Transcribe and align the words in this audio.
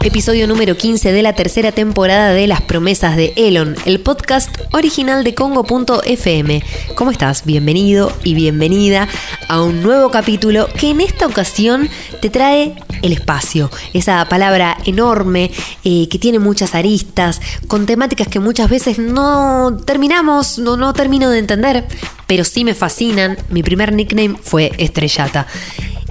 Episodio 0.00 0.46
número 0.46 0.74
15 0.74 1.12
de 1.12 1.22
la 1.22 1.34
tercera 1.34 1.70
temporada 1.72 2.30
de 2.30 2.46
Las 2.46 2.62
Promesas 2.62 3.14
de 3.14 3.34
Elon, 3.36 3.76
el 3.84 4.00
podcast 4.00 4.58
original 4.72 5.22
de 5.22 5.34
Congo.fm. 5.34 6.62
¿Cómo 6.94 7.10
estás? 7.10 7.44
Bienvenido 7.44 8.10
y 8.24 8.32
bienvenida 8.32 9.06
a 9.48 9.60
un 9.60 9.82
nuevo 9.82 10.10
capítulo 10.10 10.66
que 10.78 10.90
en 10.90 11.02
esta 11.02 11.26
ocasión 11.26 11.90
te 12.22 12.30
trae 12.30 12.74
el 13.02 13.12
espacio, 13.12 13.70
esa 13.92 14.24
palabra 14.30 14.78
enorme 14.86 15.50
eh, 15.84 16.08
que 16.08 16.18
tiene 16.18 16.38
muchas 16.38 16.74
aristas, 16.74 17.42
con 17.68 17.84
temáticas 17.84 18.28
que 18.28 18.40
muchas 18.40 18.70
veces 18.70 18.98
no 18.98 19.76
terminamos, 19.84 20.58
no, 20.58 20.78
no 20.78 20.94
termino 20.94 21.28
de 21.28 21.38
entender, 21.38 21.86
pero 22.26 22.44
sí 22.44 22.64
me 22.64 22.72
fascinan. 22.72 23.36
Mi 23.50 23.62
primer 23.62 23.92
nickname 23.92 24.38
fue 24.42 24.72
Estrellata. 24.78 25.46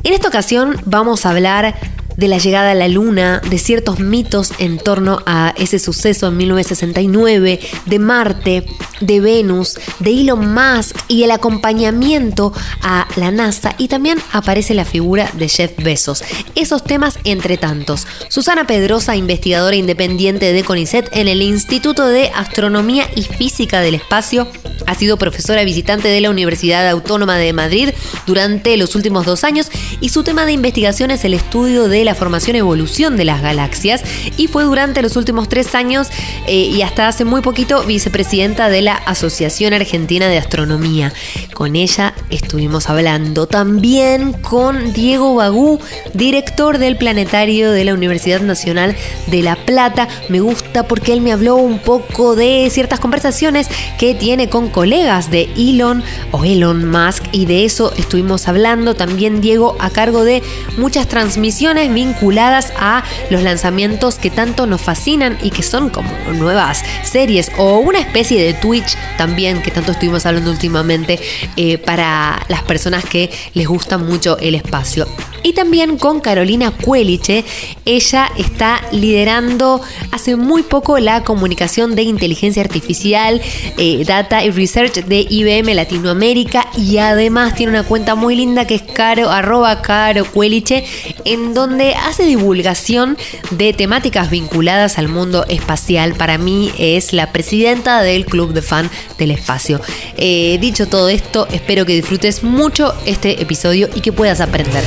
En 0.05 0.13
esta 0.13 0.27
ocasión 0.27 0.79
vamos 0.85 1.25
a 1.25 1.31
hablar 1.31 1.73
de 2.17 2.27
la 2.27 2.37
llegada 2.37 2.71
a 2.71 2.75
la 2.75 2.87
Luna, 2.87 3.41
de 3.49 3.57
ciertos 3.57 3.99
mitos 3.99 4.51
en 4.59 4.77
torno 4.77 5.19
a 5.25 5.53
ese 5.57 5.79
suceso 5.79 6.27
en 6.27 6.37
1969, 6.37 7.59
de 7.85 7.99
Marte, 7.99 8.65
de 9.01 9.19
Venus, 9.19 9.77
de 9.99 10.11
Elon 10.11 10.53
Musk 10.53 10.95
y 11.07 11.23
el 11.23 11.31
acompañamiento 11.31 12.53
a 12.81 13.07
la 13.15 13.31
NASA 13.31 13.75
y 13.77 13.87
también 13.87 14.19
aparece 14.31 14.73
la 14.73 14.85
figura 14.85 15.29
de 15.33 15.49
Jeff 15.49 15.71
Bezos. 15.83 16.23
Esos 16.55 16.83
temas 16.83 17.19
entre 17.23 17.57
tantos. 17.57 18.07
Susana 18.29 18.67
Pedrosa, 18.67 19.15
investigadora 19.15 19.75
independiente 19.75 20.53
de 20.53 20.63
CONICET 20.63 21.09
en 21.13 21.27
el 21.27 21.41
Instituto 21.41 22.07
de 22.07 22.29
Astronomía 22.29 23.09
y 23.15 23.23
Física 23.23 23.81
del 23.81 23.95
Espacio, 23.95 24.47
ha 24.87 24.95
sido 24.95 25.17
profesora 25.17 25.63
visitante 25.63 26.07
de 26.07 26.21
la 26.21 26.29
Universidad 26.29 26.87
Autónoma 26.87 27.37
de 27.37 27.53
Madrid 27.53 27.89
durante 28.25 28.77
los 28.77 28.95
últimos 28.95 29.25
dos 29.25 29.43
años 29.43 29.69
y 29.99 30.09
su 30.09 30.23
tema 30.23 30.45
de 30.45 30.51
investigación 30.51 31.11
es 31.11 31.25
el 31.25 31.33
estudio 31.33 31.87
de 31.87 32.04
la 32.05 32.15
formación 32.15 32.55
evolución 32.55 33.17
de 33.17 33.25
las 33.25 33.41
galaxias 33.41 34.03
y 34.37 34.47
fue 34.47 34.63
durante 34.63 35.01
los 35.01 35.15
últimos 35.15 35.49
tres 35.49 35.75
años 35.75 36.09
eh, 36.47 36.55
y 36.55 36.81
hasta 36.81 37.07
hace 37.07 37.25
muy 37.25 37.41
poquito 37.41 37.83
vicepresidenta 37.83 38.69
de 38.69 38.81
la 38.81 38.95
Asociación 38.95 39.73
Argentina 39.73 40.27
de 40.27 40.37
Astronomía. 40.37 41.11
Con 41.53 41.75
ella 41.75 42.13
estuvimos 42.29 42.89
hablando 42.89 43.47
también 43.47 44.33
con 44.33 44.93
Diego 44.93 45.35
Bagú, 45.35 45.79
director 46.13 46.77
del 46.77 46.97
Planetario 46.97 47.71
de 47.71 47.83
la 47.83 47.93
Universidad 47.93 48.41
Nacional 48.41 48.95
de 49.27 49.41
La 49.41 49.55
Plata. 49.55 50.07
Me 50.29 50.39
gusta 50.39 50.87
porque 50.87 51.13
él 51.13 51.21
me 51.21 51.31
habló 51.31 51.55
un 51.55 51.79
poco 51.79 52.35
de 52.35 52.69
ciertas 52.69 52.99
conversaciones 52.99 53.67
que 53.97 54.13
tiene 54.13 54.49
con 54.49 54.69
colegas 54.69 55.31
de 55.31 55.49
Elon 55.57 56.03
o 56.31 56.43
Elon 56.43 56.89
Musk 56.89 57.23
y 57.31 57.45
de 57.45 57.65
eso 57.65 57.93
estuvimos 57.97 58.47
hablando 58.47 58.95
también 58.95 59.41
Diego 59.41 59.75
a 59.79 59.89
cargo 59.89 60.23
de 60.23 60.43
muchas 60.77 61.07
transmisiones 61.07 61.89
vinculadas 61.95 62.71
a 62.77 63.03
los 63.31 63.41
lanzamientos 63.41 64.15
que 64.19 64.29
tanto 64.29 64.67
nos 64.67 64.81
fascinan 64.81 65.39
y 65.41 65.49
que 65.49 65.63
son 65.63 65.89
como 65.89 66.09
nuevas 66.33 66.83
series 67.03 67.51
o 67.57 67.79
una 67.79 67.99
especie 67.99 68.39
de 68.43 68.53
Twitch 68.53 68.95
también 69.17 69.63
que 69.63 69.71
tanto 69.71 69.93
estuvimos 69.93 70.27
hablando 70.27 70.51
últimamente 70.51 71.19
eh, 71.55 71.79
para 71.79 72.45
las 72.49 72.61
personas 72.61 73.03
que 73.03 73.31
les 73.55 73.67
gusta 73.67 73.97
mucho 73.97 74.37
el 74.37 74.53
espacio 74.53 75.07
y 75.45 75.53
también 75.53 75.97
con 75.97 76.21
Carolina 76.21 76.71
Cueliche. 76.71 77.45
Ella 77.85 78.31
está 78.35 78.81
liderando 78.91 79.79
hace 80.11 80.35
muy 80.35 80.63
poco 80.63 80.97
la 80.97 81.23
comunicación 81.23 81.95
de 81.95 82.01
inteligencia 82.01 82.63
artificial, 82.63 83.39
eh, 83.77 84.03
data 84.05 84.43
y 84.43 84.49
research 84.49 85.05
de 85.05 85.27
IBM 85.29 85.75
Latinoamérica 85.75 86.67
y 86.75 86.97
además 86.97 87.53
tiene 87.53 87.73
una 87.73 87.83
cuenta 87.83 88.15
muy 88.15 88.35
linda 88.35 88.65
que 88.65 88.73
es 88.73 88.81
caro, 88.81 89.29
arroba 89.29 89.83
caro 89.83 90.25
Cueliche, 90.25 90.83
en 91.25 91.53
donde 91.53 91.84
hace 91.93 92.25
divulgación 92.25 93.17
de 93.51 93.73
temáticas 93.73 94.29
vinculadas 94.29 94.97
al 94.97 95.07
mundo 95.07 95.45
espacial. 95.47 96.13
Para 96.13 96.37
mí 96.37 96.71
es 96.77 97.13
la 97.13 97.31
presidenta 97.31 98.01
del 98.01 98.25
Club 98.25 98.53
de 98.53 98.61
Fan 98.61 98.89
del 99.17 99.31
Espacio. 99.31 99.79
Eh, 100.17 100.57
dicho 100.59 100.87
todo 100.87 101.09
esto, 101.09 101.47
espero 101.51 101.85
que 101.85 101.93
disfrutes 101.93 102.43
mucho 102.43 102.93
este 103.05 103.41
episodio 103.41 103.89
y 103.93 104.01
que 104.01 104.11
puedas 104.11 104.41
aprender. 104.41 104.83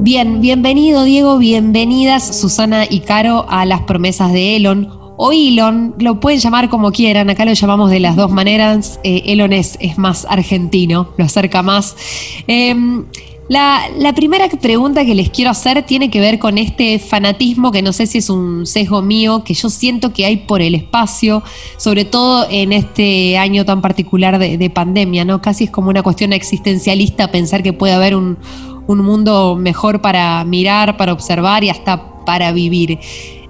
Bien, 0.00 0.40
bienvenido 0.40 1.04
Diego, 1.04 1.36
bienvenidas 1.36 2.40
Susana 2.40 2.86
y 2.88 3.00
Caro 3.00 3.44
a 3.50 3.66
las 3.66 3.82
promesas 3.82 4.32
de 4.32 4.56
Elon. 4.56 4.97
O 5.20 5.32
Elon, 5.32 5.96
lo 5.98 6.20
pueden 6.20 6.38
llamar 6.38 6.68
como 6.68 6.92
quieran, 6.92 7.28
acá 7.28 7.44
lo 7.44 7.52
llamamos 7.52 7.90
de 7.90 7.98
las 7.98 8.14
dos 8.14 8.30
maneras. 8.30 9.00
Eh, 9.02 9.24
Elon 9.26 9.52
es, 9.52 9.76
es, 9.80 9.98
más 9.98 10.24
argentino, 10.30 11.08
lo 11.16 11.24
acerca 11.24 11.60
más. 11.60 11.96
Em, 12.46 13.04
la, 13.48 13.82
la, 13.98 14.12
primera 14.12 14.48
pregunta 14.48 15.04
que 15.04 15.16
les 15.16 15.30
quiero 15.30 15.50
hacer 15.50 15.82
tiene 15.82 16.08
que 16.08 16.20
ver 16.20 16.38
con 16.38 16.56
este 16.56 17.00
fanatismo 17.00 17.72
que 17.72 17.82
no 17.82 17.92
sé 17.92 18.06
si 18.06 18.18
es 18.18 18.30
un 18.30 18.64
sesgo 18.64 19.02
mío, 19.02 19.42
que 19.42 19.54
yo 19.54 19.70
siento 19.70 20.12
que 20.12 20.24
hay 20.24 20.36
por 20.36 20.62
el 20.62 20.76
espacio, 20.76 21.42
sobre 21.78 22.04
todo 22.04 22.46
en 22.48 22.72
este 22.72 23.38
año 23.38 23.64
tan 23.64 23.82
particular 23.82 24.38
de, 24.38 24.56
de 24.56 24.70
pandemia, 24.70 25.24
¿no? 25.24 25.42
Casi 25.42 25.64
es 25.64 25.70
como 25.70 25.90
una 25.90 26.04
cuestión 26.04 26.32
existencialista 26.32 27.32
pensar 27.32 27.64
que 27.64 27.72
puede 27.72 27.94
haber 27.94 28.14
un, 28.14 28.38
un 28.86 28.98
mundo 29.04 29.56
mejor 29.56 30.00
para 30.00 30.44
mirar, 30.44 30.96
para 30.96 31.12
observar 31.12 31.64
y 31.64 31.70
hasta 31.70 32.24
para 32.24 32.52
vivir. 32.52 33.00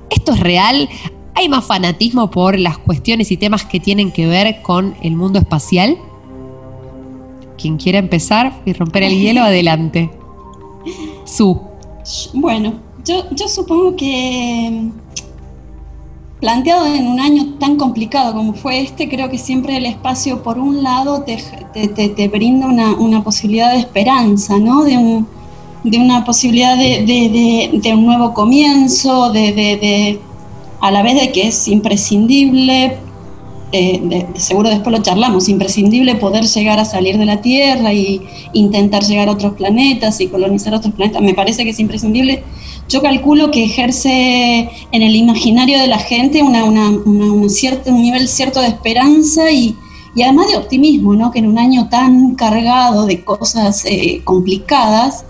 ¿Esto 0.08 0.32
es 0.32 0.40
real? 0.40 0.88
¿Hay 1.38 1.48
más 1.48 1.64
fanatismo 1.64 2.32
por 2.32 2.58
las 2.58 2.78
cuestiones 2.78 3.30
y 3.30 3.36
temas 3.36 3.64
que 3.64 3.78
tienen 3.78 4.10
que 4.10 4.26
ver 4.26 4.60
con 4.60 4.96
el 5.02 5.14
mundo 5.14 5.38
espacial? 5.38 5.96
Quien 7.56 7.76
quiera 7.76 8.00
empezar 8.00 8.60
y 8.66 8.72
romper 8.72 9.04
el 9.04 9.20
hielo, 9.20 9.42
adelante. 9.44 10.10
Su. 11.24 11.60
Bueno, 12.34 12.80
yo, 13.04 13.22
yo 13.30 13.46
supongo 13.46 13.94
que 13.94 14.88
planteado 16.40 16.86
en 16.92 17.06
un 17.06 17.20
año 17.20 17.54
tan 17.60 17.76
complicado 17.76 18.34
como 18.34 18.54
fue 18.54 18.80
este, 18.80 19.08
creo 19.08 19.30
que 19.30 19.38
siempre 19.38 19.76
el 19.76 19.86
espacio, 19.86 20.42
por 20.42 20.58
un 20.58 20.82
lado, 20.82 21.22
te, 21.22 21.38
te, 21.86 22.28
brinda 22.28 22.66
una, 22.66 22.94
una, 22.94 23.22
posibilidad 23.22 23.70
de 23.70 23.78
esperanza, 23.78 24.58
¿no? 24.58 24.82
De, 24.82 24.98
un, 24.98 25.28
de 25.84 25.98
una 25.98 26.24
posibilidad 26.24 26.76
de, 26.76 27.70
de, 27.80 27.92
un 27.92 28.06
nuevo 28.06 28.34
comienzo, 28.34 29.30
de, 29.30 30.18
a 30.80 30.90
la 30.90 31.02
vez 31.02 31.20
de 31.20 31.32
que 31.32 31.48
es 31.48 31.68
imprescindible, 31.68 32.96
eh, 33.72 34.26
seguro 34.36 34.70
después 34.70 34.96
lo 34.96 35.02
charlamos, 35.02 35.48
imprescindible 35.48 36.14
poder 36.14 36.44
llegar 36.44 36.78
a 36.78 36.84
salir 36.84 37.18
de 37.18 37.24
la 37.26 37.40
Tierra 37.40 37.92
y 37.92 38.22
intentar 38.52 39.02
llegar 39.02 39.28
a 39.28 39.32
otros 39.32 39.54
planetas 39.54 40.20
y 40.20 40.28
colonizar 40.28 40.74
otros 40.74 40.94
planetas. 40.94 41.22
Me 41.22 41.34
parece 41.34 41.64
que 41.64 41.70
es 41.70 41.80
imprescindible 41.80 42.44
yo 42.88 43.02
calculo 43.02 43.50
que 43.50 43.64
ejerce 43.64 44.70
en 44.92 45.02
el 45.02 45.14
imaginario 45.14 45.78
de 45.78 45.88
la 45.88 45.98
gente 45.98 46.42
un, 46.42 47.50
cierto, 47.50 47.90
un 47.90 48.02
nivel 48.02 48.28
cierto 48.28 48.60
de 48.62 48.68
esperanza 48.68 49.50
y, 49.50 49.76
además 50.22 50.48
de 50.48 50.56
optimismo, 50.56 51.14
¿no? 51.14 51.30
que 51.30 51.40
en 51.40 51.48
un 51.48 51.58
año 51.58 51.88
tan 51.90 52.34
cargado 52.34 53.04
de 53.04 53.22
cosas 53.24 53.84
eh, 53.84 54.22
complicadas, 54.24 55.26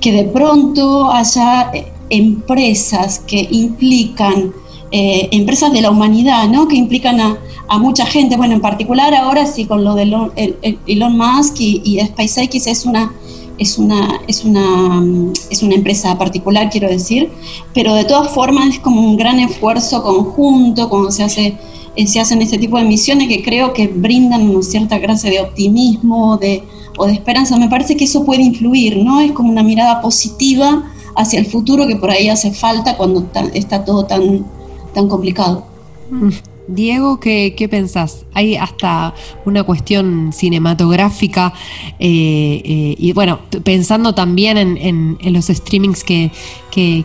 que 0.00 0.12
de 0.12 0.24
pronto 0.24 1.10
haya 1.10 1.70
eh, 1.72 1.92
empresas 2.10 3.18
que 3.18 3.48
implican, 3.50 4.52
eh, 4.92 5.28
empresas 5.30 5.72
de 5.72 5.82
la 5.82 5.90
humanidad, 5.90 6.48
¿no? 6.48 6.66
que 6.66 6.74
implican 6.74 7.20
a, 7.20 7.38
mucha 7.78 8.04
gente, 8.04 8.36
bueno, 8.36 8.54
en 8.54 8.60
particular 8.60 9.14
ahora 9.14 9.46
sí 9.46 9.64
con 9.64 9.84
lo 9.84 9.94
de 9.94 10.02
Elon, 10.02 11.16
Musk 11.16 11.60
y, 11.60 12.00
SpaceX 12.04 12.66
es 12.66 12.84
una 12.84 13.12
es 13.56 13.78
una, 13.78 14.20
es 14.26 14.44
una, 14.44 15.04
es 15.50 15.62
una 15.62 15.74
empresa 15.74 16.18
particular, 16.18 16.68
quiero 16.70 16.88
decir, 16.88 17.30
pero 17.74 17.94
de 17.94 18.04
todas 18.04 18.32
formas 18.32 18.70
es 18.70 18.78
como 18.80 19.02
un 19.02 19.16
gran 19.16 19.38
esfuerzo 19.38 20.02
conjunto 20.02 20.88
cuando 20.88 21.12
se, 21.12 21.22
hace, 21.22 21.58
eh, 21.94 22.06
se 22.06 22.18
hacen 22.18 22.42
este 22.42 22.58
tipo 22.58 22.78
de 22.78 22.84
misiones 22.84 23.28
que 23.28 23.42
creo 23.42 23.72
que 23.74 23.86
brindan 23.86 24.48
una 24.48 24.62
cierta 24.62 24.98
clase 24.98 25.28
de 25.28 25.40
optimismo 25.40 26.38
de, 26.38 26.64
o 26.96 27.06
de 27.06 27.12
esperanza. 27.12 27.56
Me 27.58 27.68
parece 27.68 27.96
que 27.96 28.04
eso 28.04 28.24
puede 28.24 28.42
influir, 28.42 28.96
¿no? 28.96 29.20
Es 29.20 29.32
como 29.32 29.50
una 29.50 29.62
mirada 29.62 30.00
positiva 30.00 30.90
hacia 31.14 31.38
el 31.38 31.44
futuro 31.44 31.86
que 31.86 31.96
por 31.96 32.10
ahí 32.10 32.30
hace 32.30 32.52
falta 32.52 32.96
cuando 32.96 33.26
está 33.52 33.84
todo 33.84 34.06
tan, 34.06 34.46
tan 34.92 35.08
complicado. 35.08 35.64
Mm. 36.10 36.30
Diego, 36.74 37.18
¿qué, 37.18 37.68
pensás? 37.70 38.24
Hay 38.32 38.56
hasta 38.56 39.14
una 39.44 39.64
cuestión 39.64 40.32
cinematográfica 40.32 41.52
eh, 41.98 42.62
eh, 42.64 42.94
y 42.96 43.12
bueno, 43.12 43.40
pensando 43.64 44.14
también 44.14 44.56
en, 44.56 45.18
los 45.32 45.46
streamings 45.46 46.04
que, 46.04 46.30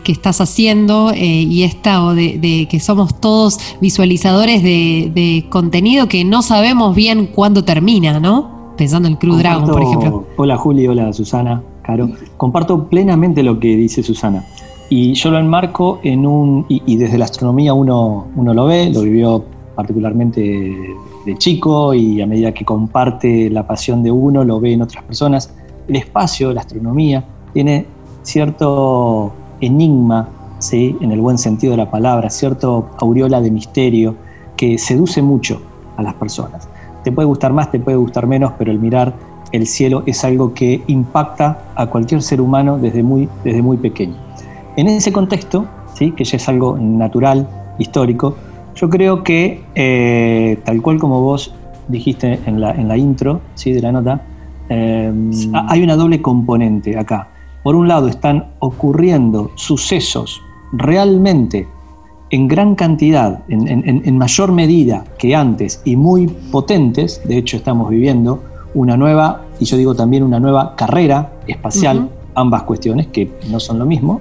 estás 0.06 0.40
haciendo 0.40 1.10
eh, 1.10 1.16
y 1.24 1.64
esta 1.64 2.04
o 2.04 2.14
de, 2.14 2.68
que 2.70 2.80
somos 2.80 3.20
todos 3.20 3.58
visualizadores 3.80 4.62
de, 4.62 5.46
contenido 5.48 6.08
que 6.08 6.24
no 6.24 6.42
sabemos 6.42 6.94
bien 6.94 7.26
cuándo 7.26 7.64
termina, 7.64 8.20
¿no? 8.20 8.74
Pensando 8.76 9.08
en 9.08 9.16
Crew 9.16 9.36
Dragon, 9.36 9.66
por 9.66 9.82
ejemplo. 9.82 10.26
Hola 10.36 10.56
Juli, 10.56 10.86
hola 10.86 11.12
Susana, 11.12 11.62
Caro. 11.82 12.10
Comparto 12.36 12.88
plenamente 12.88 13.42
lo 13.42 13.58
que 13.58 13.74
dice 13.74 14.02
Susana. 14.02 14.44
Y 14.88 15.14
yo 15.14 15.30
lo 15.30 15.38
enmarco 15.38 15.98
en 16.04 16.26
un, 16.26 16.64
y, 16.68 16.96
desde 16.96 17.18
la 17.18 17.24
astronomía 17.24 17.74
uno, 17.74 18.28
uno 18.36 18.54
lo 18.54 18.66
ve, 18.66 18.90
lo 18.90 19.02
vivió 19.02 19.44
particularmente 19.74 20.40
de 21.24 21.38
chico 21.38 21.92
y 21.92 22.20
a 22.22 22.26
medida 22.26 22.52
que 22.52 22.64
comparte 22.64 23.50
la 23.50 23.66
pasión 23.66 24.02
de 24.02 24.12
uno, 24.12 24.44
lo 24.44 24.60
ve 24.60 24.72
en 24.72 24.82
otras 24.82 25.02
personas. 25.02 25.52
El 25.88 25.96
espacio, 25.96 26.52
la 26.52 26.60
astronomía, 26.60 27.24
tiene 27.52 27.86
cierto 28.22 29.32
enigma, 29.60 30.28
¿sí? 30.58 30.96
en 31.00 31.10
el 31.10 31.20
buen 31.20 31.38
sentido 31.38 31.72
de 31.72 31.78
la 31.78 31.90
palabra, 31.90 32.30
cierto 32.30 32.90
aureola 32.98 33.40
de 33.40 33.50
misterio 33.50 34.14
que 34.56 34.78
seduce 34.78 35.20
mucho 35.20 35.60
a 35.96 36.02
las 36.02 36.14
personas. 36.14 36.68
Te 37.02 37.10
puede 37.10 37.26
gustar 37.26 37.52
más, 37.52 37.70
te 37.70 37.80
puede 37.80 37.96
gustar 37.96 38.26
menos, 38.26 38.52
pero 38.56 38.70
el 38.70 38.78
mirar 38.78 39.14
el 39.52 39.66
cielo 39.66 40.02
es 40.06 40.24
algo 40.24 40.54
que 40.54 40.82
impacta 40.86 41.58
a 41.74 41.86
cualquier 41.86 42.22
ser 42.22 42.40
humano 42.40 42.78
desde 42.78 43.02
muy, 43.02 43.28
desde 43.44 43.62
muy 43.62 43.76
pequeño. 43.76 44.25
En 44.76 44.88
ese 44.88 45.10
contexto, 45.12 45.66
¿sí? 45.94 46.12
que 46.12 46.24
ya 46.24 46.36
es 46.36 46.48
algo 46.48 46.76
natural, 46.78 47.48
histórico, 47.78 48.36
yo 48.74 48.90
creo 48.90 49.24
que, 49.24 49.62
eh, 49.74 50.58
tal 50.64 50.82
cual 50.82 50.98
como 50.98 51.20
vos 51.22 51.54
dijiste 51.88 52.40
en 52.46 52.60
la, 52.60 52.72
en 52.72 52.88
la 52.88 52.96
intro 52.96 53.40
¿sí? 53.54 53.72
de 53.72 53.80
la 53.80 53.92
nota, 53.92 54.22
eh, 54.68 55.12
hay 55.68 55.82
una 55.82 55.96
doble 55.96 56.20
componente 56.20 56.98
acá. 56.98 57.28
Por 57.62 57.74
un 57.74 57.88
lado, 57.88 58.08
están 58.08 58.52
ocurriendo 58.58 59.50
sucesos 59.54 60.40
realmente 60.72 61.66
en 62.30 62.48
gran 62.48 62.74
cantidad, 62.74 63.44
en, 63.48 63.66
en, 63.68 64.18
mayor 64.18 64.52
medida 64.52 65.04
que 65.18 65.34
antes 65.34 65.80
y 65.84 65.96
muy 65.96 66.26
potentes. 66.26 67.22
De 67.26 67.38
hecho, 67.38 67.56
estamos 67.56 67.88
viviendo 67.88 68.42
una 68.74 68.96
nueva, 68.96 69.42
y 69.58 69.64
yo 69.64 69.76
digo 69.76 69.94
también 69.94 70.22
una 70.22 70.40
nueva 70.40 70.74
carrera 70.76 71.32
espacial, 71.46 72.10
ambas 72.34 72.64
cuestiones 72.64 73.06
que 73.08 73.30
no 73.50 73.58
son 73.58 73.78
lo 73.78 73.86
mismo. 73.86 74.20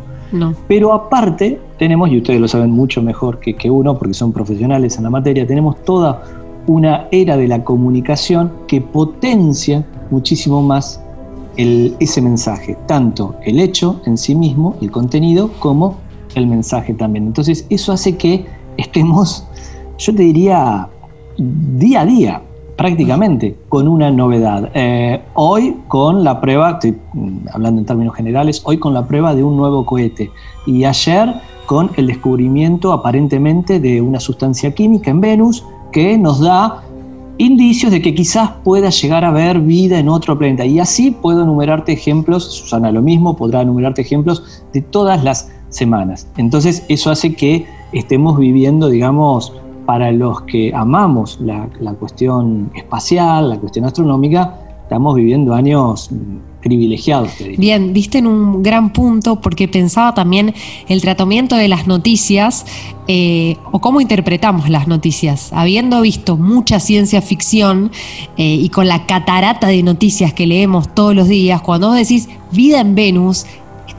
Pero 0.68 0.94
aparte 0.94 1.60
tenemos, 1.78 2.10
y 2.10 2.18
ustedes 2.18 2.42
lo 2.42 2.48
saben 2.48 2.72
mucho 2.72 3.02
mejor 3.02 3.40
que, 3.40 3.56
que 3.56 3.70
uno, 3.70 3.98
porque 3.98 4.14
son 4.14 4.32
profesionales 4.34 4.98
en 4.98 5.04
la 5.04 5.10
materia, 5.10 5.48
tenemos 5.48 5.82
toda 5.84 6.24
una 6.68 7.08
era 7.12 7.38
de 7.38 7.48
la 7.48 7.64
comunicación 7.64 8.52
que 8.68 8.82
potencia 8.82 9.86
muchísimo 10.10 10.62
más 10.62 11.02
el, 11.58 11.96
ese 12.00 12.22
mensaje, 12.22 12.78
tanto 12.88 13.36
el 13.44 13.60
hecho 13.60 14.02
en 14.06 14.18
sí 14.18 14.36
mismo, 14.36 14.76
el 14.82 14.92
contenido, 14.92 15.52
como 15.60 15.98
el 16.36 16.48
mensaje 16.48 16.94
también. 16.94 17.28
Entonces 17.28 17.66
eso 17.70 17.92
hace 17.92 18.18
que 18.18 18.46
estemos, 18.78 19.48
yo 19.98 20.14
te 20.14 20.24
diría, 20.24 20.90
día 21.38 22.02
a 22.02 22.06
día, 22.06 22.42
prácticamente, 22.76 23.56
con 23.70 23.88
una 23.88 24.12
novedad. 24.12 24.70
Eh, 24.74 25.22
hoy 25.34 25.78
con 25.88 26.24
la 26.24 26.42
prueba, 26.42 26.72
estoy 26.72 26.98
hablando 27.52 27.82
en 27.82 27.86
términos 27.86 28.16
generales, 28.16 28.62
hoy 28.66 28.78
con 28.78 28.94
la 28.94 29.08
prueba 29.08 29.34
de 29.34 29.44
un 29.44 29.56
nuevo 29.56 29.86
cohete 29.86 30.32
y 30.66 30.84
ayer 30.84 31.34
con 31.66 31.92
el 31.96 32.08
descubrimiento 32.08 32.92
aparentemente 32.92 33.80
de 33.80 34.02
una 34.02 34.20
sustancia 34.20 34.74
química 34.74 35.10
en 35.10 35.22
Venus 35.22 35.66
que 35.92 36.18
nos 36.18 36.40
da 36.40 36.84
indicios 37.38 37.92
de 37.92 38.02
que 38.02 38.14
quizás 38.14 38.52
pueda 38.64 38.90
llegar 38.90 39.26
a 39.26 39.30
haber 39.30 39.60
vida 39.60 40.00
en 40.00 40.10
otro 40.10 40.38
planeta. 40.38 40.66
Y 40.66 40.80
así 40.80 41.12
puedo 41.12 41.44
enumerarte 41.44 41.94
ejemplos, 41.94 42.44
Susana 42.46 42.92
lo 42.92 43.02
mismo, 43.02 43.36
podrá 43.36 43.62
enumerarte 43.62 44.02
ejemplos 44.02 44.64
de 44.74 44.82
todas 44.82 45.24
las 45.24 45.52
semanas. 45.70 46.28
Entonces 46.38 46.86
eso 46.88 47.12
hace 47.12 47.36
que 47.36 47.66
estemos 47.92 48.38
viviendo, 48.38 48.90
digamos, 48.90 49.54
para 49.86 50.12
los 50.12 50.42
que 50.42 50.74
amamos 50.74 51.40
la, 51.42 51.68
cuestión 52.00 52.72
espacial, 52.76 53.50
la 53.50 53.58
cuestión 53.58 53.86
astronómica, 53.86 54.60
estamos 54.84 55.16
viviendo 55.16 55.54
años 55.54 56.10
privilegiados. 56.62 57.32
Bien, 57.58 57.94
diste 57.94 58.18
en 58.18 58.26
un 58.26 58.64
gran 58.64 58.92
punto 58.92 59.40
porque 59.40 59.68
pensaba 59.68 60.16
también 60.16 60.54
el 60.88 61.00
tratamiento 61.02 61.56
de 61.56 61.68
las 61.68 61.86
noticias 61.86 62.66
eh, 63.08 63.58
o 63.72 63.80
cómo 63.80 64.02
interpretamos 64.02 64.70
las 64.70 64.88
noticias. 64.88 65.54
Habiendo 65.54 66.02
visto 66.02 66.38
mucha 66.38 66.80
ciencia 66.80 67.22
ficción 67.22 67.92
eh, 68.38 68.56
y 68.56 68.70
con 68.70 68.88
la 68.88 69.06
catarata 69.06 69.68
de 69.68 69.84
noticias 69.84 70.34
que 70.34 70.48
leemos 70.48 70.94
todos 70.96 71.16
los 71.16 71.28
días, 71.28 71.62
cuando 71.62 71.90
vos 71.90 71.98
decís 71.98 72.30
vida 72.52 72.80
en 72.82 72.96
Venus, 72.96 73.46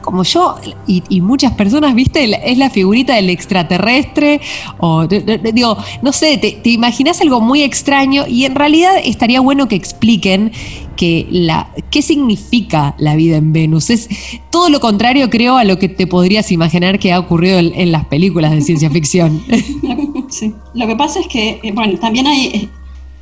como 0.07 0.23
yo 0.23 0.55
y, 0.87 1.21
muchas 1.21 1.53
personas, 1.53 1.95
viste, 1.95 2.31
es 2.51 2.57
la 2.57 2.71
figurita 2.71 3.17
del 3.17 3.29
extraterrestre, 3.29 4.41
o 4.79 5.07
digo, 5.07 5.77
no 6.01 6.13
sé, 6.13 6.39
te, 6.39 6.71
imaginas 6.71 7.21
algo 7.21 7.41
muy 7.41 7.63
extraño 7.63 8.25
y 8.29 8.45
en 8.45 8.55
realidad 8.55 8.93
estaría 9.03 9.41
bueno 9.41 9.67
que 9.67 9.75
expliquen 9.75 10.53
que 10.97 11.27
la, 11.29 11.71
qué 11.91 12.03
significa 12.03 12.95
la 12.99 13.17
vida 13.17 13.37
en 13.37 13.53
Venus. 13.53 13.91
Es 13.91 14.09
todo 14.51 14.71
lo 14.71 14.79
contrario, 14.79 15.29
creo, 15.29 15.57
a 15.57 15.65
lo 15.65 15.79
que 15.79 15.89
te 15.89 16.07
podrías 16.07 16.53
imaginar 16.53 17.01
que 17.01 17.13
ha 17.13 17.19
ocurrido 17.19 17.59
en, 17.59 17.93
las 17.93 18.07
películas 18.07 18.53
de 18.53 18.63
ciencia 18.63 18.89
ficción. 18.89 19.43
Lo 20.75 20.87
que 20.87 20.97
pasa 20.97 21.21
es 21.21 21.29
que, 21.29 21.61
eh, 21.63 21.73
bueno, 21.73 21.99
también 21.99 22.27
hay, 22.27 22.47
eh, 22.47 22.69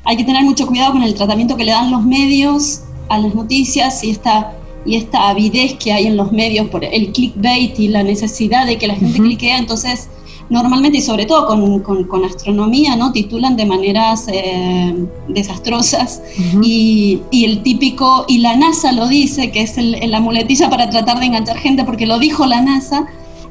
hay 0.05 0.17
que 0.17 0.25
tener 0.25 0.43
mucho 0.43 0.67
cuidado 0.67 0.93
con 0.93 1.03
el 1.03 1.15
tratamiento 1.15 1.57
que 1.57 1.65
le 1.65 1.73
dan 1.73 1.91
los 1.91 2.05
medios 2.05 2.83
a 3.09 3.19
las 3.19 3.35
noticias 3.35 4.05
y 4.05 4.11
esta 4.11 4.55
y 4.87 4.97
esta 4.97 5.29
avidez 5.29 5.75
que 5.75 5.93
hay 5.93 6.07
en 6.07 6.17
los 6.17 6.33
medios 6.33 6.69
por 6.69 6.85
el 6.85 7.13
clickbait 7.13 7.79
y 7.79 7.89
la 7.89 8.03
necesidad 8.03 8.67
de 8.67 8.77
que 8.77 8.87
la 8.87 8.95
gente 8.95 9.19
cliquea, 9.19 9.59
entonces 9.59 10.09
normalmente 10.51 10.99
y 10.99 11.01
sobre 11.01 11.25
todo 11.25 11.47
con, 11.47 11.81
con, 11.81 12.25
astronomía, 12.25 12.97
¿no? 12.97 13.13
Titulan 13.13 13.57
de 13.57 13.65
maneras 13.65 14.27
eh, 14.31 14.95
desastrosas 15.29 16.23
y, 16.63 17.21
y, 17.31 17.45
el 17.47 17.63
típico, 17.63 18.27
y 18.29 18.39
la 18.39 18.57
NASA 18.57 18.93
lo 18.93 19.09
dice, 19.09 19.51
que 19.51 19.63
es 19.63 19.79
el, 19.79 19.99
la 20.11 20.21
muletilla 20.21 20.69
para 20.69 20.91
tratar 20.91 21.19
de 21.19 21.27
enganchar 21.27 21.59
gente 21.59 21.85
porque 21.85 22.07
lo 22.07 22.19
dijo 22.19 22.47
la 22.47 22.61
NASA, 22.61 23.07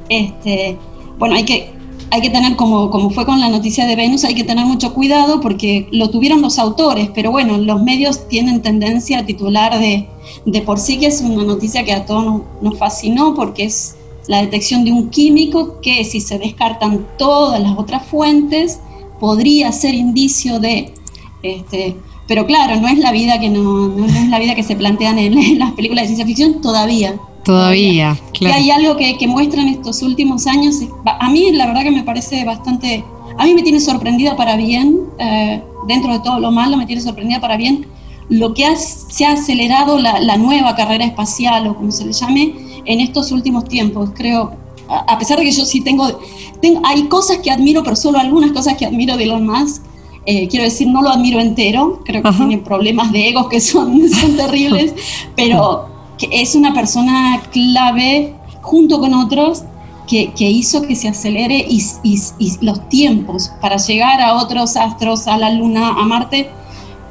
este, 0.08 0.78
bueno, 1.18 1.34
hay 1.34 1.44
que 1.44 1.73
hay 2.14 2.20
que 2.20 2.30
tener, 2.30 2.54
como, 2.54 2.90
como 2.90 3.10
fue 3.10 3.26
con 3.26 3.40
la 3.40 3.48
noticia 3.48 3.86
de 3.86 3.96
Venus, 3.96 4.22
hay 4.22 4.36
que 4.36 4.44
tener 4.44 4.64
mucho 4.66 4.94
cuidado 4.94 5.40
porque 5.40 5.88
lo 5.90 6.10
tuvieron 6.10 6.42
los 6.42 6.60
autores, 6.60 7.10
pero 7.12 7.32
bueno, 7.32 7.58
los 7.58 7.82
medios 7.82 8.28
tienen 8.28 8.62
tendencia 8.62 9.18
a 9.18 9.26
titular 9.26 9.80
de, 9.80 10.06
de 10.46 10.60
por 10.60 10.78
sí 10.78 10.98
que 10.98 11.06
es 11.06 11.22
una 11.22 11.42
noticia 11.42 11.82
que 11.82 11.92
a 11.92 12.06
todos 12.06 12.42
nos, 12.62 12.78
fascinó 12.78 13.34
porque 13.34 13.64
es 13.64 13.96
la 14.28 14.42
detección 14.42 14.84
de 14.84 14.92
un 14.92 15.10
químico 15.10 15.80
que 15.80 16.04
si 16.04 16.20
se 16.20 16.38
descartan 16.38 17.04
todas 17.18 17.60
las 17.60 17.76
otras 17.76 18.06
fuentes 18.06 18.78
podría 19.18 19.72
ser 19.72 19.94
indicio 19.94 20.60
de 20.60 20.94
este, 21.42 21.96
pero 22.28 22.46
claro 22.46 22.80
no 22.80 22.86
es 22.86 22.98
la 22.98 23.10
vida 23.10 23.40
que 23.40 23.50
no, 23.50 23.88
no 23.88 24.06
es 24.06 24.28
la 24.28 24.38
vida 24.38 24.54
que 24.54 24.62
se 24.62 24.76
plantean 24.76 25.18
en 25.18 25.58
las 25.58 25.72
películas 25.72 26.04
de 26.04 26.14
ciencia 26.14 26.26
ficción 26.26 26.60
todavía 26.60 27.18
Todavía, 27.44 28.18
claro. 28.32 28.58
Y 28.58 28.62
hay 28.62 28.70
algo 28.70 28.96
que, 28.96 29.18
que 29.18 29.26
muestran 29.26 29.68
estos 29.68 30.02
últimos 30.02 30.46
años. 30.46 30.76
A 31.04 31.28
mí, 31.30 31.52
la 31.52 31.66
verdad, 31.66 31.82
que 31.82 31.90
me 31.90 32.02
parece 32.02 32.44
bastante. 32.44 33.04
A 33.36 33.44
mí 33.44 33.54
me 33.54 33.62
tiene 33.62 33.80
sorprendida 33.80 34.36
para 34.36 34.56
bien, 34.56 35.00
eh, 35.18 35.62
dentro 35.86 36.12
de 36.12 36.20
todo 36.20 36.40
lo 36.40 36.50
malo, 36.50 36.76
me 36.76 36.86
tiene 36.86 37.02
sorprendida 37.02 37.40
para 37.40 37.56
bien 37.56 37.86
lo 38.28 38.54
que 38.54 38.64
se 38.76 39.26
ha 39.26 39.32
acelerado 39.32 39.98
la, 39.98 40.36
nueva 40.36 40.74
carrera 40.74 41.04
espacial, 41.04 41.66
o 41.66 41.74
como 41.74 41.92
se 41.92 42.06
le 42.06 42.12
llame, 42.12 42.54
en 42.86 43.00
estos 43.00 43.32
últimos 43.32 43.64
tiempos. 43.64 44.10
Creo, 44.14 44.52
a, 44.88 45.18
pesar 45.18 45.38
de 45.38 45.44
que 45.44 45.52
yo 45.52 45.64
sí 45.64 45.82
tengo, 45.82 46.20
tengo. 46.62 46.80
Hay 46.84 47.04
cosas 47.04 47.38
que 47.38 47.50
admiro, 47.50 47.82
pero 47.82 47.96
solo 47.96 48.18
algunas 48.18 48.52
cosas 48.52 48.76
que 48.76 48.86
admiro 48.86 49.16
de 49.16 49.24
Elon 49.24 49.46
Musk. 49.46 49.82
Eh, 50.26 50.48
quiero 50.48 50.64
decir, 50.64 50.88
no 50.88 51.02
lo 51.02 51.10
admiro 51.10 51.38
entero, 51.38 52.00
creo 52.02 52.22
que 52.22 52.32
tiene 52.32 52.56
problemas 52.56 53.12
de 53.12 53.28
egos 53.28 53.46
que 53.48 53.60
son, 53.60 54.08
son 54.08 54.36
terribles, 54.38 54.94
pero 55.36 55.93
que 56.18 56.28
es 56.30 56.54
una 56.54 56.74
persona 56.74 57.42
clave 57.50 58.34
junto 58.62 59.00
con 59.00 59.14
otros 59.14 59.64
que, 60.06 60.32
que 60.32 60.48
hizo 60.50 60.82
que 60.82 60.96
se 60.96 61.08
acelere 61.08 61.64
y, 61.68 61.82
y, 62.02 62.18
los 62.60 62.88
tiempos 62.88 63.50
para 63.60 63.76
llegar 63.76 64.20
a 64.20 64.34
otros 64.34 64.76
astros, 64.76 65.26
a 65.26 65.38
la 65.38 65.50
Luna, 65.50 65.90
a 65.90 66.04
Marte, 66.04 66.50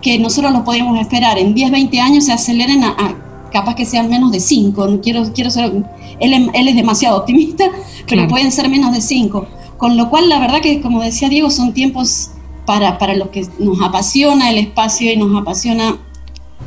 que 0.01 0.19
nosotros 0.19 0.51
lo 0.51 0.63
podíamos 0.63 0.99
esperar 0.99 1.37
en 1.37 1.53
10, 1.53 1.71
20 1.71 1.99
años, 1.99 2.25
se 2.25 2.33
aceleren 2.33 2.83
a, 2.83 3.15
capaz 3.51 3.75
que 3.75 3.85
sean 3.85 4.09
menos 4.09 4.31
de 4.31 4.39
5. 4.39 4.87
No 4.87 5.01
quiero, 5.01 5.31
quiero 5.33 5.49
ser, 5.49 5.71
él, 6.19 6.51
él 6.53 6.67
es 6.67 6.75
demasiado 6.75 7.17
optimista, 7.17 7.65
pero 8.07 8.27
pueden 8.27 8.51
ser 8.51 8.69
menos 8.69 8.93
de 8.93 9.01
5. 9.01 9.47
Con 9.77 9.97
lo 9.97 10.09
cual, 10.09 10.29
la 10.29 10.39
verdad 10.39 10.61
que, 10.61 10.81
como 10.81 11.01
decía 11.01 11.29
Diego, 11.29 11.49
son 11.49 11.73
tiempos 11.73 12.31
para, 12.65 12.97
para 12.97 13.15
los 13.15 13.29
que 13.29 13.45
nos 13.59 13.81
apasiona 13.81 14.49
el 14.49 14.57
espacio 14.57 15.11
y 15.11 15.17
nos 15.17 15.39
apasiona 15.41 15.97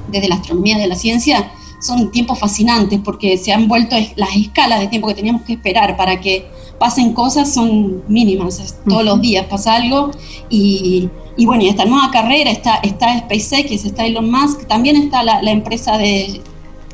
desde 0.09 0.29
la 0.29 0.37
astronomía, 0.37 0.79
de 0.79 0.87
la 0.87 0.95
ciencia, 0.95 1.51
son 1.87 2.11
tiempos 2.11 2.39
fascinantes 2.39 3.01
porque 3.05 3.39
se 3.39 3.53
han 3.53 3.69
vuelto 3.69 3.97
las 4.17 4.37
escalas 4.37 4.81
de 4.81 4.89
tiempo 4.89 5.09
que 5.09 5.15
teníamos 5.15 5.43
que 5.43 5.55
esperar 5.55 5.97
para 5.97 6.21
que 6.21 6.47
pasen 6.79 7.13
cosas 7.13 7.53
son 7.53 8.03
mínimas, 8.09 8.77
todos 8.87 9.05
los 9.05 9.21
días 9.21 9.47
pasa 9.47 9.77
algo 9.77 10.11
y, 10.51 11.09
y, 11.37 11.47
bueno, 11.47 11.63
y 11.63 11.69
esta 11.69 11.85
nueva 11.85 12.11
carrera 12.11 12.51
está, 12.51 12.77
está 12.77 13.19
SpaceX, 13.19 13.85
está 13.85 14.05
Elon 14.05 14.31
Musk, 14.31 14.67
también 14.67 14.97
está 14.97 15.23
la, 15.23 15.51
empresa 15.51 15.97
de, 15.97 16.43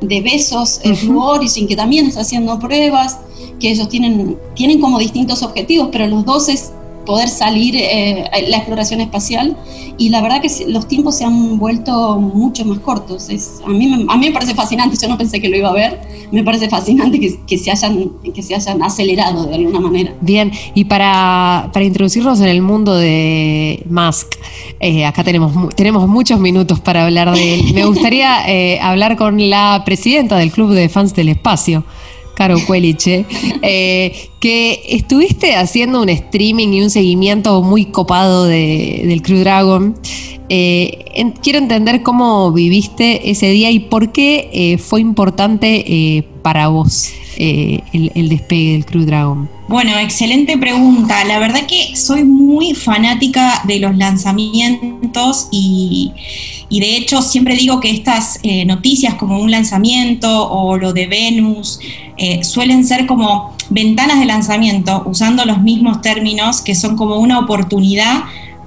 de 0.00 0.20
Besos, 0.20 0.80
Blue 1.02 1.20
Origin, 1.20 1.66
que 1.66 1.76
también 1.76 2.06
está 2.06 2.20
haciendo 2.20 2.58
pruebas, 2.58 3.18
que 3.58 3.70
ellos 3.70 3.88
tienen, 3.88 4.38
tienen 4.54 4.80
como 4.80 4.98
distintos 4.98 5.42
objetivos, 5.42 5.88
pero 5.90 6.06
los 6.06 6.24
dos 6.24 6.48
es 6.48 6.72
poder 7.04 7.28
salir 7.28 7.74
eh, 7.76 8.24
la 8.48 8.56
exploración 8.56 9.00
espacial 9.00 9.56
y 9.98 10.08
la 10.08 10.20
verdad 10.22 10.40
que 10.40 10.48
los 10.68 10.88
tiempos 10.88 11.16
se 11.16 11.24
han 11.24 11.58
vuelto 11.58 12.18
mucho 12.18 12.64
más 12.64 12.78
cortos. 12.80 13.28
Es, 13.28 13.60
a, 13.64 13.68
mí, 13.68 14.06
a 14.08 14.16
mí 14.16 14.26
me 14.26 14.32
parece 14.32 14.54
fascinante, 14.54 14.96
yo 15.00 15.08
no 15.08 15.18
pensé 15.18 15.40
que 15.40 15.48
lo 15.48 15.56
iba 15.56 15.68
a 15.68 15.72
ver, 15.72 16.00
me 16.30 16.42
parece 16.42 16.68
fascinante 16.68 17.20
que, 17.20 17.38
que 17.46 17.58
se, 17.58 17.70
hayan, 17.70 18.10
que 18.34 18.42
se 18.42 18.54
hayan 18.54 18.82
acelerado 18.82 19.46
de 19.46 19.54
alguna 19.54 19.80
manera. 19.80 20.14
Bien, 20.20 20.50
y 20.74 20.84
para, 20.84 21.70
para 21.72 21.84
introducirnos 21.84 22.40
en 22.40 22.48
el 22.48 22.62
mundo 22.62 22.96
de 22.96 23.84
Musk, 23.88 24.34
eh, 24.80 25.04
acá 25.04 25.22
tenemos, 25.24 25.74
tenemos 25.74 26.08
muchos 26.08 26.40
minutos 26.40 26.80
para 26.80 27.04
hablar 27.04 27.32
de 27.32 27.54
él. 27.54 27.74
Me 27.74 27.84
gustaría 27.86 28.48
eh, 28.48 28.80
hablar 28.80 29.16
con 29.16 29.50
la 29.50 29.82
presidenta 29.84 30.36
del 30.36 30.50
Club 30.50 30.72
de 30.72 30.88
Fans 30.88 31.14
del 31.14 31.28
Espacio. 31.28 31.84
Caro 32.34 32.56
Cueliche, 32.66 33.24
eh, 33.62 34.30
que 34.40 34.82
estuviste 34.88 35.54
haciendo 35.54 36.02
un 36.02 36.08
streaming 36.08 36.68
y 36.68 36.82
un 36.82 36.90
seguimiento 36.90 37.62
muy 37.62 37.86
copado 37.86 38.44
del 38.46 39.22
Crew 39.22 39.40
Dragon. 39.40 39.94
Eh, 40.48 41.04
quiero 41.42 41.58
entender 41.58 42.02
cómo 42.02 42.52
viviste 42.52 43.30
ese 43.30 43.50
día 43.50 43.70
y 43.70 43.80
por 43.80 44.12
qué 44.12 44.50
eh, 44.52 44.78
fue 44.78 45.00
importante 45.00 46.24
para 46.42 46.68
vos 46.68 47.10
el, 47.36 48.12
el 48.14 48.28
despegue 48.28 48.72
del 48.72 48.84
Crew 48.84 49.04
Dragon. 49.04 49.48
Bueno, 49.68 49.98
excelente 49.98 50.58
pregunta. 50.58 51.24
La 51.24 51.38
verdad 51.38 51.66
que 51.66 51.96
soy 51.96 52.24
muy 52.24 52.74
fanática 52.74 53.62
de 53.66 53.78
los 53.78 53.96
lanzamientos 53.96 55.48
y, 55.50 56.12
de 56.80 56.96
hecho 56.96 57.22
siempre 57.22 57.56
digo 57.56 57.80
que 57.80 57.90
estas 57.90 58.38
eh, 58.42 58.64
noticias 58.64 59.14
como 59.14 59.38
un 59.38 59.50
lanzamiento 59.50 60.50
o 60.50 60.76
lo 60.76 60.92
de 60.92 61.06
Venus 61.06 61.80
eh, 62.16 62.44
suelen 62.44 62.84
ser 62.86 63.06
como 63.06 63.54
ventanas 63.70 64.20
de 64.20 64.26
lanzamiento, 64.26 65.02
usando 65.06 65.44
los 65.44 65.60
mismos 65.60 66.00
términos 66.02 66.60
que 66.60 66.74
son 66.74 66.96
como 66.96 67.16
una 67.16 67.38
oportunidad 67.38 68.24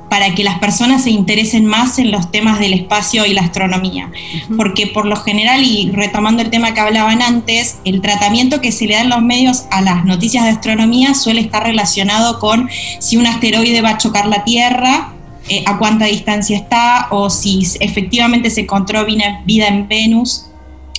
para 0.10 0.34
que 0.36 0.44
las 0.44 0.60
personas 0.60 1.04
se 1.04 1.10
interesen 1.10 1.66
más 1.66 2.00
en 2.00 2.12
los 2.12 2.32
temas 2.32 2.60
del 2.60 2.74
espacio 2.74 3.26
y 3.26 3.34
la 3.34 3.42
astronomía. 3.42 4.12
Porque 4.56 4.88
por 4.88 5.06
lo 5.06 5.16
general, 5.16 5.64
y 5.64 5.92
retomando 5.92 6.42
el 6.42 6.50
tema 6.50 6.74
que 6.74 6.80
hablaban 6.80 7.22
antes, 7.22 7.80
el 7.86 8.02
tratamiento 8.02 8.62
que 8.62 8.72
se 8.72 8.86
le 8.86 8.94
da 8.94 9.02
en 9.02 9.10
los 9.10 9.22
medios 9.22 9.66
a 9.72 9.82
las 9.82 10.06
noticias 10.06 10.44
de 10.44 10.52
astronomía 10.52 11.16
suele 11.16 11.42
estar 11.42 11.64
relacionado 11.64 12.40
con 12.40 12.70
si 13.00 13.18
un 13.18 13.28
asteroide 13.28 13.82
va 13.82 13.92
a 13.92 13.98
chocar 13.98 14.28
la 14.28 14.44
Tierra, 14.44 15.15
eh, 15.50 15.64
a 15.66 15.78
cuánta 15.78 16.06
distancia 16.06 16.58
está, 16.58 17.08
o 17.12 17.30
si 17.30 17.62
efectivamente 17.80 18.50
se 18.50 18.62
encontró 18.62 19.06
vida 19.06 19.68
en 19.68 19.88
Venus 19.88 20.48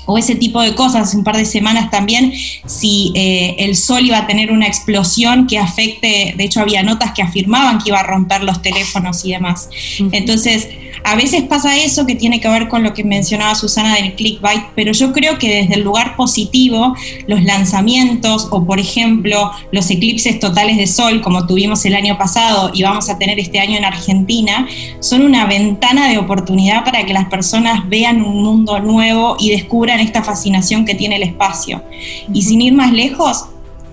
o 0.07 0.17
ese 0.19 0.35
tipo 0.35 0.63
de 0.63 0.75
cosas, 0.75 1.15
un 1.15 1.25
par 1.25 1.37
de 1.37 1.45
semanas 1.45 1.91
también, 1.91 2.33
si 2.65 3.13
eh, 3.15 3.57
el 3.59 3.77
sol 3.77 4.07
iba 4.07 4.19
a 4.19 4.27
tener 4.27 4.51
una 4.51 4.67
explosión 4.67 5.47
que 5.47 5.59
afecte, 5.59 6.35
de 6.37 6.45
hecho 6.45 6.61
había 6.61 6.83
notas 6.83 7.13
que 7.13 7.23
afirmaban 7.23 7.79
que 7.79 7.91
iba 7.91 8.01
a 8.01 8.05
romper 8.05 8.43
los 8.43 8.63
teléfonos 8.63 9.25
y 9.25 9.33
demás. 9.33 9.69
Entonces, 10.13 10.69
a 11.05 11.15
veces 11.15 11.43
pasa 11.43 11.77
eso 11.77 12.05
que 12.05 12.15
tiene 12.15 12.41
que 12.41 12.49
ver 12.49 12.69
con 12.69 12.83
lo 12.83 12.93
que 12.93 13.05
mencionaba 13.05 13.55
Susana 13.55 13.95
del 13.95 14.15
clickbait, 14.15 14.65
pero 14.75 14.93
yo 14.93 15.13
creo 15.13 15.39
que 15.39 15.63
desde 15.63 15.75
el 15.75 15.83
lugar 15.83 16.17
positivo, 16.17 16.95
los 17.29 17.45
lanzamientos 17.45 18.49
o 18.51 18.65
por 18.65 18.81
ejemplo 18.81 19.51
los 19.71 19.89
eclipses 19.91 20.41
totales 20.41 20.77
de 20.77 20.87
sol 20.87 21.21
como 21.23 21.47
tuvimos 21.47 21.85
el 21.85 21.95
año 21.95 22.19
pasado 22.19 22.71
y 22.75 22.83
vamos 22.83 23.09
a 23.09 23.19
tener 23.19 23.39
este 23.39 23.61
año 23.61 23.77
en 23.77 23.85
Argentina, 23.85 24.67
son 25.01 25.23
una 25.23 25.47
ventana 25.47 26.09
de 26.09 26.19
oportunidad 26.19 26.85
para 26.85 27.07
que 27.07 27.13
las 27.13 27.27
personas 27.27 27.89
vean 27.89 28.23
un 28.23 28.43
mundo 28.43 28.81
nuevo 28.81 29.37
y 29.39 29.51
descubran 29.51 29.96
esta 30.01 30.23
fascinación 30.23 30.85
que 30.85 30.95
tiene 30.95 31.17
el 31.17 31.23
espacio. 31.23 31.83
Y 32.33 32.43
sin 32.43 32.61
ir 32.61 32.75
más 32.75 32.93
lejos, 32.93 33.47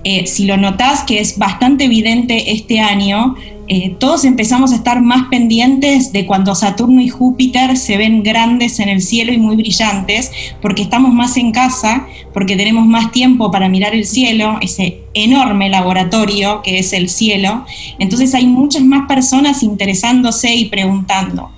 eh, 0.04 0.28
si 0.28 0.46
lo 0.46 0.58
notás 0.58 1.04
que 1.04 1.20
es 1.20 1.38
bastante 1.38 1.86
evidente 1.86 2.52
este 2.52 2.80
año, 2.80 3.36
eh, 3.70 3.96
todos 3.98 4.26
empezamos 4.26 4.74
a 4.74 4.76
estar 4.76 5.00
más 5.02 5.30
pendientes 5.30 6.12
de 6.12 6.26
cuando 6.26 6.54
Saturno 6.54 7.00
y 7.00 7.08
Júpiter 7.08 7.78
se 7.78 7.96
ven 7.96 8.22
grandes 8.22 8.80
en 8.80 8.90
el 8.90 9.02
cielo 9.02 9.32
y 9.32 9.38
muy 9.38 9.56
brillantes, 9.56 10.32
porque 10.62 10.82
estamos 10.82 11.14
más 11.14 11.38
en 11.38 11.54
casa, 11.54 12.06
porque 12.34 12.58
tenemos 12.58 12.86
más 12.86 13.14
tiempo 13.14 13.50
para 13.52 13.70
mirar 13.70 13.96
el 13.96 14.06
cielo, 14.06 14.58
ese 14.60 15.04
enorme 15.14 15.70
laboratorio 15.70 16.62
que 16.62 16.80
es 16.80 16.92
el 16.92 17.08
cielo. 17.10 17.66
Entonces 18.00 18.36
hay 18.36 18.48
muchas 18.48 18.84
más 18.84 19.08
personas 19.08 19.64
interesándose 19.64 20.54
y 20.54 20.66
preguntando. 20.66 21.50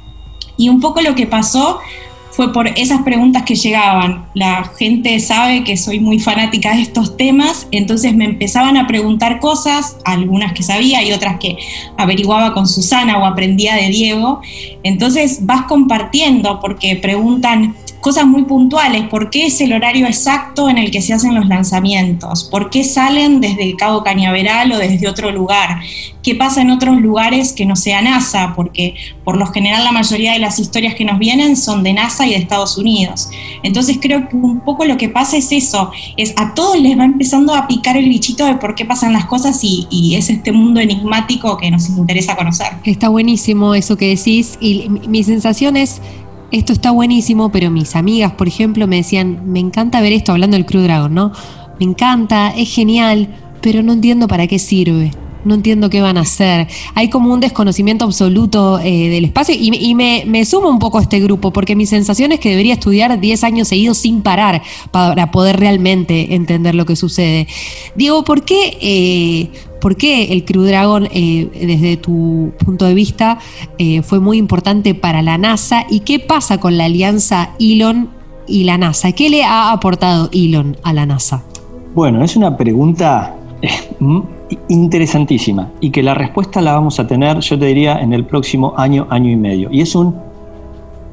Y 0.57 0.69
un 0.69 0.79
poco 0.79 1.01
lo 1.01 1.15
que 1.15 1.25
pasó 1.25 1.79
fue 2.36 2.51
por 2.51 2.68
esas 2.68 3.01
preguntas 3.04 3.44
que 3.44 3.56
llegaban. 3.56 4.25
La 4.34 4.65
gente 4.77 5.18
sabe 5.22 5.63
que 5.63 5.77
soy 5.77 6.00
muy 6.00 6.20
fanática 6.20 6.75
de 6.75 6.82
estos 6.82 7.15
temas, 7.15 7.68
entonces 7.72 8.13
me 8.13 8.25
empezaban 8.25 8.75
a 8.75 8.88
preguntar 8.88 9.39
cosas, 9.39 9.98
algunas 10.04 10.51
que 10.51 10.62
sabía 10.62 11.01
y 11.01 11.13
otras 11.13 11.39
que 11.39 11.58
averiguaba 11.98 12.54
con 12.54 12.68
Susana 12.68 13.18
o 13.20 13.25
aprendía 13.25 13.75
de 13.75 13.88
Diego. 13.88 14.42
Entonces 14.84 15.46
vas 15.46 15.63
compartiendo 15.63 16.60
porque 16.60 16.98
preguntan, 16.98 17.75
cosas 18.05 18.27
muy 18.27 18.43
puntuales, 18.43 19.07
por 19.07 19.31
qué 19.31 19.47
es 19.47 19.59
el 19.62 19.74
horario 19.74 20.05
exacto 20.05 20.69
en 20.69 20.77
el 20.77 20.91
que 20.91 21.01
se 21.01 21.12
hacen 21.12 21.33
los 21.33 21.47
lanzamientos, 21.47 22.43
por 22.43 22.69
qué 22.69 22.83
salen 22.83 23.41
desde 23.41 23.75
Cabo 23.77 24.03
Cañaveral 24.03 24.71
o 24.74 24.77
desde 24.77 25.07
otro 25.07 25.31
lugar, 25.31 25.79
qué 26.21 26.35
pasa 26.35 26.62
en 26.62 26.69
otros 26.69 27.01
lugares 27.01 27.51
que 27.51 27.65
no 27.65 27.75
sea 27.75 28.03
NASA, 28.03 28.53
porque 28.55 28.93
por 29.24 29.38
lo 29.38 29.47
general 29.47 29.83
la 29.83 29.91
mayoría 29.91 30.33
de 30.33 30.39
las 30.39 30.59
historias 30.59 30.93
que 30.93 31.03
nos 31.03 31.17
vienen 31.17 31.57
son 31.57 31.81
de 31.81 31.93
NASA 31.93 32.27
y 32.27 32.29
de 32.29 32.35
Estados 32.35 32.77
Unidos. 32.77 33.27
Entonces 33.63 33.97
creo 34.00 34.29
que 34.29 34.35
un 34.35 34.59
poco 34.59 34.85
lo 34.85 34.97
que 34.97 35.09
pasa 35.09 35.38
es 35.38 35.51
eso, 35.51 35.89
es 36.15 36.35
a 36.38 36.53
todos 36.53 36.79
les 36.79 37.00
va 37.00 37.05
empezando 37.05 37.55
a 37.55 37.67
picar 37.67 37.97
el 37.97 38.07
bichito 38.07 38.45
de 38.45 38.53
por 38.53 38.75
qué 38.75 38.85
pasan 38.85 39.13
las 39.13 39.25
cosas 39.25 39.63
y, 39.63 39.88
y 39.89 40.13
es 40.13 40.29
este 40.29 40.51
mundo 40.51 40.79
enigmático 40.79 41.57
que 41.57 41.71
nos 41.71 41.89
interesa 41.89 42.35
conocer. 42.35 42.67
Está 42.83 43.09
buenísimo 43.09 43.74
eso 43.74 43.97
que 43.97 44.15
decís 44.15 44.59
y 44.62 44.89
mi 45.07 45.24
sensación 45.24 45.75
es 45.75 46.01
esto 46.51 46.73
está 46.73 46.91
buenísimo, 46.91 47.51
pero 47.51 47.71
mis 47.71 47.95
amigas, 47.95 48.33
por 48.33 48.47
ejemplo, 48.47 48.87
me 48.87 48.97
decían, 48.97 49.51
me 49.51 49.59
encanta 49.59 50.01
ver 50.01 50.13
esto 50.13 50.31
hablando 50.31 50.55
del 50.55 50.65
Crew 50.65 50.81
Dragon, 50.81 51.13
¿no? 51.13 51.31
Me 51.79 51.85
encanta, 51.85 52.49
es 52.49 52.73
genial, 52.73 53.27
pero 53.61 53.83
no 53.83 53.93
entiendo 53.93 54.27
para 54.27 54.47
qué 54.47 54.59
sirve. 54.59 55.11
No 55.45 55.53
entiendo 55.53 55.89
qué 55.89 56.01
van 56.01 56.17
a 56.17 56.21
hacer. 56.21 56.67
Hay 56.95 57.09
como 57.09 57.31
un 57.31 57.39
desconocimiento 57.39 58.03
absoluto 58.03 58.79
eh, 58.79 59.09
del 59.09 59.25
espacio 59.25 59.55
y, 59.57 59.95
me, 59.95 60.45
sumo 60.45 60.69
un 60.69 60.79
poco 60.79 60.97
a 60.97 61.01
este 61.01 61.19
grupo 61.19 61.53
porque 61.53 61.75
mi 61.75 61.85
sensación 61.85 62.31
es 62.31 62.39
que 62.39 62.49
debería 62.49 62.73
estudiar 62.73 63.19
10 63.19 63.43
años 63.43 63.67
seguidos 63.67 63.99
sin 63.99 64.21
parar 64.21 64.61
para 64.91 65.31
poder 65.31 65.59
realmente 65.59 66.33
entender 66.33 66.73
lo 66.75 66.85
que 66.85 66.95
sucede. 66.95 67.47
Diego, 67.95 68.23
¿por 68.23 68.43
qué 68.43 68.77
eh, 68.81 69.49
¿Por 69.79 69.97
qué 69.97 70.33
el 70.33 70.45
Crew 70.45 70.63
Dragon, 70.63 71.07
eh, 71.11 71.47
desde 71.53 71.97
tu 71.97 72.53
punto 72.57 72.85
de 72.85 72.95
vista, 72.95 73.37
fue 74.03 74.19
muy 74.19 74.39
importante 74.39 74.95
para 74.95 75.21
la 75.21 75.37
NASA? 75.37 75.85
¿Y 75.91 75.99
qué 75.99 76.17
pasa 76.17 76.59
con 76.59 76.75
la 76.75 76.85
alianza 76.85 77.51
Elon 77.59 78.09
y 78.47 78.63
la 78.63 78.79
NASA? 78.79 79.11
¿Qué 79.11 79.29
le 79.29 79.43
ha 79.43 79.71
aportado 79.71 80.31
Elon 80.33 80.75
a 80.81 80.91
la 80.91 81.05
NASA? 81.05 81.43
Bueno, 81.93 82.23
es 82.23 82.35
una 82.35 82.57
pregunta 82.57 83.35
interesantísima 84.67 85.71
y 85.79 85.91
que 85.91 86.03
la 86.03 86.13
respuesta 86.13 86.62
la 86.62 86.74
vamos 86.74 87.00
a 87.00 87.07
tener, 87.07 87.39
yo 87.39 87.57
te 87.57 87.65
diría, 87.65 88.00
en 88.00 88.13
el 88.13 88.25
próximo 88.25 88.74
año, 88.77 89.07
año 89.09 89.31
y 89.31 89.35
medio. 89.35 89.69
Y 89.71 89.81
es 89.81 89.95
un, 89.95 90.15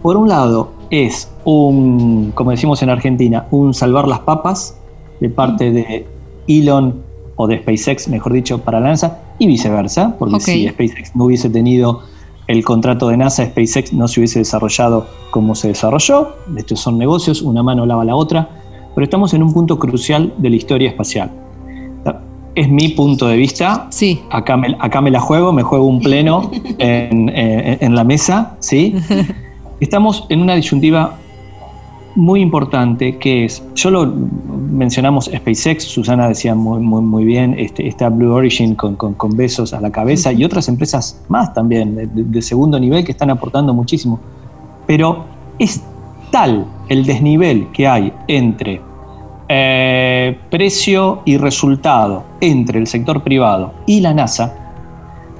por 0.02 0.16
un 0.16 0.28
lado, 0.28 0.72
es 0.90 1.30
un, 1.44 2.32
como 2.34 2.50
decimos 2.50 2.82
en 2.82 2.90
Argentina, 2.90 3.46
un 3.50 3.74
salvar 3.74 4.08
las 4.08 4.20
papas 4.20 4.76
de 5.20 5.28
parte 5.28 5.70
de 5.70 6.06
Elon 6.46 7.02
o 7.36 7.46
de 7.46 7.58
SpaceX, 7.58 8.08
mejor 8.08 8.32
dicho, 8.32 8.58
para 8.58 8.80
la 8.80 8.88
NASA 8.88 9.20
y 9.38 9.46
viceversa, 9.46 10.16
porque 10.18 10.40
si 10.40 10.68
SpaceX 10.68 11.16
no 11.16 11.24
hubiese 11.24 11.48
tenido 11.48 12.02
el 12.46 12.64
contrato 12.64 13.08
de 13.08 13.16
NASA, 13.16 13.46
SpaceX 13.46 13.92
no 13.92 14.08
se 14.08 14.20
hubiese 14.20 14.40
desarrollado 14.40 15.06
como 15.30 15.54
se 15.54 15.68
desarrolló. 15.68 16.36
Estos 16.56 16.80
son 16.80 16.98
negocios, 16.98 17.42
una 17.42 17.62
mano 17.62 17.86
lava 17.86 18.04
la 18.04 18.16
otra, 18.16 18.48
pero 18.94 19.04
estamos 19.04 19.32
en 19.34 19.42
un 19.42 19.52
punto 19.52 19.78
crucial 19.78 20.34
de 20.38 20.50
la 20.50 20.56
historia 20.56 20.90
espacial. 20.90 21.41
Es 22.54 22.68
mi 22.68 22.88
punto 22.90 23.28
de 23.28 23.36
vista. 23.36 23.86
Sí. 23.90 24.20
Acá 24.30 24.56
me, 24.56 24.76
acá 24.78 25.00
me 25.00 25.10
la 25.10 25.20
juego, 25.20 25.52
me 25.52 25.62
juego 25.62 25.86
un 25.86 26.00
pleno 26.00 26.50
en, 26.78 27.28
eh, 27.30 27.78
en 27.80 27.94
la 27.94 28.04
mesa. 28.04 28.56
¿sí? 28.60 28.94
Estamos 29.80 30.26
en 30.28 30.40
una 30.40 30.54
disyuntiva 30.54 31.18
muy 32.14 32.40
importante 32.40 33.16
que 33.18 33.44
es, 33.44 33.62
yo 33.74 33.90
lo 33.90 34.06
mencionamos 34.06 35.30
SpaceX, 35.34 35.84
Susana 35.84 36.28
decía 36.28 36.54
muy, 36.54 36.80
muy, 36.80 37.02
muy 37.02 37.24
bien, 37.24 37.54
este, 37.58 37.86
esta 37.86 38.08
Blue 38.08 38.32
Origin 38.32 38.74
con, 38.74 38.96
con, 38.96 39.36
besos 39.36 39.72
a 39.72 39.80
la 39.80 39.90
cabeza 39.90 40.32
y 40.32 40.44
otras 40.44 40.68
empresas 40.68 41.20
más 41.28 41.54
también 41.54 42.10
de, 42.12 42.42
segundo 42.42 42.78
nivel 42.78 43.04
que 43.04 43.12
están 43.12 43.30
aportando 43.30 43.72
muchísimo. 43.72 44.20
Pero 44.86 45.24
es 45.58 45.82
tal 46.30 46.66
el 46.88 47.04
desnivel 47.04 47.68
que 47.72 47.86
hay 47.86 48.12
entre 48.28 48.80
eh, 49.54 50.38
precio 50.48 51.20
y 51.26 51.36
resultado 51.36 52.24
entre 52.40 52.78
el 52.78 52.86
sector 52.86 53.22
privado 53.22 53.74
y 53.84 54.00
la 54.00 54.14
NASA, 54.14 54.54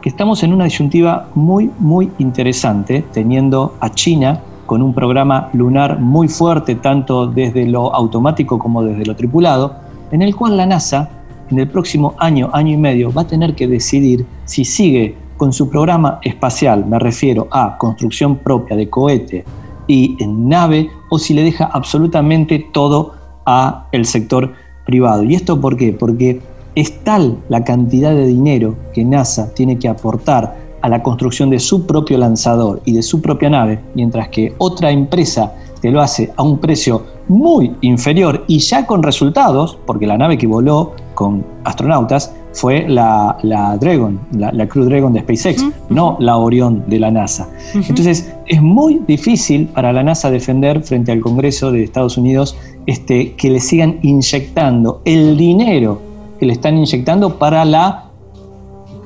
que 0.02 0.10
estamos 0.10 0.42
en 0.42 0.52
una 0.52 0.64
disyuntiva 0.64 1.30
muy, 1.34 1.70
muy 1.78 2.10
interesante, 2.18 3.06
teniendo 3.10 3.74
a 3.80 3.88
China 3.88 4.42
con 4.66 4.82
un 4.82 4.92
programa 4.92 5.48
lunar 5.54 5.98
muy 5.98 6.28
fuerte, 6.28 6.74
tanto 6.74 7.26
desde 7.26 7.64
lo 7.64 7.94
automático 7.94 8.58
como 8.58 8.84
desde 8.84 9.06
lo 9.06 9.16
tripulado, 9.16 9.76
en 10.10 10.20
el 10.20 10.36
cual 10.36 10.58
la 10.58 10.66
NASA 10.66 11.08
en 11.50 11.58
el 11.60 11.68
próximo 11.70 12.14
año, 12.18 12.50
año 12.52 12.74
y 12.74 12.76
medio, 12.76 13.10
va 13.14 13.22
a 13.22 13.26
tener 13.26 13.54
que 13.54 13.66
decidir 13.66 14.26
si 14.44 14.66
sigue 14.66 15.16
con 15.38 15.54
su 15.54 15.70
programa 15.70 16.18
espacial, 16.20 16.84
me 16.84 16.98
refiero 16.98 17.48
a 17.50 17.78
construcción 17.78 18.36
propia 18.36 18.76
de 18.76 18.90
cohete 18.90 19.46
y 19.86 20.22
en 20.22 20.50
nave, 20.50 20.90
o 21.08 21.18
si 21.18 21.32
le 21.32 21.42
deja 21.42 21.64
absolutamente 21.64 22.58
todo 22.74 23.21
a 23.46 23.88
el 23.92 24.04
sector 24.04 24.52
privado. 24.84 25.22
¿Y 25.22 25.34
esto 25.34 25.60
por 25.60 25.76
qué? 25.76 25.92
Porque 25.92 26.40
es 26.74 27.04
tal 27.04 27.38
la 27.48 27.64
cantidad 27.64 28.12
de 28.12 28.26
dinero 28.26 28.76
que 28.94 29.04
NASA 29.04 29.52
tiene 29.54 29.78
que 29.78 29.88
aportar 29.88 30.56
a 30.80 30.88
la 30.88 31.02
construcción 31.02 31.50
de 31.50 31.60
su 31.60 31.86
propio 31.86 32.18
lanzador 32.18 32.82
y 32.84 32.92
de 32.92 33.02
su 33.02 33.22
propia 33.22 33.50
nave, 33.50 33.80
mientras 33.94 34.28
que 34.28 34.54
otra 34.58 34.90
empresa 34.90 35.54
te 35.80 35.90
lo 35.90 36.00
hace 36.00 36.32
a 36.36 36.42
un 36.42 36.58
precio 36.58 37.04
muy 37.28 37.76
inferior 37.80 38.44
y 38.48 38.58
ya 38.58 38.86
con 38.86 39.02
resultados, 39.02 39.78
porque 39.86 40.06
la 40.06 40.18
nave 40.18 40.38
que 40.38 40.46
voló 40.46 40.92
con 41.22 41.44
astronautas 41.64 42.34
fue 42.52 42.86
la, 42.88 43.38
Dragon, 43.80 44.18
la, 44.32 44.68
Crew 44.68 44.84
Dragon 44.84 45.12
de 45.12 45.20
SpaceX, 45.20 45.64
no 45.88 46.16
la 46.18 46.36
Orión 46.36 46.82
de 46.88 46.98
la 46.98 47.10
NASA. 47.10 47.48
Entonces 47.74 48.34
es 48.46 48.60
muy 48.60 49.00
difícil 49.06 49.68
para 49.68 49.92
la 49.92 50.02
NASA 50.02 50.30
defender 50.30 50.82
frente 50.82 51.12
al 51.12 51.20
Congreso 51.20 51.70
de 51.70 51.84
Estados 51.84 52.18
Unidos 52.18 52.56
este, 52.86 53.34
que 53.34 53.50
le 53.50 53.60
sigan 53.60 54.00
inyectando 54.02 55.00
el 55.04 55.36
dinero 55.36 56.00
que 56.40 56.46
le 56.46 56.54
están 56.54 56.76
inyectando 56.76 57.38
para 57.38 57.64
la 57.64 58.06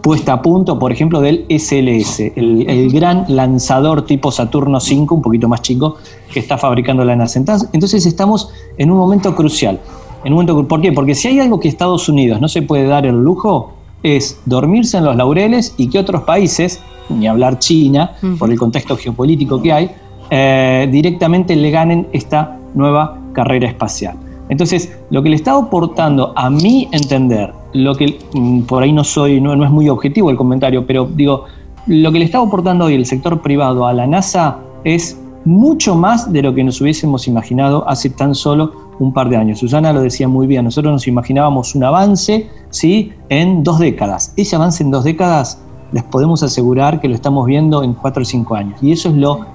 puesta 0.06 0.32
a 0.32 0.40
punto, 0.40 0.78
por 0.78 0.92
ejemplo, 0.92 1.20
del 1.20 1.44
SLS, 1.50 2.20
el, 2.36 2.90
gran 2.92 3.26
lanzador 3.28 4.06
tipo 4.06 4.30
Saturno 4.30 4.80
5, 4.80 5.16
un 5.16 5.20
poquito 5.20 5.46
más 5.46 5.60
chico, 5.62 5.96
que 6.32 6.40
está 6.40 6.56
fabricando 6.56 7.04
la 7.04 7.14
NASA. 7.14 7.38
Entonces 7.72 8.06
estamos 8.06 8.50
en 8.78 8.90
un 8.90 8.96
momento 8.96 9.34
crucial. 9.34 9.80
En 10.24 10.32
un 10.32 10.44
momento, 10.44 10.66
¿Por 10.66 10.80
qué? 10.80 10.92
Porque 10.92 11.14
si 11.14 11.28
hay 11.28 11.40
algo 11.40 11.60
que 11.60 11.68
Estados 11.68 12.08
Unidos 12.08 12.40
no 12.40 12.48
se 12.48 12.62
puede 12.62 12.86
dar 12.86 13.06
el 13.06 13.22
lujo, 13.22 13.72
es 14.02 14.40
dormirse 14.44 14.98
en 14.98 15.04
los 15.04 15.16
laureles 15.16 15.74
y 15.76 15.88
que 15.88 15.98
otros 15.98 16.22
países, 16.22 16.82
ni 17.08 17.26
hablar 17.26 17.58
China, 17.58 18.12
por 18.38 18.50
el 18.50 18.58
contexto 18.58 18.96
geopolítico 18.96 19.60
que 19.60 19.72
hay, 19.72 19.90
eh, 20.30 20.88
directamente 20.90 21.54
le 21.54 21.70
ganen 21.70 22.08
esta 22.12 22.58
nueva 22.74 23.18
carrera 23.32 23.68
espacial. 23.68 24.16
Entonces, 24.48 24.96
lo 25.10 25.22
que 25.22 25.30
le 25.30 25.36
está 25.36 25.56
aportando, 25.56 26.32
a 26.36 26.50
mi 26.50 26.88
entender, 26.92 27.52
lo 27.72 27.94
que 27.94 28.18
mm, 28.32 28.62
por 28.62 28.82
ahí 28.82 28.92
no 28.92 29.04
soy, 29.04 29.40
no, 29.40 29.52
es 29.64 29.70
muy 29.70 29.88
objetivo 29.88 30.30
el 30.30 30.36
comentario, 30.36 30.86
pero 30.86 31.08
digo, 31.12 31.44
lo 31.86 32.12
que 32.12 32.18
le 32.18 32.24
está 32.24 32.38
aportando 32.38 32.86
hoy 32.86 32.94
el 32.94 33.06
sector 33.06 33.40
privado 33.40 33.86
a 33.86 33.92
la 33.92 34.06
NASA 34.06 34.58
es 34.84 35.20
mucho 35.44 35.94
más 35.94 36.32
de 36.32 36.42
lo 36.42 36.54
que 36.54 36.64
nos 36.64 36.80
hubiésemos 36.80 37.28
imaginado 37.28 37.88
hace 37.88 38.10
tan 38.10 38.34
solo 38.34 38.85
un 38.98 39.12
par 39.12 39.28
de 39.28 39.36
años. 39.36 39.58
Susana 39.58 39.92
lo 39.92 40.00
decía 40.00 40.28
muy 40.28 40.46
bien, 40.46 40.64
nosotros 40.64 40.92
nos 40.92 41.06
imaginábamos 41.06 41.74
un 41.74 41.84
avance 41.84 42.48
¿sí? 42.70 43.12
en 43.28 43.62
dos 43.62 43.78
décadas. 43.78 44.32
Ese 44.36 44.56
avance 44.56 44.82
en 44.82 44.90
dos 44.90 45.04
décadas 45.04 45.60
les 45.92 46.02
podemos 46.02 46.42
asegurar 46.42 47.00
que 47.00 47.08
lo 47.08 47.14
estamos 47.14 47.46
viendo 47.46 47.82
en 47.82 47.94
cuatro 47.94 48.22
o 48.22 48.26
cinco 48.26 48.54
años. 48.54 48.82
Y 48.82 48.92
eso 48.92 49.08
es 49.08 49.14
lo 49.14 49.46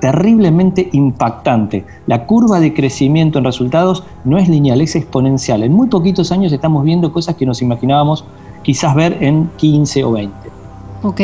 terriblemente 0.00 0.88
impactante. 0.92 1.84
La 2.06 2.26
curva 2.26 2.58
de 2.58 2.72
crecimiento 2.72 3.38
en 3.38 3.44
resultados 3.44 4.02
no 4.24 4.38
es 4.38 4.48
lineal, 4.48 4.80
es 4.80 4.96
exponencial. 4.96 5.62
En 5.62 5.72
muy 5.72 5.88
poquitos 5.88 6.32
años 6.32 6.52
estamos 6.52 6.84
viendo 6.84 7.12
cosas 7.12 7.36
que 7.36 7.46
nos 7.46 7.62
imaginábamos 7.62 8.24
quizás 8.62 8.94
ver 8.94 9.22
en 9.22 9.50
15 9.56 10.04
o 10.04 10.12
20. 10.12 10.34
Ok, 11.02 11.20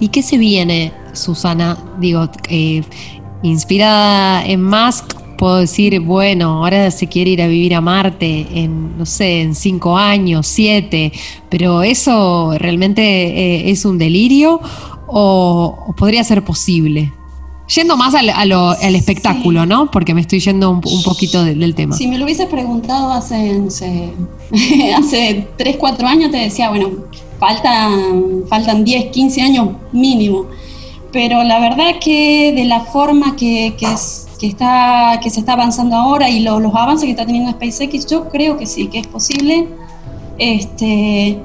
¿y 0.00 0.08
qué 0.08 0.22
se 0.22 0.36
viene, 0.36 0.92
Susana? 1.12 1.78
Digo, 1.98 2.28
eh, 2.48 2.82
inspirada 3.42 4.44
en 4.44 4.64
Musk, 4.64 5.23
puedo 5.36 5.58
decir, 5.58 6.00
bueno, 6.00 6.64
ahora 6.64 6.90
se 6.90 7.06
quiere 7.06 7.30
ir 7.30 7.42
a 7.42 7.46
vivir 7.46 7.74
a 7.74 7.80
Marte 7.80 8.46
en, 8.54 8.96
no 8.98 9.06
sé, 9.06 9.42
en 9.42 9.54
cinco 9.54 9.96
años, 9.96 10.46
siete, 10.46 11.12
pero 11.48 11.82
eso 11.82 12.54
realmente 12.58 13.02
eh, 13.02 13.70
es 13.70 13.84
un 13.84 13.98
delirio 13.98 14.60
o 15.06 15.94
podría 15.96 16.24
ser 16.24 16.44
posible? 16.44 17.12
Yendo 17.74 17.96
más 17.96 18.14
al, 18.14 18.94
espectáculo, 18.94 19.64
¿no? 19.64 19.90
Porque 19.90 20.12
me 20.12 20.20
estoy 20.20 20.38
yendo 20.40 20.70
un, 20.70 21.02
poquito 21.02 21.42
del 21.42 21.74
tema. 21.74 21.96
Si 21.96 22.06
me 22.06 22.18
lo 22.18 22.24
hubieses 22.24 22.46
preguntado 22.46 23.10
hace, 23.10 23.62
hace 24.98 25.48
3, 25.56 25.76
4 25.78 26.06
años, 26.06 26.30
te 26.30 26.36
decía, 26.36 26.68
bueno, 26.68 26.90
faltan, 27.38 28.42
faltan 28.48 28.84
10, 28.84 29.10
15 29.10 29.40
años 29.40 29.68
mínimo. 29.92 30.46
Pero 31.10 31.42
la 31.42 31.58
verdad 31.58 31.98
que 32.00 32.52
de 32.54 32.64
la 32.64 32.80
forma 32.80 33.34
que, 33.36 33.74
que, 33.78 33.86
está, 34.42 35.20
que 35.22 35.30
se 35.30 35.40
está 35.40 35.54
avanzando 35.54 35.96
ahora 35.96 36.28
y 36.28 36.40
los 36.40 36.62
avances 36.74 37.04
que 37.04 37.10
está 37.12 37.24
teniendo 37.24 37.50
SpaceX, 37.52 38.06
yo 38.06 38.28
creo 38.28 38.56
que 38.56 38.66
sí, 38.66 38.88
que 38.88 38.98
es 38.98 39.06
posible. 39.06 39.68
Este, 40.38 41.38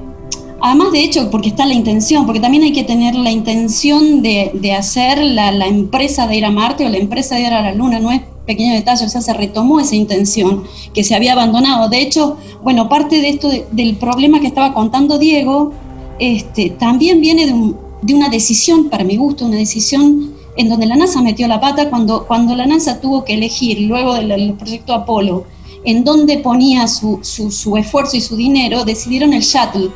Además, 0.62 0.92
de 0.92 1.02
hecho, 1.02 1.30
porque 1.30 1.48
está 1.48 1.64
la 1.64 1.72
intención, 1.72 2.26
porque 2.26 2.40
también 2.40 2.62
hay 2.62 2.72
que 2.72 2.84
tener 2.84 3.14
la 3.14 3.30
intención 3.30 4.20
de, 4.22 4.74
hacer 4.76 5.18
la, 5.18 5.66
empresa 5.66 6.26
de 6.26 6.36
ir 6.36 6.44
a 6.44 6.50
Marte 6.50 6.84
o 6.84 6.88
la 6.90 6.98
empresa 6.98 7.36
de 7.36 7.42
ir 7.42 7.46
a 7.52 7.62
la 7.62 7.72
Luna, 7.72 7.98
no 7.98 8.10
es 8.10 8.20
pequeño 8.46 8.74
detalle, 8.74 9.06
o 9.06 9.08
sea, 9.08 9.22
se 9.22 9.32
retomó 9.32 9.80
esa 9.80 9.96
intención 9.96 10.64
que 10.92 11.02
se 11.02 11.14
había 11.14 11.32
abandonado. 11.32 11.88
De 11.88 12.02
hecho, 12.02 12.36
bueno, 12.62 12.88
parte 12.88 13.22
de 13.22 13.30
esto, 13.30 13.50
del 13.70 13.96
problema 13.96 14.40
que 14.40 14.48
estaba 14.48 14.74
contando 14.74 15.18
Diego, 15.18 15.72
este, 16.18 16.70
también 16.70 17.22
viene 17.22 17.46
de, 17.46 18.14
una 18.14 18.28
decisión, 18.28 18.90
para 18.90 19.04
mi 19.04 19.16
gusto, 19.16 19.46
una 19.46 19.56
decisión 19.56 20.34
en 20.60 20.68
donde 20.68 20.86
la 20.86 20.96
NASA 20.96 21.22
metió 21.22 21.48
la 21.48 21.60
pata 21.60 21.90
cuando, 21.90 22.26
cuando 22.26 22.54
la 22.54 22.66
NASA 22.66 23.00
tuvo 23.00 23.24
que 23.24 23.34
elegir, 23.34 23.80
luego 23.80 24.14
del, 24.14 24.54
proyecto 24.54 24.94
Apolo, 24.94 25.44
en 25.84 26.04
dónde 26.04 26.38
ponía 26.38 26.86
su, 26.86 27.20
su 27.22 27.76
esfuerzo 27.76 28.16
y 28.16 28.20
su 28.20 28.36
dinero, 28.36 28.84
decidieron 28.84 29.32
el 29.32 29.42
shuttle 29.42 29.90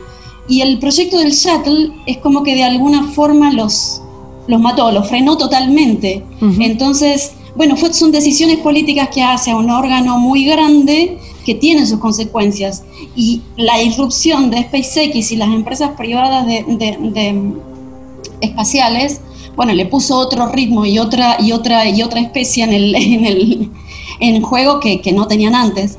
y 0.49 0.61
el 0.61 0.79
proyecto 0.79 1.19
del 1.19 1.33
shuttle 1.33 1.93
es 2.07 2.19
como 2.19 2.43
que 2.43 2.55
de 2.55 2.65
alguna 2.65 3.09
forma 3.09 3.53
los, 3.53 4.03
los 4.47 4.61
mató, 4.61 4.91
los 4.93 5.09
frenó 5.09 5.39
totalmente. 5.39 6.23
Entonces, 6.61 7.33
bueno, 7.57 7.77
fue, 7.77 7.93
son 7.95 8.13
decisiones 8.13 8.59
políticas 8.59 9.09
que 9.09 9.23
hace 9.23 9.55
un 9.55 9.71
órgano 9.71 10.19
muy 10.19 10.45
grande 10.45 11.19
que 11.47 11.55
tiene 11.55 11.87
sus 11.87 11.99
consecuencias. 11.99 12.85
Y 13.17 13.43
la 13.57 13.83
irrupción 13.83 14.51
de 14.51 14.63
SpaceX 14.65 15.33
y 15.33 15.37
las 15.37 15.49
empresas 15.49 15.93
privadas 15.97 16.47
de, 16.47 17.53
espaciales, 18.43 19.23
bueno, 19.57 19.73
le 19.73 19.87
puso 19.87 20.17
otro 20.17 20.47
ritmo 20.49 20.85
y 20.85 20.99
otra, 20.99 21.37
y 21.41 21.53
otra, 21.53 21.89
y 21.89 22.03
otra 22.03 22.21
especie 22.21 22.65
en 22.65 22.73
el, 22.73 22.95
en 22.97 23.25
el, 23.25 23.71
en 24.21 24.43
juego 24.43 24.81
que, 24.81 25.01
que 25.01 25.13
no 25.13 25.27
tenían 25.27 25.55
antes. 25.55 25.99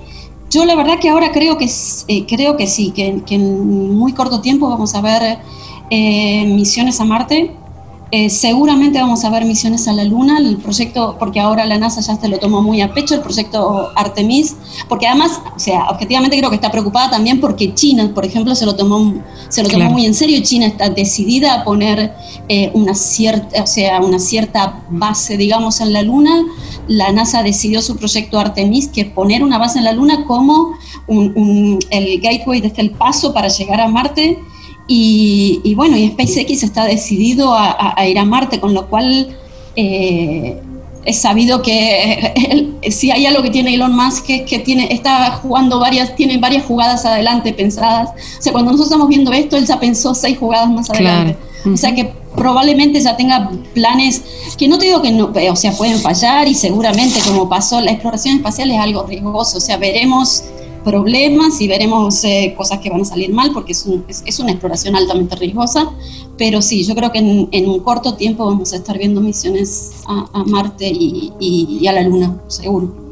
Yo 0.49 0.63
la 0.63 0.75
verdad 0.75 0.99
que 0.99 1.09
ahora 1.09 1.31
creo 1.31 1.57
que, 1.57 1.69
eh, 2.07 2.25
creo 2.25 2.55
que 2.55 2.67
sí, 2.67 2.91
que, 2.91 3.21
en 3.29 3.95
muy 3.95 4.13
corto 4.13 4.41
tiempo 4.41 4.69
vamos 4.69 4.95
a 4.95 5.01
ver 5.01 5.39
eh, 5.89 6.45
misiones 6.45 7.01
a 7.01 7.05
Marte. 7.05 7.55
Eh, 8.11 8.29
seguramente 8.29 8.99
vamos 8.99 9.25
a 9.25 9.29
ver 9.29 9.45
misiones 9.45 9.87
a 9.87 9.93
la 9.93 10.03
Luna, 10.03 10.37
el 10.37 10.57
proyecto, 10.57 11.17
porque 11.19 11.39
ahora 11.39 11.65
la 11.65 11.77
NASA 11.77 12.01
ya 12.01 12.15
se 12.15 12.27
lo 12.27 12.37
tomó 12.37 12.61
muy 12.61 12.81
a 12.81 12.93
pecho, 12.93 13.15
el 13.15 13.21
proyecto 13.21 13.91
Artemis, 13.95 14.55
porque 14.87 15.07
además, 15.07 15.41
o 15.55 15.59
sea, 15.59 15.87
objetivamente 15.89 16.37
creo 16.37 16.49
que 16.49 16.55
está 16.55 16.71
preocupada 16.71 17.09
también 17.09 17.41
porque 17.41 17.73
China, 17.73 18.11
por 18.13 18.25
ejemplo, 18.25 18.53
se 18.55 18.65
lo 18.65 18.75
tomó, 18.75 19.15
se 19.49 19.63
lo 19.63 19.69
tomó 19.69 19.89
muy 19.89 20.05
en 20.05 20.13
serio. 20.13 20.39
China 20.43 20.67
está 20.67 20.89
decidida 20.89 21.55
a 21.55 21.63
poner 21.63 22.13
una, 22.73 22.93
cierta, 22.93 23.63
o 23.63 23.67
sea, 23.67 23.99
una 24.01 24.19
cierta 24.19 24.83
base, 24.89 25.35
digamos, 25.35 25.81
en 25.81 25.93
la 25.93 26.03
Luna 26.03 26.45
la 26.87 27.11
NASA 27.11 27.43
decidió 27.43 27.81
su 27.81 27.97
proyecto 27.97 28.39
Artemis, 28.39 28.87
que 28.87 29.01
es 29.01 29.07
poner 29.07 29.43
una 29.43 29.57
base 29.57 29.79
en 29.79 29.85
la 29.85 29.91
Luna 29.91 30.25
como 30.25 30.77
el 31.07 32.21
gateway 32.21 32.61
desde 32.61 32.81
el 32.81 32.91
paso 32.91 33.33
para 33.33 33.47
llegar 33.47 33.81
a 33.81 33.87
Marte. 33.87 34.39
Y, 34.87 35.73
bueno, 35.75 35.97
y 35.97 36.09
SpaceX 36.09 36.63
está 36.63 36.85
decidido 36.85 37.55
a, 37.55 37.95
ir 38.07 38.19
a 38.19 38.25
Marte, 38.25 38.59
con 38.59 38.73
lo 38.73 38.87
cual 38.87 39.35
eh, 39.75 40.61
es 41.05 41.19
sabido 41.19 41.61
que 41.61 42.73
si 42.91 43.11
hay 43.11 43.25
algo 43.25 43.41
que 43.41 43.49
tiene 43.49 43.73
Elon 43.73 43.95
Musk 43.95 44.29
es 44.29 44.41
que 44.43 44.59
tiene, 44.59 44.87
está 44.91 45.31
jugando 45.31 45.79
varias, 45.79 46.15
tiene 46.15 46.37
varias 46.37 46.65
jugadas 46.65 47.05
adelante 47.05 47.53
pensadas. 47.53 48.09
O 48.09 48.41
sea, 48.41 48.51
cuando 48.51 48.71
nosotros 48.71 48.87
estamos 48.87 49.07
viendo 49.07 49.31
esto, 49.31 49.57
él 49.57 49.65
ya 49.65 49.79
pensó 49.79 50.13
seis 50.13 50.37
jugadas 50.37 50.69
más 50.69 50.89
adelante. 50.89 51.37
O 51.65 51.77
sea 51.77 51.95
que 51.95 52.13
probablemente 52.35 53.01
ya 53.01 53.15
tenga 53.15 53.49
planes 53.73 54.21
que 54.57 54.67
no 54.67 54.77
te 54.77 54.85
digo 54.85 55.01
que 55.01 55.11
no, 55.11 55.31
o 55.49 55.55
sea, 55.55 55.71
pueden 55.71 55.99
fallar 55.99 56.47
y 56.47 56.53
seguramente 56.53 57.19
como 57.25 57.49
pasó, 57.49 57.81
la 57.81 57.91
exploración 57.91 58.37
espacial 58.37 58.69
es 58.69 58.79
algo 58.79 59.03
riesgoso, 59.03 59.57
o 59.57 59.61
sea, 59.61 59.77
veremos 59.77 60.43
problemas 60.85 61.59
y 61.59 61.67
veremos 61.67 62.23
eh, 62.23 62.53
cosas 62.55 62.79
que 62.79 62.89
van 62.89 63.01
a 63.01 63.05
salir 63.05 63.33
mal 63.33 63.51
porque 63.51 63.73
es, 63.73 63.85
es, 64.25 64.39
una 64.39 64.51
exploración 64.51 64.95
altamente 64.95 65.35
riesgosa, 65.35 65.91
pero 66.37 66.61
sí, 66.61 66.83
yo 66.83 66.95
creo 66.95 67.11
que 67.11 67.19
en, 67.19 67.69
un 67.69 67.79
corto 67.79 68.15
tiempo 68.15 68.45
vamos 68.45 68.71
a 68.71 68.77
estar 68.77 68.97
viendo 68.97 69.19
misiones 69.19 70.03
a, 70.07 70.43
Marte 70.45 70.87
y, 70.87 71.85
a 71.87 71.91
la 71.91 72.03
Luna, 72.03 72.39
seguro. 72.47 73.04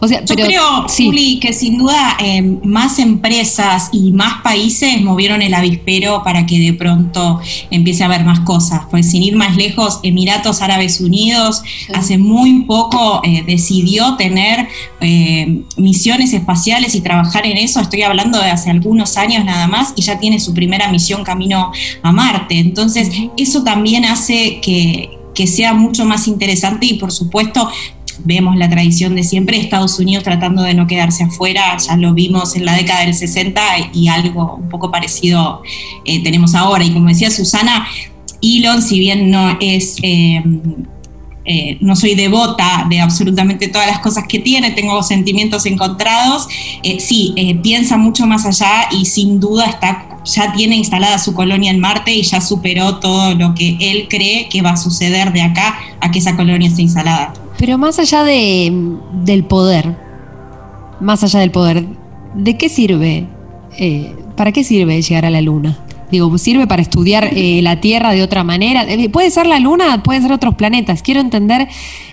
O 0.00 0.08
sea, 0.08 0.24
Yo 0.24 0.34
creo, 0.34 0.86
Juli, 0.88 1.38
que 1.38 1.52
sin 1.52 1.78
duda 1.78 2.16
eh, 2.18 2.40
más 2.64 2.98
empresas 2.98 3.90
y 3.92 4.12
más 4.12 4.42
países 4.42 5.02
movieron 5.02 5.42
el 5.42 5.52
avispero 5.52 6.22
para 6.24 6.46
que 6.46 6.58
de 6.58 6.72
pronto 6.72 7.40
empiece 7.70 8.02
a 8.02 8.06
haber 8.06 8.24
más 8.24 8.40
cosas. 8.40 8.82
Pues 8.90 9.10
sin 9.10 9.22
ir 9.22 9.36
más 9.36 9.56
lejos, 9.56 10.00
Emiratos 10.02 10.62
Árabes 10.62 11.00
Unidos 11.00 11.62
hace 11.94 12.16
muy 12.16 12.62
poco 12.62 13.20
eh, 13.24 13.44
decidió 13.46 14.16
tener 14.16 14.68
eh, 15.00 15.62
misiones 15.76 16.32
espaciales 16.32 16.94
y 16.94 17.00
trabajar 17.02 17.46
en 17.46 17.58
eso. 17.58 17.80
Estoy 17.80 18.02
hablando 18.02 18.38
de 18.38 18.50
hace 18.50 18.70
algunos 18.70 19.16
años 19.18 19.44
nada 19.44 19.66
más 19.66 19.92
y 19.96 20.02
ya 20.02 20.18
tiene 20.18 20.40
su 20.40 20.54
primera 20.54 20.90
misión 20.90 21.24
camino 21.24 21.72
a 22.02 22.12
Marte. 22.12 22.58
Entonces, 22.58 23.10
eso 23.36 23.62
también 23.62 24.04
hace 24.06 24.60
que, 24.62 25.10
que 25.34 25.46
sea 25.46 25.74
mucho 25.74 26.04
más 26.04 26.26
interesante 26.26 26.86
y 26.86 26.94
por 26.94 27.12
supuesto 27.12 27.68
vemos 28.24 28.56
la 28.56 28.68
tradición 28.68 29.14
de 29.14 29.22
siempre, 29.22 29.58
Estados 29.58 29.98
Unidos 29.98 30.24
tratando 30.24 30.62
de 30.62 30.74
no 30.74 30.86
quedarse 30.86 31.24
afuera, 31.24 31.76
ya 31.76 31.96
lo 31.96 32.14
vimos 32.14 32.56
en 32.56 32.64
la 32.64 32.74
década 32.74 33.00
del 33.00 33.14
60 33.14 33.60
y 33.92 34.08
algo 34.08 34.56
un 34.56 34.68
poco 34.68 34.90
parecido 34.90 35.62
eh, 36.04 36.22
tenemos 36.22 36.54
ahora. 36.54 36.84
Y 36.84 36.92
como 36.92 37.08
decía 37.08 37.30
Susana, 37.30 37.86
Elon, 38.42 38.82
si 38.82 38.98
bien 38.98 39.30
no 39.30 39.56
es... 39.60 39.96
Eh, 40.02 40.42
eh, 41.48 41.78
no 41.80 41.94
soy 41.94 42.16
devota 42.16 42.88
de 42.90 42.98
absolutamente 42.98 43.68
todas 43.68 43.86
las 43.86 44.00
cosas 44.00 44.24
que 44.26 44.40
tiene, 44.40 44.72
tengo 44.72 45.00
sentimientos 45.04 45.64
encontrados, 45.66 46.48
sí, 46.98 47.36
piensa 47.62 47.96
mucho 47.96 48.26
más 48.26 48.44
allá 48.44 48.88
y 48.90 49.04
sin 49.04 49.38
duda 49.38 49.66
está 49.66 50.16
ya 50.26 50.52
tiene 50.52 50.76
instalada 50.76 51.18
su 51.18 51.34
colonia 51.34 51.70
en 51.70 51.78
Marte 51.78 52.12
y 52.12 52.22
ya 52.22 52.40
superó 52.40 52.96
todo 52.98 53.34
lo 53.34 53.54
que 53.54 53.76
él 53.80 54.08
cree 54.08 54.48
que 54.48 54.62
va 54.62 54.70
a 54.70 54.76
suceder 54.76 55.32
de 55.32 55.42
acá 55.42 55.78
a 56.00 56.10
que 56.10 56.18
esa 56.18 56.36
colonia 56.36 56.68
esté 56.68 56.82
instalada. 56.82 57.32
Pero 57.58 57.78
más 57.78 57.98
allá 57.98 58.22
de, 58.22 58.72
del 59.24 59.44
poder, 59.44 59.96
más 61.00 61.24
allá 61.24 61.40
del 61.40 61.50
poder, 61.50 61.86
¿de 62.34 62.56
qué 62.58 62.68
sirve? 62.68 63.26
Eh, 63.78 64.14
¿Para 64.36 64.52
qué 64.52 64.64
sirve 64.64 65.00
llegar 65.00 65.24
a 65.24 65.30
la 65.30 65.40
Luna? 65.40 65.78
Digo, 66.10 66.36
¿sirve 66.38 66.66
para 66.66 66.82
estudiar 66.82 67.30
eh, 67.32 67.60
la 67.62 67.80
Tierra 67.80 68.12
de 68.12 68.22
otra 68.22 68.44
manera? 68.44 68.84
Eh, 68.84 69.08
puede 69.08 69.30
ser 69.30 69.46
la 69.46 69.58
Luna, 69.58 70.02
puede 70.02 70.20
ser 70.20 70.32
otros 70.32 70.54
planetas. 70.54 71.02
Quiero 71.02 71.20
entender, 71.20 71.68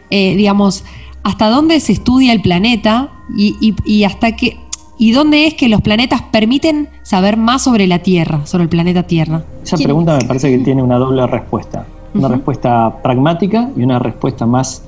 digamos, 0.10 0.84
hasta 1.23 1.49
dónde 1.49 1.79
se 1.79 1.93
estudia 1.93 2.34
el 2.34 2.41
planeta 2.41 3.10
y, 3.36 4.03
hasta 4.03 4.36
qué, 4.36 4.58
y 4.97 5.12
dónde 5.12 5.47
es 5.47 5.53
que 5.56 5.67
los 5.67 5.82
planetas 5.82 6.21
permiten 6.21 6.89
saber 7.01 7.38
más 7.38 7.63
sobre 7.63 7.88
la 7.88 7.99
Tierra, 7.99 8.45
sobre 8.45 8.63
el 8.63 8.69
planeta 8.69 9.03
Tierra. 9.03 9.43
Esa 9.63 9.77
pregunta 9.77 10.17
me 10.17 10.25
parece 10.25 10.51
que 10.51 10.63
tiene 10.63 10.82
una 10.84 10.97
doble 10.97 11.25
respuesta. 11.27 11.86
Una 12.13 12.27
respuesta 12.27 13.01
pragmática 13.01 13.71
y 13.75 13.84
una 13.84 13.97
respuesta 13.97 14.45
más 14.45 14.84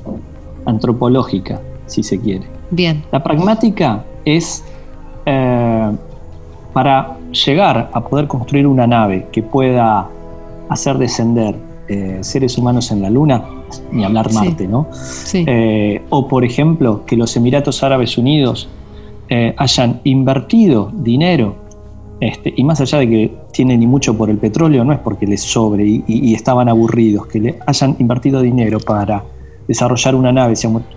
antropológica, 0.65 1.62
si 1.86 2.04
se 2.04 2.19
quiere. 2.19 2.45
Bien. 2.71 3.04
La 3.12 3.23
pragmática 3.23 4.04
es 4.25 4.63
eh, 5.25 5.91
para 6.73 7.17
llegar 7.32 7.89
a 7.93 8.01
poder 8.01 8.28
construir 8.28 8.67
una 8.67 8.86
nave 8.88 9.28
que 9.32 9.43
pueda 9.43 10.08
hacer 10.69 10.97
descender 10.97 11.56
eh, 11.88 12.17
seres 12.21 12.58
humanos 12.58 12.91
en 12.91 13.01
la 13.01 13.10
Luna, 13.10 13.45
ni 13.91 14.04
hablar 14.04 14.34
Marte, 14.34 14.67
¿no? 14.67 14.88
Sí. 14.91 15.45
Eh, 15.47 16.04
o 16.10 16.28
por 16.28 16.43
ejemplo, 16.43 17.06
que 17.06 17.15
los 17.15 17.36
Emiratos 17.38 17.84
Árabes 17.84 18.17
Unidos 18.17 18.67
hayan 19.58 20.01
invertido 20.04 20.91
dinero, 20.93 21.56
este, 22.19 22.54
y 22.56 22.63
más 22.63 22.80
allá 22.80 22.99
de 22.99 23.10
que 23.10 23.38
tienen 23.51 23.80
ni 23.80 23.88
mucho 23.88 24.15
por 24.15 24.30
el 24.30 24.38
petróleo, 24.38 24.86
no 24.86 24.93
es 24.93 24.99
porque 24.99 25.25
les 25.25 25.41
sobre 25.41 26.04
y 26.06 26.34
estaban 26.36 26.69
aburridos, 26.69 27.25
que 27.25 27.39
le 27.39 27.60
hayan 27.65 27.95
invertido 27.97 28.41
dinero 28.41 28.78
para 28.80 29.23
desarrollar 29.67 30.15
una 30.15 30.32
nave 30.32 30.54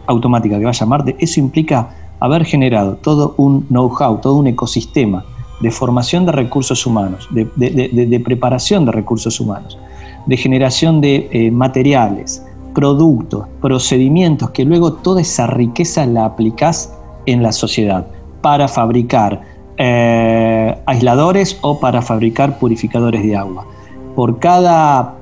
automática 0.07 0.59
que 0.59 0.65
vaya 0.65 0.85
a 0.85 0.87
Marte, 0.87 1.17
eso 1.19 1.41
implica 1.41 1.89
haber 2.21 2.45
generado 2.45 2.97
todo 2.97 3.35
un 3.37 3.67
know-how, 3.69 4.19
todo 4.19 4.37
un 4.37 4.47
ecosistema 4.47 5.25
de 5.61 5.71
formación 5.71 6.27
de 6.27 6.33
recursos 6.33 6.87
humanos, 6.87 7.29
de, 7.31 8.23
preparación 8.25 8.85
de 8.85 8.93
recursos 8.93 9.41
humanos, 9.41 9.79
de 10.27 10.37
generación 10.37 11.01
de 11.01 11.29
eh, 11.33 11.51
materiales, 11.51 12.45
productos, 12.75 13.47
procedimientos, 13.61 14.51
que 14.51 14.65
luego 14.65 14.93
toda 14.93 15.21
esa 15.21 15.47
riqueza 15.47 16.07
la 16.07 16.27
aplicás 16.27 16.95
en 17.27 17.43
la 17.43 17.53
sociedad 17.53 18.07
para 18.41 18.69
fabricar 18.69 19.43
eh, 19.77 20.79
aisladores 20.87 21.59
o 21.61 21.81
para 21.81 22.03
fabricar 22.03 22.59
purificadores 22.59 23.23
de 23.23 23.37
agua. 23.37 23.67
Por 24.15 24.39
cada 24.39 25.18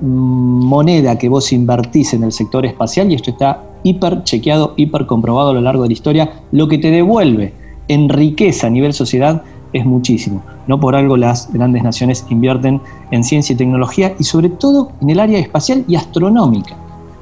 moneda 0.00 1.18
que 1.18 1.28
vos 1.28 1.52
invertís 1.52 2.14
en 2.14 2.24
el 2.24 2.32
sector 2.32 2.64
espacial, 2.66 3.10
y 3.10 3.14
esto 3.14 3.30
está 3.30 3.62
hiper 3.82 4.22
chequeado, 4.24 4.74
hiper 4.76 5.06
comprobado 5.06 5.50
a 5.50 5.54
lo 5.54 5.60
largo 5.60 5.82
de 5.82 5.88
la 5.88 5.92
historia, 5.92 6.42
lo 6.52 6.68
que 6.68 6.78
te 6.78 6.90
devuelve 6.90 7.52
en 7.88 8.08
riqueza 8.08 8.66
a 8.66 8.70
nivel 8.70 8.92
sociedad 8.92 9.42
es 9.72 9.84
muchísimo. 9.84 10.42
No 10.66 10.80
por 10.80 10.94
algo 10.94 11.16
las 11.16 11.52
grandes 11.52 11.82
naciones 11.82 12.24
invierten 12.30 12.80
en 13.10 13.24
ciencia 13.24 13.54
y 13.54 13.56
tecnología 13.56 14.14
y 14.18 14.24
sobre 14.24 14.48
todo 14.48 14.92
en 15.00 15.10
el 15.10 15.20
área 15.20 15.38
espacial 15.38 15.84
y 15.88 15.96
astronómica. 15.96 16.76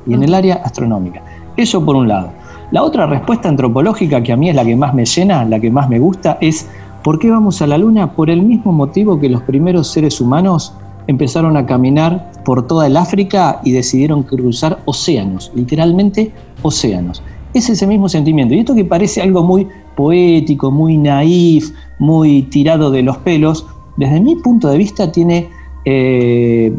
Y 0.06 0.14
en 0.14 0.22
el 0.22 0.34
área 0.34 0.56
astronómica. 0.56 1.22
Eso 1.56 1.84
por 1.84 1.96
un 1.96 2.08
lado. 2.08 2.30
La 2.70 2.82
otra 2.82 3.06
respuesta 3.06 3.48
antropológica 3.48 4.22
que 4.22 4.32
a 4.32 4.36
mí 4.36 4.50
es 4.50 4.56
la 4.56 4.64
que 4.64 4.76
más 4.76 4.94
me 4.94 5.04
llena, 5.04 5.44
la 5.44 5.58
que 5.60 5.70
más 5.70 5.88
me 5.88 5.98
gusta, 5.98 6.38
es 6.40 6.68
¿por 7.02 7.18
qué 7.18 7.30
vamos 7.30 7.62
a 7.62 7.66
la 7.66 7.78
Luna? 7.78 8.12
Por 8.12 8.30
el 8.30 8.42
mismo 8.42 8.72
motivo 8.72 9.18
que 9.18 9.28
los 9.28 9.42
primeros 9.42 9.88
seres 9.88 10.20
humanos 10.20 10.74
empezaron 11.06 11.56
a 11.56 11.66
caminar 11.66 12.30
por 12.46 12.64
toda 12.68 12.86
el 12.86 12.96
África 12.96 13.60
y 13.64 13.72
decidieron 13.72 14.22
cruzar 14.22 14.78
océanos, 14.84 15.50
literalmente 15.56 16.30
océanos. 16.62 17.20
Es 17.52 17.68
ese 17.68 17.88
mismo 17.88 18.08
sentimiento. 18.08 18.54
Y 18.54 18.60
esto 18.60 18.72
que 18.72 18.84
parece 18.84 19.20
algo 19.20 19.42
muy 19.42 19.66
poético, 19.96 20.70
muy 20.70 20.96
naif, 20.96 21.72
muy 21.98 22.42
tirado 22.42 22.92
de 22.92 23.02
los 23.02 23.16
pelos, 23.18 23.66
desde 23.96 24.20
mi 24.20 24.36
punto 24.36 24.68
de 24.68 24.78
vista 24.78 25.10
tiene... 25.10 25.48
Eh, 25.84 26.72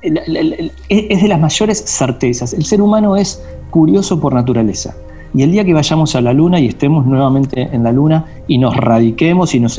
es 0.00 1.22
de 1.22 1.28
las 1.28 1.40
mayores 1.40 1.84
certezas. 1.86 2.54
El 2.54 2.64
ser 2.64 2.80
humano 2.80 3.16
es 3.16 3.42
curioso 3.68 4.18
por 4.18 4.32
naturaleza. 4.32 4.96
Y 5.34 5.42
el 5.42 5.52
día 5.52 5.64
que 5.64 5.74
vayamos 5.74 6.14
a 6.16 6.20
la 6.20 6.32
Luna 6.32 6.58
y 6.58 6.66
estemos 6.66 7.06
nuevamente 7.06 7.68
en 7.72 7.82
la 7.82 7.92
Luna 7.92 8.24
y 8.46 8.58
nos 8.58 8.76
radiquemos 8.76 9.54
y 9.54 9.60
nos, 9.60 9.78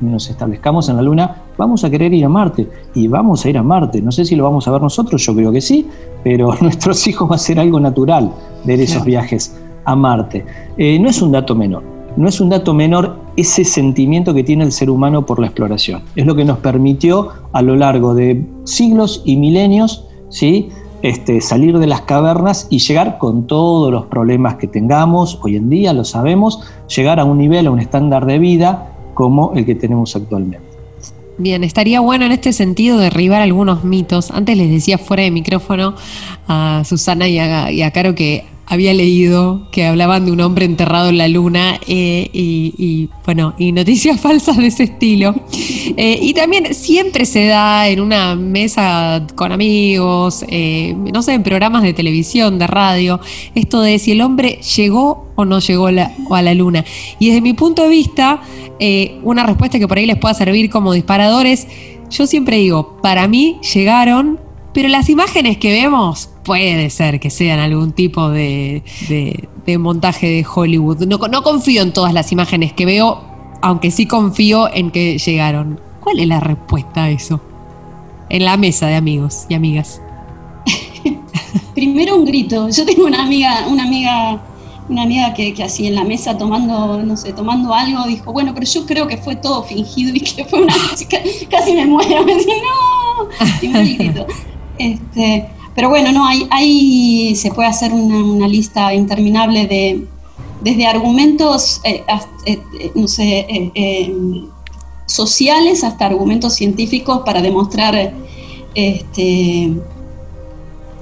nos 0.00 0.30
establezcamos 0.30 0.88
en 0.88 0.96
la 0.96 1.02
Luna, 1.02 1.42
vamos 1.56 1.84
a 1.84 1.90
querer 1.90 2.12
ir 2.12 2.24
a 2.24 2.28
Marte. 2.28 2.68
Y 2.94 3.08
vamos 3.08 3.44
a 3.44 3.50
ir 3.50 3.58
a 3.58 3.62
Marte. 3.62 4.02
No 4.02 4.10
sé 4.10 4.24
si 4.24 4.34
lo 4.36 4.44
vamos 4.44 4.66
a 4.66 4.72
ver 4.72 4.82
nosotros, 4.82 5.24
yo 5.24 5.34
creo 5.34 5.52
que 5.52 5.60
sí, 5.60 5.86
pero 6.24 6.54
nuestros 6.60 7.06
hijos 7.06 7.30
va 7.30 7.36
a 7.36 7.38
ser 7.38 7.60
algo 7.60 7.78
natural 7.80 8.32
ver 8.64 8.80
esos 8.80 9.04
viajes 9.04 9.56
a 9.84 9.94
Marte. 9.94 10.44
Eh, 10.76 10.98
no 10.98 11.08
es 11.08 11.22
un 11.22 11.32
dato 11.32 11.54
menor. 11.54 11.82
No 12.16 12.28
es 12.28 12.40
un 12.40 12.48
dato 12.48 12.74
menor 12.74 13.20
ese 13.36 13.64
sentimiento 13.64 14.34
que 14.34 14.42
tiene 14.42 14.64
el 14.64 14.72
ser 14.72 14.90
humano 14.90 15.24
por 15.24 15.38
la 15.38 15.46
exploración. 15.46 16.02
Es 16.16 16.26
lo 16.26 16.34
que 16.34 16.44
nos 16.44 16.58
permitió 16.58 17.28
a 17.52 17.62
lo 17.62 17.76
largo 17.76 18.14
de 18.14 18.44
siglos 18.64 19.22
y 19.24 19.36
milenios 19.36 20.08
¿sí? 20.30 20.68
Este, 21.00 21.40
salir 21.40 21.78
de 21.78 21.86
las 21.86 22.02
cavernas 22.02 22.66
y 22.70 22.80
llegar 22.80 23.18
con 23.18 23.46
todos 23.46 23.92
los 23.92 24.06
problemas 24.06 24.56
que 24.56 24.66
tengamos, 24.66 25.38
hoy 25.42 25.56
en 25.56 25.70
día 25.70 25.92
lo 25.92 26.04
sabemos, 26.04 26.60
llegar 26.94 27.20
a 27.20 27.24
un 27.24 27.38
nivel, 27.38 27.68
a 27.68 27.70
un 27.70 27.78
estándar 27.78 28.26
de 28.26 28.40
vida 28.40 28.92
como 29.14 29.52
el 29.54 29.64
que 29.64 29.76
tenemos 29.76 30.16
actualmente. 30.16 30.66
Bien, 31.38 31.62
estaría 31.62 32.00
bueno 32.00 32.24
en 32.26 32.32
este 32.32 32.52
sentido 32.52 32.98
derribar 32.98 33.42
algunos 33.42 33.84
mitos. 33.84 34.32
Antes 34.32 34.56
les 34.56 34.70
decía 34.70 34.98
fuera 34.98 35.22
de 35.22 35.30
micrófono 35.30 35.94
a 36.48 36.82
Susana 36.84 37.28
y 37.28 37.38
a, 37.38 37.70
y 37.70 37.82
a 37.82 37.92
Caro 37.92 38.16
que 38.16 38.44
había 38.70 38.92
leído 38.92 39.62
que 39.70 39.86
hablaban 39.86 40.26
de 40.26 40.32
un 40.32 40.40
hombre 40.40 40.66
enterrado 40.66 41.08
en 41.08 41.16
la 41.16 41.26
luna 41.26 41.80
eh, 41.86 42.28
y, 42.32 43.08
bueno, 43.24 43.54
y 43.56 43.72
noticias 43.72 44.20
falsas 44.20 44.58
de 44.58 44.66
ese 44.66 44.84
estilo. 44.84 45.34
Eh, 45.96 46.18
y 46.20 46.34
también 46.34 46.74
siempre 46.74 47.24
se 47.24 47.46
da 47.46 47.88
en 47.88 48.00
una 48.00 48.36
mesa 48.36 49.26
con 49.34 49.52
amigos, 49.52 50.44
eh, 50.48 50.94
no 51.14 51.22
sé, 51.22 51.32
en 51.32 51.42
programas 51.42 51.82
de 51.82 51.94
televisión, 51.94 52.58
de 52.58 52.66
radio, 52.66 53.20
esto 53.54 53.80
de 53.80 53.98
si 53.98 54.12
el 54.12 54.20
hombre 54.20 54.60
llegó 54.76 55.28
o 55.34 55.46
no 55.46 55.60
llegó 55.60 55.86
a 55.86 56.42
la 56.42 56.54
luna. 56.54 56.84
Y 57.18 57.28
desde 57.28 57.40
mi 57.40 57.54
punto 57.54 57.84
de 57.84 57.88
vista, 57.88 58.42
una 59.22 59.46
respuesta 59.46 59.78
que 59.78 59.88
por 59.88 59.96
ahí 59.96 60.06
les 60.06 60.18
pueda 60.18 60.34
servir 60.34 60.68
como 60.68 60.92
disparadores, 60.92 61.68
yo 62.10 62.26
siempre 62.26 62.58
digo, 62.58 62.98
para 63.02 63.28
mí 63.28 63.58
llegaron, 63.72 64.40
pero 64.74 64.88
las 64.88 65.08
imágenes 65.08 65.58
que 65.58 65.72
vemos 65.72 66.30
puede 66.48 66.88
ser 66.88 67.20
que 67.20 67.28
sean 67.28 67.58
algún 67.58 67.92
tipo 67.92 68.30
de, 68.30 68.82
montaje 69.78 70.26
de 70.28 70.46
Hollywood. 70.50 71.04
No, 71.04 71.42
confío 71.42 71.82
en 71.82 71.92
todas 71.92 72.14
las 72.14 72.32
imágenes 72.32 72.72
que 72.72 72.86
veo, 72.86 73.22
aunque 73.60 73.90
sí 73.90 74.06
confío 74.06 74.72
en 74.72 74.90
que 74.90 75.18
llegaron. 75.18 75.78
¿Cuál 76.00 76.20
es 76.20 76.26
la 76.26 76.40
respuesta 76.40 77.04
a 77.04 77.10
eso? 77.10 77.42
En 78.30 78.46
la 78.46 78.56
mesa 78.56 78.86
de 78.86 78.94
amigos 78.94 79.44
y 79.50 79.54
amigas. 79.54 80.00
Primero 81.74 82.16
un 82.16 82.24
grito. 82.24 82.70
Yo 82.70 82.86
tengo 82.86 83.04
una 83.04 83.24
amiga, 83.24 83.66
una 83.68 83.84
amiga, 83.84 84.40
una 84.88 85.02
amiga 85.02 85.34
que, 85.34 85.54
así 85.62 85.86
en 85.86 85.96
la 85.96 86.04
mesa 86.04 86.38
tomando, 86.38 87.02
no 87.02 87.14
sé, 87.18 87.34
tomando 87.34 87.74
algo, 87.74 88.06
dijo, 88.06 88.32
bueno, 88.32 88.54
pero 88.54 88.64
yo 88.64 88.86
creo 88.86 89.06
que 89.06 89.18
fue 89.18 89.36
todo 89.36 89.64
fingido 89.64 90.14
y 90.14 90.20
que 90.20 90.46
fue 90.46 90.62
una 90.62 90.74
casi 91.50 91.74
me 91.74 91.84
muero, 91.84 92.24
me 92.24 92.36
dice, 92.36 92.52
no, 92.62 93.28
y 93.60 93.68
me 93.68 93.84
grito. 93.84 94.26
Este, 94.78 95.50
pero 95.78 95.90
bueno, 95.90 96.10
no, 96.10 96.26
hay, 96.26 97.36
se 97.36 97.52
puede 97.52 97.68
hacer 97.68 97.92
una, 97.92 98.48
lista 98.48 98.92
interminable 98.92 99.68
de, 99.68 100.08
desde 100.60 100.88
argumentos, 100.88 101.80
eh, 101.84 102.02
eh, 102.46 102.58
no 102.96 103.06
sé, 103.06 103.46
sociales 105.06 105.84
hasta 105.84 106.06
argumentos 106.06 106.54
científicos 106.54 107.20
para 107.24 107.40
demostrar 107.42 108.12
este, 108.74 109.72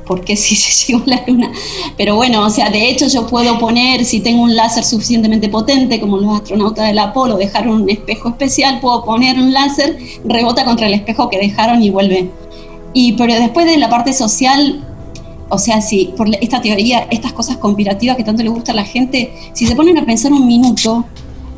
porque 0.06 0.36
si 0.36 0.56
se 0.56 0.92
llegó 0.92 1.04
la 1.06 1.24
luna. 1.26 1.50
Pero 1.96 2.16
bueno, 2.16 2.44
o 2.44 2.50
sea, 2.50 2.68
de 2.68 2.90
hecho 2.90 3.06
yo 3.08 3.26
puedo 3.26 3.58
poner, 3.58 4.04
si 4.04 4.20
tengo 4.20 4.42
un 4.42 4.56
láser 4.56 4.84
suficientemente 4.84 5.48
potente, 5.48 5.98
como 6.02 6.18
los 6.18 6.36
astronautas 6.36 6.86
del 6.86 6.98
Apolo, 6.98 7.38
dejar 7.38 7.66
un 7.66 7.88
espejo 7.88 8.28
especial, 8.28 8.80
puedo 8.80 9.06
poner 9.06 9.38
un 9.38 9.54
láser, 9.54 9.96
rebota 10.26 10.66
contra 10.66 10.86
el 10.86 10.92
espejo 10.92 11.30
que 11.30 11.38
dejaron 11.38 11.82
y 11.82 11.88
vuelve. 11.88 12.28
Y 12.98 13.12
pero 13.12 13.34
después 13.34 13.66
de 13.66 13.76
la 13.76 13.90
parte 13.90 14.14
social, 14.14 14.82
o 15.50 15.58
sea, 15.58 15.82
si 15.82 16.14
por 16.16 16.34
esta 16.40 16.62
teoría, 16.62 17.06
estas 17.10 17.34
cosas 17.34 17.58
conspirativas 17.58 18.16
que 18.16 18.24
tanto 18.24 18.42
le 18.42 18.48
gusta 18.48 18.72
a 18.72 18.74
la 18.74 18.86
gente, 18.86 19.34
si 19.52 19.66
se 19.66 19.76
ponen 19.76 19.98
a 19.98 20.06
pensar 20.06 20.32
un 20.32 20.46
minuto, 20.46 21.04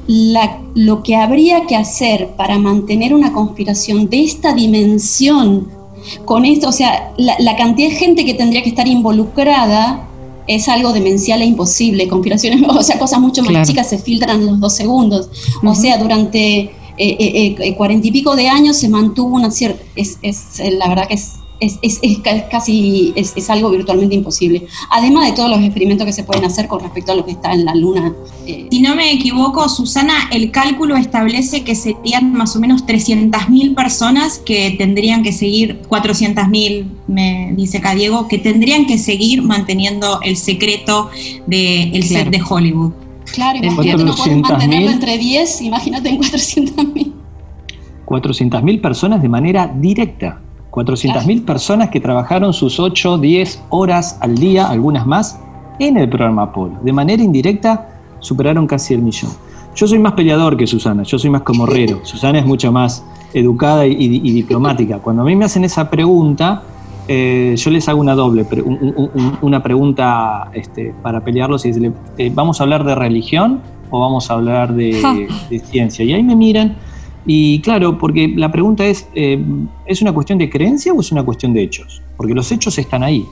lo 0.08 1.02
que 1.04 1.14
habría 1.14 1.64
que 1.66 1.76
hacer 1.76 2.30
para 2.36 2.58
mantener 2.58 3.14
una 3.14 3.32
conspiración 3.32 4.10
de 4.10 4.24
esta 4.24 4.52
dimensión 4.52 5.68
con 6.24 6.44
esto, 6.44 6.70
o 6.70 6.72
sea, 6.72 7.12
la, 7.16 7.56
cantidad 7.56 7.90
de 7.90 7.94
gente 7.94 8.24
que 8.24 8.34
tendría 8.34 8.64
que 8.64 8.70
estar 8.70 8.88
involucrada 8.88 10.08
es 10.48 10.68
algo 10.68 10.92
demencial 10.92 11.40
e 11.42 11.44
imposible. 11.44 12.08
Conspiraciones, 12.08 12.62
o 12.68 12.82
sea, 12.82 12.98
cosas 12.98 13.20
mucho 13.20 13.44
más 13.44 13.68
chicas 13.68 13.88
se 13.88 13.98
filtran 13.98 14.40
en 14.40 14.46
los 14.46 14.58
dos 14.58 14.74
segundos. 14.74 15.30
O 15.62 15.74
sea, 15.76 15.98
durante 15.98 16.72
cuarenta 17.76 18.06
y 18.06 18.12
pico 18.12 18.36
de 18.36 18.48
años 18.48 18.76
se 18.76 18.88
mantuvo 18.88 19.36
una 19.36 19.50
cierta. 19.50 19.82
Es, 19.96 20.18
es, 20.22 20.60
la 20.78 20.88
verdad 20.88 21.08
que 21.08 21.14
es 21.14 21.38
es, 21.60 21.78
es, 21.82 21.98
es 22.02 22.18
casi 22.50 23.12
es, 23.16 23.50
algo 23.50 23.70
virtualmente 23.70 24.14
imposible. 24.14 24.66
Además 24.90 25.26
de 25.26 25.32
todos 25.32 25.50
los 25.50 25.60
experimentos 25.60 26.06
que 26.06 26.12
se 26.12 26.24
pueden 26.24 26.44
hacer 26.44 26.68
con 26.68 26.80
respecto 26.80 27.12
a 27.12 27.14
lo 27.14 27.24
que 27.24 27.32
está 27.32 27.52
en 27.52 27.64
la 27.64 27.74
Luna. 27.74 28.14
Eh. 28.46 28.68
Si 28.70 28.80
no 28.80 28.94
me 28.94 29.12
equivoco, 29.12 29.68
Susana, 29.68 30.14
el 30.30 30.50
cálculo 30.50 30.96
establece 30.96 31.64
que 31.64 31.74
serían 31.74 32.32
más 32.32 32.54
o 32.56 32.60
menos 32.60 32.86
300.000 32.86 33.74
personas 33.74 34.38
que 34.38 34.74
tendrían 34.78 35.22
que 35.22 35.32
seguir, 35.32 35.82
400.000, 35.88 36.86
me 37.06 37.52
dice 37.56 37.78
acá 37.78 37.94
Diego, 37.94 38.28
que 38.28 38.38
tendrían 38.38 38.86
que 38.86 38.98
seguir 38.98 39.42
manteniendo 39.42 40.20
el 40.22 40.36
secreto 40.36 41.10
del 41.46 41.92
de 41.92 42.02
set 42.02 42.30
de 42.30 42.40
Hollywood. 42.48 42.92
Claro, 43.32 43.58
imagínate, 43.58 44.04
no 44.04 44.14
pueden 44.14 44.40
mantenerlo 44.40 44.90
entre 44.90 45.18
10, 45.18 45.62
imagínate 45.62 46.08
en 46.08 46.20
400.000. 46.20 47.12
400.000 48.06 48.80
personas 48.80 49.22
de 49.22 49.28
manera 49.28 49.70
directa. 49.74 50.40
400.000 50.70 51.44
personas 51.44 51.88
que 51.90 52.00
trabajaron 52.00 52.52
sus 52.52 52.78
8, 52.78 53.18
10 53.18 53.64
horas 53.70 54.18
al 54.20 54.36
día, 54.36 54.68
algunas 54.68 55.06
más, 55.06 55.40
en 55.78 55.96
el 55.96 56.08
programa 56.08 56.42
Apolo. 56.44 56.78
De 56.82 56.92
manera 56.92 57.22
indirecta 57.22 57.88
superaron 58.20 58.66
casi 58.66 58.94
el 58.94 59.02
millón. 59.02 59.30
Yo 59.74 59.86
soy 59.86 59.98
más 59.98 60.12
peleador 60.14 60.56
que 60.56 60.66
Susana, 60.66 61.02
yo 61.04 61.18
soy 61.18 61.30
más 61.30 61.42
comorrero. 61.42 62.00
Susana 62.04 62.38
es 62.38 62.46
mucho 62.46 62.72
más 62.72 63.04
educada 63.32 63.86
y, 63.86 64.08
diplomática. 64.32 64.98
Cuando 64.98 65.22
a 65.22 65.24
mí 65.24 65.36
me 65.36 65.44
hacen 65.44 65.64
esa 65.64 65.88
pregunta, 65.90 66.62
eh, 67.08 67.54
yo 67.56 67.70
les 67.70 67.88
hago 67.88 68.00
una 68.00 68.14
doble, 68.14 68.46
una 69.40 69.62
pregunta 69.62 70.50
este, 70.52 70.94
para 71.02 71.24
pelearlos 71.24 71.64
y 71.64 71.68
decirle, 71.68 71.92
eh, 72.18 72.30
¿vamos 72.32 72.60
a 72.60 72.64
hablar 72.64 72.84
de 72.84 72.94
religión 72.94 73.60
o 73.90 74.00
vamos 74.00 74.30
a 74.30 74.34
hablar 74.34 74.74
de, 74.74 75.28
de 75.50 75.58
ciencia? 75.58 76.04
Y 76.04 76.12
ahí 76.12 76.22
me 76.22 76.36
miran 76.36 76.76
y 77.30 77.60
claro, 77.60 77.98
porque 77.98 78.32
la 78.34 78.50
pregunta 78.50 78.86
es, 78.86 79.06
eh, 79.14 79.38
¿es 79.84 80.00
una 80.00 80.12
cuestión 80.12 80.38
de 80.38 80.48
creencia 80.48 80.94
o 80.94 81.00
es 81.00 81.12
una 81.12 81.22
cuestión 81.22 81.52
de 81.52 81.62
hechos? 81.62 82.02
Porque 82.16 82.32
los 82.32 82.50
hechos 82.50 82.78
están 82.78 83.02
ahí. 83.02 83.26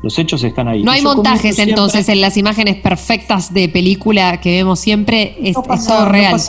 Los 0.00 0.16
hechos 0.16 0.44
están 0.44 0.68
ahí. 0.68 0.84
No 0.84 0.92
hay 0.92 1.02
montajes 1.02 1.58
entonces 1.58 2.08
en 2.08 2.20
las 2.20 2.36
imágenes 2.36 2.76
perfectas 2.76 3.52
de 3.52 3.68
película 3.68 4.40
que 4.40 4.58
vemos 4.58 4.78
siempre, 4.78 5.36
es, 5.42 5.54
todo 5.54 6.08
real. 6.08 6.40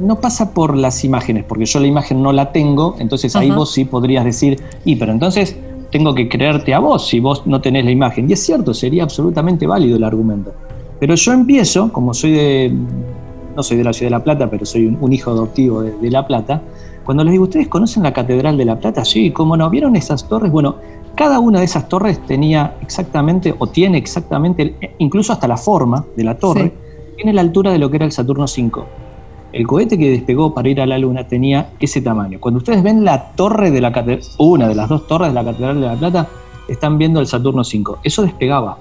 No 0.00 0.20
pasa, 0.20 0.52
por 0.52 0.76
las 0.76 1.04
imágenes, 1.04 1.44
porque 1.44 1.66
yo 1.66 1.78
la 1.78 1.86
imagen 1.86 2.20
no 2.20 2.32
la 2.32 2.50
tengo, 2.50 2.96
entonces 2.98 3.36
ahí 3.36 3.50
vos 3.50 3.72
sí 3.72 3.84
podrías 3.84 4.24
decir, 4.24 4.60
y 4.84 4.96
pero 4.96 5.12
entonces 5.12 5.56
tengo 5.90 6.14
que 6.14 6.28
creerte 6.28 6.72
a 6.74 6.78
vos 6.78 7.08
si 7.08 7.20
vos 7.20 7.46
no 7.46 7.60
tenés 7.60 7.84
la 7.84 7.90
imagen. 7.90 8.28
Y 8.28 8.34
es 8.34 8.44
cierto, 8.44 8.74
sería 8.74 9.02
absolutamente 9.02 9.66
válido 9.66 9.96
el 9.96 10.04
argumento. 10.04 10.52
Pero 10.98 11.14
yo 11.14 11.32
empiezo, 11.32 11.92
como 11.92 12.12
soy 12.14 12.32
de, 12.32 12.74
no 13.56 13.62
soy 13.62 13.78
de 13.78 13.84
la 13.84 13.92
ciudad 13.92 14.08
de 14.08 14.18
La 14.18 14.24
Plata, 14.24 14.50
pero 14.50 14.66
soy 14.66 14.86
un, 14.86 15.12
hijo 15.12 15.30
adoptivo 15.30 15.82
de, 15.82 16.10
La 16.10 16.26
Plata, 16.26 16.62
cuando 17.04 17.24
les 17.24 17.32
digo, 17.32 17.44
¿ustedes 17.44 17.68
conocen 17.68 18.02
la 18.02 18.12
Catedral 18.12 18.56
de 18.56 18.64
La 18.64 18.78
Plata? 18.78 19.04
Sí, 19.04 19.30
¿cómo 19.30 19.56
no? 19.56 19.68
¿Vieron 19.70 19.96
esas 19.96 20.28
torres? 20.28 20.52
Bueno, 20.52 20.76
cada 21.14 21.40
una 21.40 21.60
de 21.60 21.64
esas 21.64 21.88
torres 21.88 22.24
tenía 22.26 22.76
exactamente, 22.82 23.54
o 23.58 23.66
tiene 23.66 23.98
exactamente, 23.98 24.94
incluso 24.98 25.32
hasta 25.32 25.48
la 25.48 25.56
forma 25.56 26.04
de 26.16 26.24
la 26.24 26.36
torre, 26.36 26.72
tiene 27.16 27.32
la 27.32 27.40
altura 27.40 27.72
de 27.72 27.78
lo 27.78 27.90
que 27.90 27.96
era 27.96 28.04
el 28.04 28.12
Saturno 28.12 28.46
5. 28.46 28.86
El 29.52 29.66
cohete 29.66 29.98
que 29.98 30.10
despegó 30.10 30.54
para 30.54 30.68
ir 30.68 30.80
a 30.80 30.86
la 30.86 30.98
Luna 30.98 31.26
tenía 31.26 31.70
ese 31.80 32.00
tamaño. 32.00 32.38
Cuando 32.40 32.58
ustedes 32.58 32.82
ven 32.82 33.04
la 33.04 33.32
torre 33.32 33.70
de 33.70 33.80
la 33.80 33.92
catedral, 33.92 34.24
una 34.38 34.68
de 34.68 34.74
las 34.74 34.88
dos 34.88 35.06
torres 35.06 35.28
de 35.28 35.34
la 35.34 35.44
Catedral 35.44 35.80
de 35.80 35.86
La 35.86 35.96
Plata, 35.96 36.28
están 36.68 36.98
viendo 36.98 37.20
el 37.20 37.26
Saturno 37.26 37.64
5. 37.64 37.98
Eso 38.04 38.22
despegaba. 38.22 38.78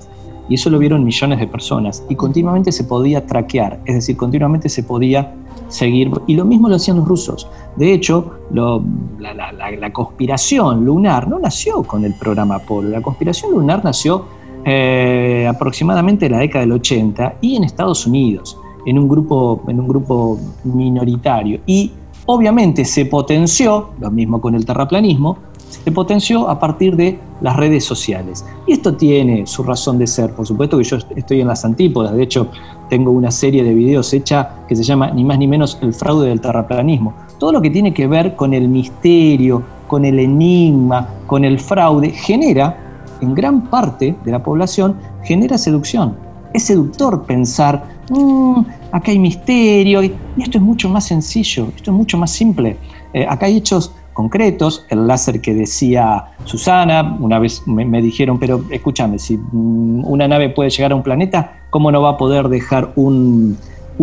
Y 0.48 0.56
eso 0.56 0.70
lo 0.70 0.80
vieron 0.80 1.04
millones 1.04 1.40
de 1.40 1.48
personas. 1.48 2.04
Y 2.10 2.16
continuamente 2.16 2.72
se 2.72 2.84
podía 2.84 3.26
traquear, 3.26 3.80
es 3.86 3.96
decir, 3.96 4.18
continuamente 4.18 4.68
se 4.68 4.84
podía 4.84 5.36
seguir. 5.68 6.12
Y 6.28 6.36
lo 6.36 6.46
mismo 6.46 6.70
lo 6.70 6.76
hacían 6.76 6.98
los 6.98 7.08
rusos. 7.08 7.48
De 7.76 7.94
hecho, 7.94 8.34
la, 8.52 9.92
conspiración 9.94 10.86
lunar 10.86 11.28
no 11.28 11.40
nació 11.40 11.84
con 11.84 12.04
el 12.04 12.14
programa 12.16 12.56
Apolo. 12.56 12.90
La 12.90 13.02
conspiración 13.02 13.52
lunar 13.52 13.84
nació 13.84 14.26
eh, 14.66 15.48
aproximadamente 15.48 16.26
en 16.26 16.32
la 16.32 16.40
década 16.40 16.62
del 16.66 16.74
80 16.74 17.36
y 17.42 17.56
en 17.56 17.64
Estados 17.64 18.06
Unidos, 18.08 18.58
en 18.90 18.98
un 18.98 19.08
grupo, 19.08 19.62
en 19.68 19.80
un 19.80 19.88
grupo 19.88 20.40
minoritario. 20.64 21.60
Y 21.66 21.92
obviamente 22.26 22.86
se 22.86 23.06
potenció, 23.06 23.90
lo 24.00 24.10
mismo 24.10 24.42
con 24.42 24.56
el 24.56 24.66
terraplanismo, 24.66 25.38
se 25.70 25.92
potenció 25.92 26.50
a 26.50 26.60
partir 26.60 26.96
de 26.96 27.20
las 27.42 27.56
redes 27.56 27.86
sociales. 27.86 28.44
Y 28.66 28.74
esto 28.74 28.96
tiene 28.96 29.46
su 29.46 29.62
razón 29.64 30.00
de 30.00 30.08
ser. 30.08 30.34
Por 30.34 30.48
supuesto 30.48 30.78
que 30.78 30.84
yo 30.84 30.98
estoy 31.16 31.42
en 31.42 31.48
las 31.48 31.64
antípodas. 31.64 32.16
De 32.16 32.24
hecho, 32.24 32.48
tengo 32.90 33.12
una 33.12 33.30
serie 33.30 33.64
de 33.64 33.76
videos 33.76 34.12
hecha 34.14 34.64
que 34.68 34.76
se 34.76 34.84
llama 34.84 35.12
ni 35.12 35.24
más 35.24 35.38
ni 35.38 35.48
menos 35.48 35.78
el 35.82 35.94
fraude 35.94 36.30
del 36.30 36.42
terraplanismo. 36.42 37.14
Todo 37.38 37.52
lo 37.52 37.62
que 37.62 37.70
tiene 37.70 37.94
que 37.94 38.08
ver 38.08 38.36
con 38.36 38.54
el 38.56 38.68
misterio, 38.68 39.62
con 39.88 40.04
el 40.04 40.18
enigma, 40.18 41.08
con 41.28 41.46
el 41.46 41.60
fraude, 41.60 42.10
genera, 42.10 43.06
en 43.22 43.36
gran 43.36 43.70
parte 43.70 44.16
de 44.26 44.32
la 44.32 44.42
población, 44.42 44.96
genera 45.24 45.58
seducción. 45.58 46.16
Es 46.54 46.64
seductor 46.64 47.24
pensar, 47.24 47.99
mm, 48.10 48.66
acá 48.92 49.12
hay 49.12 49.20
misterio, 49.20 50.04
y 50.04 50.14
esto 50.38 50.58
es 50.58 50.64
mucho 50.64 50.90
más 50.90 51.06
sencillo, 51.06 51.68
esto 51.76 51.92
es 51.92 51.98
mucho 51.98 52.18
más 52.18 52.32
simple. 52.32 52.78
Eh, 53.14 53.26
acá 53.28 53.48
hay 53.48 53.58
hechos 53.58 53.94
concretos, 54.14 54.86
el 54.90 55.08
láser 55.08 55.40
que 55.40 55.54
decía 55.54 56.26
Susana, 56.44 57.18
una 57.20 57.40
vez 57.40 57.64
me, 57.66 58.02
dijeron, 58.02 58.38
pero 58.38 58.64
escúchame, 58.70 59.18
si 59.18 59.38
mm, 59.38 60.06
una 60.06 60.28
nave 60.28 60.50
puede 60.50 60.70
llegar 60.70 60.92
a 60.92 60.96
un 60.96 61.04
planeta, 61.04 61.64
¿cómo 61.70 61.92
no 61.92 62.02
va 62.02 62.12
a 62.12 62.18
poder 62.18 62.50
dejar 62.50 62.92
un, 62.96 63.58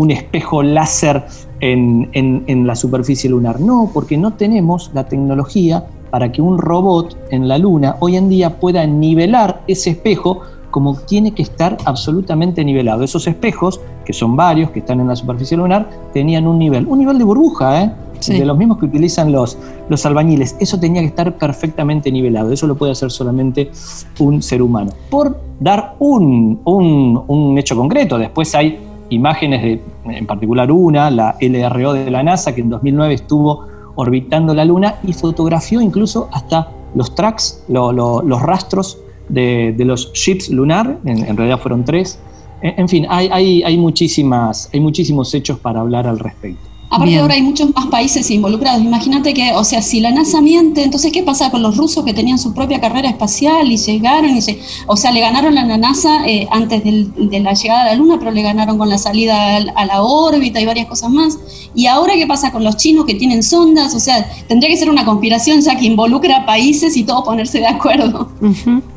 espejo 0.08 0.62
láser 0.62 1.24
en, 1.60 2.10
en, 2.14 2.66
la 2.66 2.76
superficie 2.76 3.28
lunar? 3.28 3.60
No, 3.60 3.90
porque 3.92 4.16
no 4.16 4.34
tenemos 4.34 4.90
la 4.94 5.06
tecnología 5.06 5.84
para 6.10 6.32
que 6.32 6.40
un 6.40 6.56
robot 6.58 7.16
en 7.30 7.46
la 7.46 7.58
Luna 7.58 7.96
hoy 8.00 8.16
en 8.16 8.28
día 8.28 8.58
pueda 8.58 8.86
nivelar 8.86 9.62
ese 9.66 9.90
espejo 9.90 10.40
como 10.76 10.94
tiene 10.94 11.30
que 11.32 11.40
estar 11.40 11.78
absolutamente 11.86 12.62
nivelado. 12.62 13.02
Esos 13.02 13.26
espejos, 13.26 13.80
que 14.04 14.12
son 14.12 14.36
varios, 14.36 14.72
que 14.72 14.80
están 14.80 15.00
en 15.00 15.08
la 15.08 15.16
superficie 15.16 15.56
lunar, 15.56 15.88
tenían 16.12 16.46
un 16.46 16.58
nivel, 16.58 16.86
un 16.86 16.98
nivel 16.98 17.16
de 17.16 17.24
burbuja, 17.24 17.82
¿eh? 17.82 17.92
de 18.28 18.44
los 18.44 18.58
mismos 18.58 18.76
que 18.76 18.84
utilizan 18.84 19.32
los, 19.32 19.56
los 19.88 20.04
albañiles. 20.04 20.54
Eso 20.60 20.78
tenía 20.78 21.00
que 21.00 21.06
estar 21.06 21.38
perfectamente 21.38 22.12
nivelado. 22.12 22.52
Eso 22.52 22.66
lo 22.66 22.74
puede 22.74 22.92
hacer 22.92 23.10
solamente 23.10 23.70
un 24.18 24.42
ser 24.42 24.60
humano. 24.60 24.92
Por 25.08 25.40
dar 25.60 25.94
un, 25.98 26.60
un, 26.66 27.56
hecho 27.56 27.74
concreto, 27.74 28.18
después 28.18 28.54
hay 28.54 28.78
imágenes 29.08 29.62
de, 29.62 29.82
en 30.04 30.26
particular 30.26 30.70
una, 30.70 31.10
la 31.10 31.36
LRO 31.40 31.94
de 31.94 32.10
la 32.10 32.22
NASA, 32.22 32.54
que 32.54 32.60
en 32.60 32.68
2009 32.68 33.14
estuvo 33.14 33.66
orbitando 33.94 34.52
la 34.52 34.66
Luna 34.66 34.96
y 35.04 35.14
fotografió 35.14 35.80
incluso 35.80 36.28
hasta 36.34 36.68
los 36.94 37.14
tracks, 37.14 37.64
los 37.66 38.42
rastros 38.42 38.98
de, 39.28 39.74
los 39.78 40.12
ships 40.12 40.48
lunar, 40.50 40.98
en, 41.04 41.36
realidad 41.36 41.60
fueron 41.60 41.84
tres. 41.84 42.18
En, 42.62 42.88
fin, 42.88 43.06
hay, 43.08 43.28
hay, 43.30 43.62
hay, 43.62 43.76
muchísimas, 43.76 44.70
hay 44.72 44.80
muchísimos 44.80 45.32
hechos 45.34 45.58
para 45.58 45.80
hablar 45.80 46.06
al 46.06 46.18
respecto. 46.18 46.66
Aparte 46.88 47.18
ahora 47.18 47.34
hay 47.34 47.42
muchos 47.42 47.74
más 47.74 47.86
países 47.86 48.30
involucrados. 48.30 48.80
Imagínate 48.80 49.34
que, 49.34 49.52
o 49.54 49.64
sea, 49.64 49.82
si 49.82 49.98
la 49.98 50.12
NASA 50.12 50.40
miente, 50.40 50.84
entonces 50.84 51.10
¿qué 51.12 51.24
pasa 51.24 51.50
con 51.50 51.60
los 51.60 51.76
rusos 51.76 52.04
que 52.04 52.14
tenían 52.14 52.38
su 52.38 52.54
propia 52.54 52.80
carrera 52.80 53.08
espacial 53.08 53.70
y 53.70 53.76
llegaron 53.76 54.36
y 54.36 54.40
se, 54.40 54.60
o 54.86 54.96
sea, 54.96 55.10
le 55.10 55.20
ganaron 55.20 55.58
a 55.58 55.66
la 55.66 55.76
NASA 55.76 56.24
eh, 56.26 56.46
antes 56.50 56.84
de 56.84 57.40
la 57.40 57.54
llegada 57.54 57.82
a 57.82 57.86
la 57.86 57.94
Luna, 57.96 58.16
pero 58.20 58.30
le 58.30 58.40
ganaron 58.42 58.78
con 58.78 58.88
la 58.88 58.98
salida 58.98 59.56
a 59.56 59.84
la 59.84 60.02
órbita 60.02 60.60
y 60.60 60.66
varias 60.66 60.86
cosas 60.86 61.10
más. 61.10 61.38
Y 61.74 61.86
ahora 61.86 62.14
qué 62.14 62.26
pasa 62.26 62.52
con 62.52 62.62
los 62.62 62.76
chinos 62.76 63.04
que 63.04 63.14
tienen 63.14 63.42
sondas, 63.42 63.92
o 63.94 64.00
sea, 64.00 64.24
tendría 64.46 64.70
que 64.70 64.76
ser 64.76 64.88
una 64.88 65.04
conspiración 65.04 65.60
ya 65.60 65.76
que 65.76 65.86
involucra 65.86 66.38
a 66.38 66.46
países 66.46 66.96
y 66.96 67.02
todo 67.02 67.24
ponerse 67.24 67.58
de 67.58 67.66
acuerdo. 67.66 68.30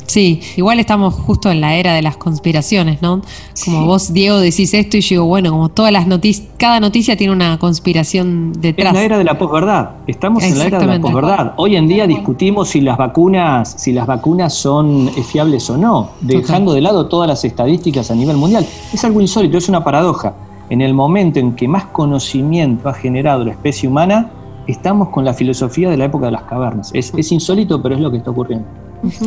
Sí, 0.09 0.41
igual 0.57 0.79
estamos 0.79 1.13
justo 1.13 1.51
en 1.51 1.61
la 1.61 1.75
era 1.75 1.93
de 1.93 2.01
las 2.01 2.17
conspiraciones, 2.17 2.99
¿no? 3.03 3.21
Como 3.63 3.85
vos, 3.85 4.11
Diego, 4.11 4.39
decís 4.39 4.73
esto 4.73 4.97
y 4.97 5.01
yo 5.01 5.09
digo, 5.09 5.25
bueno, 5.25 5.51
como 5.51 5.69
todas 5.69 5.91
las 5.91 6.07
noticias, 6.07 6.47
cada 6.57 6.79
noticia 6.79 7.15
tiene 7.15 7.31
una 7.31 7.59
conspiración 7.59 8.53
detrás. 8.53 8.87
Es 8.87 8.93
la 8.99 9.03
era 9.03 9.17
de 9.19 9.23
la 9.23 9.37
posverdad. 9.37 9.91
Estamos 10.07 10.41
en 10.41 10.57
la 10.57 10.65
era 10.65 10.79
de 10.79 10.87
la 10.87 10.99
posverdad. 10.99 11.53
Hoy 11.57 11.75
en 11.75 11.87
día 11.87 12.07
discutimos 12.07 12.69
si 12.69 12.81
las 12.81 12.97
vacunas, 12.97 13.75
si 13.77 13.93
las 13.93 14.07
vacunas 14.07 14.55
son 14.55 15.11
fiables 15.29 15.69
o 15.69 15.77
no, 15.77 16.09
dejando 16.21 16.73
de 16.73 16.81
lado 16.81 17.05
todas 17.05 17.27
las 17.27 17.45
estadísticas 17.45 18.09
a 18.09 18.15
nivel 18.15 18.37
mundial. 18.37 18.65
Es 18.91 19.03
algo 19.03 19.21
insólito, 19.21 19.59
es 19.59 19.69
una 19.69 19.83
paradoja. 19.83 20.33
En 20.71 20.81
el 20.81 20.95
momento 20.95 21.37
en 21.37 21.55
que 21.55 21.67
más 21.67 21.85
conocimiento 21.85 22.89
ha 22.89 22.93
generado 22.95 23.45
la 23.45 23.51
especie 23.51 23.87
humana, 23.87 24.31
estamos 24.65 25.09
con 25.09 25.23
la 25.23 25.35
filosofía 25.35 25.87
de 25.91 25.97
la 25.97 26.05
época 26.05 26.25
de 26.25 26.31
las 26.31 26.43
cavernas. 26.45 26.89
Es, 26.95 27.13
es 27.15 27.31
insólito, 27.31 27.79
pero 27.79 27.93
es 27.93 28.01
lo 28.01 28.09
que 28.09 28.17
está 28.17 28.31
ocurriendo. 28.31 28.65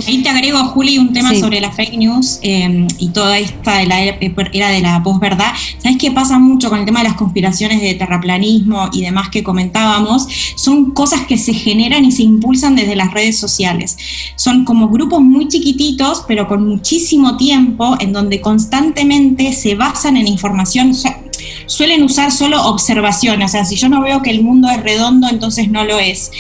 Ahí 0.07 0.23
te 0.23 0.29
agrego, 0.29 0.59
Juli, 0.65 0.99
un 0.99 1.13
tema 1.13 1.35
sobre 1.35 1.61
la 1.61 1.73
fake 1.73 1.97
news 1.97 2.39
em, 2.43 2.87
y 2.99 3.09
toda 3.09 3.39
esta 3.39 3.79
de 3.79 3.87
la 3.87 4.03
era 4.03 4.69
de 4.69 4.81
la 4.81 5.03
posverdad. 5.03 5.53
¿Sabes 5.79 5.97
qué 5.99 6.11
pasa 6.11 6.39
mucho 6.39 6.69
con 6.69 6.81
el 6.81 6.85
tema 6.85 7.01
de 7.01 7.09
las 7.09 7.17
conspiraciones 7.17 7.81
de 7.81 7.95
terraplanismo 7.95 8.91
y 8.93 9.01
demás 9.01 9.31
que 9.31 9.43
comentábamos? 9.43 10.29
Son 10.57 10.91
cosas 10.91 11.23
que 11.27 11.39
se 11.39 11.55
generan 11.55 12.05
y 12.05 12.13
se 12.13 12.23
impulsan 12.23 12.77
desde 12.77 12.97
las 12.97 13.13
redes 13.13 13.39
sociales. 13.39 13.97
Son 14.37 14.65
como 14.65 14.89
grupos 14.89 15.23
muy 15.23 15.49
chiquititos, 15.49 16.25
pero 16.29 16.47
con 16.49 16.67
muchísimo 16.69 17.37
tiempo, 17.39 17.97
en 17.99 18.13
donde 18.13 18.41
constantemente 18.41 19.53
se 19.53 19.75
basan 19.75 20.19
en 20.19 20.29
información 20.29 20.95
suelen 21.67 22.03
usar 22.03 22.33
solo 22.33 22.63
observaciones, 22.67 23.47
o 23.47 23.53
sea, 23.53 23.65
si 23.65 23.77
yo 23.77 23.89
no 23.89 24.03
veo 24.03 24.23
que 24.23 24.31
el 24.31 24.43
mundo 24.43 24.69
es 24.71 24.83
redondo, 24.83 25.29
entonces 25.29 25.71
no 25.71 25.85
lo 25.85 25.99
es. 25.99 26.31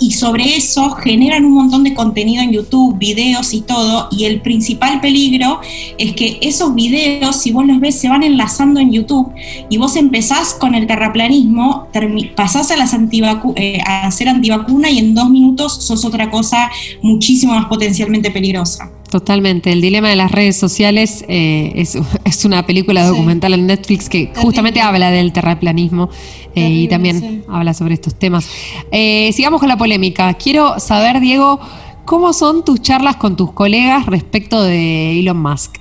y 0.00 0.12
sobre 0.12 0.56
eso 0.56 0.90
generan 0.90 1.44
un 1.44 1.52
montón 1.52 1.84
de 1.84 1.94
contenido 1.94 2.42
en 2.42 2.52
YouTube, 2.52 2.98
videos 2.98 3.52
y 3.52 3.60
todo, 3.60 4.08
y 4.10 4.24
el 4.24 4.40
principal 4.40 5.00
peligro 5.00 5.60
es 5.98 6.14
que 6.14 6.38
esos 6.40 6.74
videos, 6.74 7.36
si 7.36 7.52
vos 7.52 7.66
los 7.66 7.80
ves, 7.80 7.98
se 7.98 8.08
van 8.08 8.22
enlazando 8.22 8.80
en 8.80 8.92
YouTube 8.92 9.32
y 9.68 9.76
vos 9.78 9.96
empezás 9.96 10.54
con 10.54 10.74
el 10.74 10.86
terraplanismo, 10.86 11.88
pasás 12.34 12.70
a, 12.70 12.76
las 12.76 12.94
antivacu 12.94 13.54
eh, 13.56 13.78
a 13.86 14.10
ser 14.10 14.28
antivacuna 14.28 14.90
y 14.90 14.98
en 14.98 15.14
dos 15.14 15.30
minutos 15.30 15.84
sos 15.84 16.04
otra 16.04 16.30
cosa 16.30 16.70
muchísimo 17.02 17.54
más 17.54 17.66
potencialmente 17.66 18.30
peligrosa. 18.30 18.90
Totalmente. 19.10 19.72
El 19.72 19.80
dilema 19.80 20.08
de 20.08 20.16
las 20.16 20.32
redes 20.32 20.56
sociales 20.56 21.24
eh, 21.28 21.72
es, 21.76 22.44
una 22.44 22.66
película 22.66 23.06
documental 23.06 23.54
en 23.54 23.66
Netflix 23.66 24.08
que 24.08 24.32
justamente 24.34 24.80
habla 24.80 25.10
del 25.10 25.32
terraplanismo 25.32 26.10
eh, 26.54 26.68
y 26.68 26.88
también 26.88 27.44
habla 27.48 27.74
sobre 27.74 27.94
estos 27.94 28.18
temas. 28.18 28.48
Eh, 28.90 29.30
sigamos 29.32 29.60
con 29.60 29.68
la 29.68 29.76
polémica. 29.76 30.32
Quiero 30.34 30.80
saber, 30.80 31.20
Diego, 31.20 31.60
¿cómo 32.04 32.32
son 32.32 32.64
tus 32.64 32.82
charlas 32.82 33.16
con 33.16 33.36
tus 33.36 33.52
colegas 33.52 34.06
respecto 34.06 34.62
de 34.62 35.18
Elon 35.20 35.40
Musk? 35.40 35.76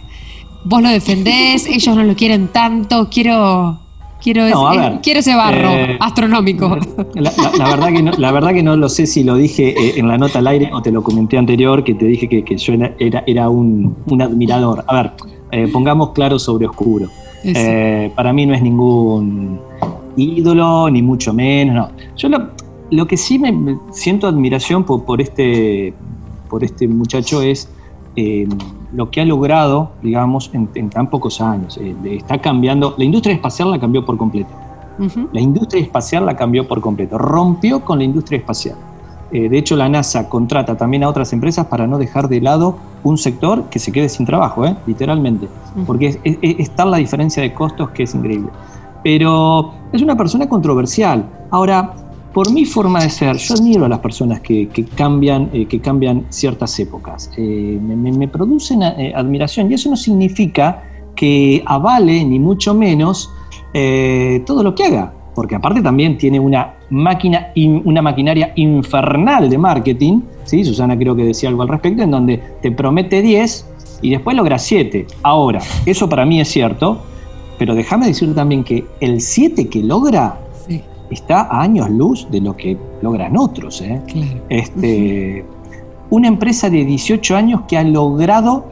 ¿Vos 0.63 0.81
lo 0.81 0.89
defendés? 0.89 1.65
¿Ellos 1.67 1.95
no 1.95 2.03
lo 2.03 2.15
quieren 2.15 2.49
tanto? 2.49 3.09
Quiero 3.09 3.84
Quiero, 4.25 4.43
ese, 4.43 4.99
quiero 5.03 5.19
ese 5.19 5.35
barro 5.35 5.69
eh, 5.69 5.97
astronómico. 5.99 6.75
La, 7.13 7.29
verdad 7.69 7.89
que 7.93 8.01
no, 8.01 8.11
la 8.17 8.31
verdad 8.31 8.53
que 8.53 8.63
no 8.63 8.75
lo 8.75 8.89
sé 8.89 9.05
si 9.05 9.23
lo 9.23 9.35
dije 9.35 9.75
eh, 9.79 9.93
en 9.97 10.07
la 10.07 10.17
nota 10.17 10.39
al 10.39 10.47
aire 10.47 10.71
o 10.73 10.81
te 10.81 10.91
lo 10.91 11.03
comenté 11.03 11.37
anterior, 11.37 11.83
que 11.83 11.93
te 11.93 12.07
dije 12.07 12.27
que, 12.27 12.57
yo 12.57 12.73
era, 12.73 13.23
era, 13.27 13.49
un, 13.49 13.95
admirador. 14.19 14.83
A 14.87 14.95
ver, 14.95 15.11
eh, 15.51 15.67
pongamos 15.71 16.09
claro 16.13 16.39
sobre 16.39 16.65
oscuro. 16.65 17.07
para 18.15 18.33
mí 18.33 18.47
no 18.47 18.55
es 18.55 18.63
ningún 18.63 19.59
ídolo, 20.17 20.89
ni 20.89 21.03
mucho 21.03 21.31
menos. 21.31 21.75
No. 21.75 21.95
Yo 22.15 22.29
lo, 22.89 23.05
que 23.05 23.17
sí 23.17 23.37
me 23.37 23.77
siento 23.91 24.25
admiración 24.25 24.85
por, 24.85 25.05
por, 25.05 25.21
este, 25.21 25.93
por 26.49 26.63
este 26.63 26.87
muchacho 26.87 27.43
es 27.43 27.69
lo 28.95 29.11
que 29.11 29.21
ha 29.21 29.25
logrado, 29.25 29.91
digamos, 30.01 30.49
en, 30.53 30.89
tan 30.89 31.09
pocos 31.09 31.41
años. 31.41 31.77
Eh, 31.77 31.95
está 32.11 32.39
cambiando, 32.39 32.95
la 32.97 33.03
industria 33.03 33.35
espacial 33.35 33.71
la 33.71 33.79
cambió 33.79 34.05
por 34.05 34.17
completo. 34.17 34.49
La 35.33 35.41
industria 35.41 35.83
espacial 35.83 36.25
la 36.25 36.37
cambió 36.37 36.65
por 36.65 36.79
completo, 36.79 37.17
rompió 37.17 37.83
con 37.83 37.97
la 37.97 38.05
industria 38.05 38.37
espacial. 38.37 38.77
Eh, 39.33 39.49
de 39.49 39.57
hecho, 39.57 39.75
la 39.75 39.89
NASA 39.89 40.29
contrata 40.29 40.77
también 40.77 41.03
a 41.03 41.09
otras 41.09 41.33
empresas 41.33 41.65
para 41.65 41.85
no 41.85 41.97
dejar 41.97 42.29
de 42.29 42.39
lado 42.39 42.77
un 43.03 43.17
sector 43.17 43.65
que 43.65 43.77
se 43.77 43.91
quede 43.91 44.07
sin 44.07 44.25
trabajo, 44.25 44.65
¿eh? 44.65 44.73
literalmente, 44.87 45.49
porque 45.85 46.17
está 46.23 46.85
la 46.85 46.97
diferencia 46.97 47.43
de 47.43 47.53
costos 47.53 47.89
que 47.89 48.03
es 48.03 48.15
increíble. 48.15 48.49
Pero 49.03 49.73
es 49.91 50.01
una 50.01 50.15
persona 50.15 50.47
controversial. 50.47 51.29
Ahora, 51.51 51.93
por 52.35 52.51
mi 52.51 52.65
forma 52.65 52.99
de 52.99 53.09
ser, 53.09 53.37
yo 53.37 53.53
admiro 53.53 53.85
a 53.85 53.87
las 53.87 53.99
personas 53.99 54.41
que, 54.41 54.67
cambian, 54.93 55.49
eh, 55.53 55.67
que 55.67 55.79
cambian 55.79 56.25
ciertas 56.27 56.77
épocas. 56.81 57.31
Eh, 57.37 57.79
me, 57.81 58.27
producen 58.27 58.83
eh, 58.83 59.13
admiración 59.15 59.71
y 59.71 59.75
eso 59.75 59.89
no 59.89 59.95
significa 59.95 60.83
que 61.15 61.63
avale, 61.65 62.25
ni 62.25 62.37
mucho 62.37 62.73
menos, 62.73 63.31
todo 64.45 64.63
lo 64.63 64.75
que 64.75 64.83
haga, 64.83 65.13
porque 65.33 65.55
aparte 65.55 65.81
también 65.81 66.17
tiene 66.17 66.37
una 66.37 66.73
máquina, 66.89 67.53
una 67.85 68.01
maquinaria 68.01 68.51
infernal 68.55 69.49
de 69.49 69.57
marketing, 69.57 70.19
¿sí? 70.43 70.65
Susana 70.65 70.97
creo 70.97 71.15
que 71.15 71.23
decía 71.23 71.47
algo 71.47 71.61
al 71.61 71.69
respecto, 71.69 72.03
en 72.03 72.11
donde 72.11 72.41
te 72.61 72.69
promete 72.69 73.21
10 73.21 73.65
y 74.01 74.09
después 74.09 74.35
logra 74.35 74.59
7. 74.59 75.07
Ahora, 75.23 75.61
eso 75.85 76.09
para 76.09 76.25
mí 76.25 76.41
es 76.41 76.49
cierto, 76.49 77.01
pero 77.57 77.75
déjame 77.75 78.07
decir 78.07 78.35
también 78.35 78.65
que 78.65 78.83
el 78.99 79.21
7 79.21 79.69
que 79.69 79.81
logra 79.81 80.44
está 81.09 81.41
a 81.41 81.61
años 81.61 81.89
luz 81.89 82.27
de 82.31 82.41
lo 82.41 82.55
que 82.55 82.77
logran 83.01 83.37
otros. 83.37 83.81
¿eh? 83.81 84.01
Este, 84.49 85.45
Una 86.09 86.27
empresa 86.27 86.69
de 86.69 86.85
18 86.85 87.35
años 87.35 87.61
que 87.67 87.77
ha 87.77 87.83
logrado 87.83 88.65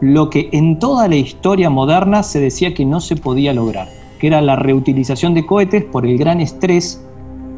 lo 0.00 0.28
que 0.28 0.48
en 0.52 0.78
toda 0.78 1.08
la 1.08 1.16
historia 1.16 1.70
moderna 1.70 2.22
se 2.22 2.40
decía 2.40 2.74
que 2.74 2.84
no 2.84 3.00
se 3.00 3.16
podía 3.16 3.54
lograr, 3.54 3.88
que 4.18 4.26
era 4.26 4.40
la 4.40 4.56
reutilización 4.56 5.32
de 5.34 5.46
cohetes 5.46 5.84
por 5.84 6.04
el 6.04 6.18
gran 6.18 6.40
estrés 6.40 7.02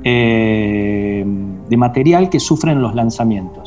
eh, 0.05 1.25
de 1.69 1.77
material 1.77 2.29
que 2.29 2.39
sufren 2.39 2.81
los 2.81 2.95
lanzamientos. 2.95 3.66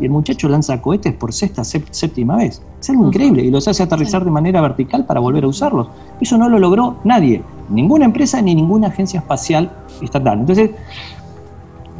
Y 0.00 0.04
el 0.04 0.10
muchacho 0.10 0.48
lanza 0.48 0.80
cohetes 0.82 1.14
por 1.14 1.32
sexta, 1.32 1.62
séptima 1.64 2.36
vez. 2.36 2.62
Es 2.80 2.90
algo 2.90 3.06
increíble 3.06 3.44
y 3.44 3.50
los 3.50 3.68
hace 3.68 3.82
aterrizar 3.82 4.24
de 4.24 4.30
manera 4.30 4.60
vertical 4.60 5.06
para 5.06 5.20
volver 5.20 5.44
a 5.44 5.48
usarlos. 5.48 5.88
Eso 6.20 6.36
no 6.38 6.48
lo 6.48 6.58
logró 6.58 6.96
nadie, 7.04 7.42
ninguna 7.68 8.04
empresa 8.04 8.42
ni 8.42 8.54
ninguna 8.54 8.88
agencia 8.88 9.20
espacial 9.20 9.70
estatal. 10.02 10.40
Entonces, 10.40 10.70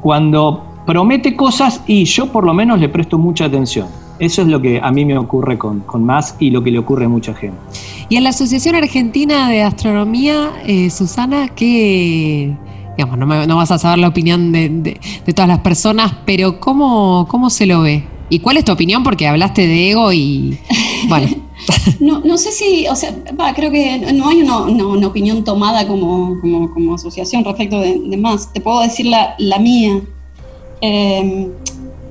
cuando 0.00 0.64
promete 0.87 1.37
cosas 1.37 1.83
y 1.87 2.04
yo 2.04 2.33
por 2.33 2.44
lo 2.44 2.54
menos 2.54 2.80
le 2.80 2.88
presto 2.88 3.18
mucha 3.18 3.44
atención. 3.44 3.87
Eso 4.18 4.42
es 4.42 4.48
lo 4.48 4.61
que 4.61 4.80
a 4.83 4.90
mí 4.90 5.04
me 5.04 5.16
ocurre 5.16 5.56
con, 5.56 5.80
con 5.80 6.04
más 6.04 6.37
y 6.38 6.50
lo 6.50 6.62
que 6.62 6.70
le 6.70 6.78
ocurre 6.78 7.06
a 7.06 7.09
mucha 7.09 7.33
gente. 7.33 7.56
Y 8.11 8.16
en 8.16 8.24
la 8.24 8.30
Asociación 8.30 8.74
Argentina 8.74 9.48
de 9.48 9.62
Astronomía, 9.62 10.50
eh, 10.66 10.90
Susana, 10.90 11.48
¿qué, 11.48 12.54
digamos, 12.96 13.18
no, 13.18 13.57
vas 13.57 13.70
a 13.70 13.79
saber 13.79 13.98
la 13.98 14.09
opinión 14.09 14.53
de, 14.53 14.98
todas 15.35 15.48
las 15.48 15.61
personas, 15.61 16.12
pero 16.24 16.61
¿cómo, 16.61 17.26
¿cómo 17.29 17.50
se 17.50 17.66
lo 17.66 17.83
ve? 17.83 18.05
¿Y 18.29 18.38
cuál 18.38 18.57
es 18.57 18.64
tu 18.64 18.72
opinión? 18.72 19.03
Porque 19.03 19.26
hablaste 19.26 19.66
de 19.66 19.90
ego 19.90 20.12
y 20.12 20.59
bueno. 21.09 21.29
no, 22.00 22.38
sé 22.38 22.53
si, 22.53 22.87
o 22.88 22.94
sea, 22.94 23.14
creo 23.55 23.70
que 23.70 23.98
no 24.14 24.29
hay 24.29 24.42
una, 24.42 25.07
opinión 25.07 25.42
tomada 25.44 25.87
como, 25.87 26.40
como, 26.40 26.94
asociación 26.94 27.44
respecto 27.44 27.81
de, 27.81 28.16
más. 28.16 28.53
Te 28.53 28.61
puedo 28.61 28.81
decir 28.81 29.07
la, 29.07 29.59
mía. 29.59 30.00
Em, 30.81 31.48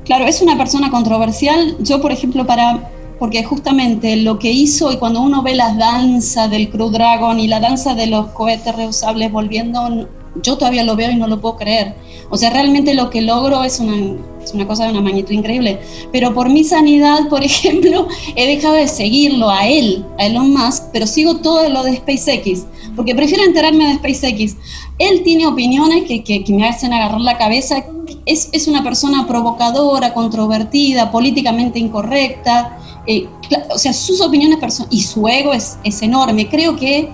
claro, 0.03 0.25
es 0.25 0.41
una 0.41 0.57
persona 0.57 0.91
controversial. 0.91 1.77
Yo, 1.79 2.01
por 2.01 2.11
ejemplo, 2.11 2.45
para 2.45 2.91
porque 3.19 3.43
justamente 3.43 4.15
lo 4.15 4.39
que 4.39 4.51
hizo 4.51 4.91
y 4.91 4.97
cuando 4.97 5.21
uno 5.21 5.43
ve 5.43 5.53
las 5.53 5.77
danzas 5.77 6.49
del 6.49 6.69
Crew 6.69 6.89
Dragon 6.89 7.37
y 7.39 7.47
la 7.47 7.59
danza 7.59 7.93
de 7.93 8.07
los 8.07 8.27
cohetes 8.27 8.73
reusables 8.75 9.29
volviendo 9.29 10.07
yo 10.43 10.57
todavía 10.57 10.83
lo 10.83 10.95
veo 10.95 11.11
y 11.11 11.15
no 11.15 11.27
lo 11.27 11.41
puedo 11.41 11.57
creer. 11.57 11.95
O 12.29 12.37
sea, 12.37 12.49
realmente 12.49 12.93
lo 12.93 13.09
que 13.09 13.21
logro 13.21 13.63
es 13.63 13.79
una, 13.79 14.17
es 14.43 14.53
una 14.53 14.67
cosa 14.67 14.85
de 14.85 14.91
una 14.91 15.01
magnitud 15.01 15.31
increíble. 15.31 15.79
Pero 16.11 16.33
por 16.33 16.49
mi 16.49 16.63
sanidad, 16.63 17.27
por 17.29 17.43
ejemplo, 17.43 18.07
he 18.35 18.47
dejado 18.47 18.75
de 18.75 18.87
seguirlo 18.87 19.49
a 19.49 19.67
él, 19.67 20.05
a 20.17 20.25
Elon 20.25 20.53
Musk, 20.53 20.85
pero 20.91 21.07
sigo 21.07 21.37
todo 21.37 21.67
lo 21.69 21.83
de 21.83 21.97
SpaceX, 21.97 22.65
porque 22.95 23.15
prefiero 23.15 23.43
enterarme 23.43 23.87
de 23.87 23.95
SpaceX. 23.95 24.55
Él 24.97 25.23
tiene 25.23 25.47
opiniones 25.47 26.03
que, 26.05 26.23
que, 26.23 26.43
me 26.53 26.67
hacen 26.67 26.93
agarrar 26.93 27.21
la 27.21 27.37
cabeza. 27.37 27.85
Es, 28.25 28.49
es 28.51 28.67
una 28.67 28.83
persona 28.83 29.27
provocadora, 29.27 30.13
controvertida, 30.13 31.11
políticamente 31.11 31.79
incorrecta. 31.79 32.77
Eh, 33.07 33.27
o 33.71 33.77
sea, 33.77 33.93
sus 33.93 34.21
opiniones 34.21 34.59
y 34.89 35.01
su 35.01 35.27
ego 35.27 35.53
es, 35.53 35.77
es 35.83 36.01
enorme. 36.01 36.49
Creo 36.49 36.75
que 36.75 37.09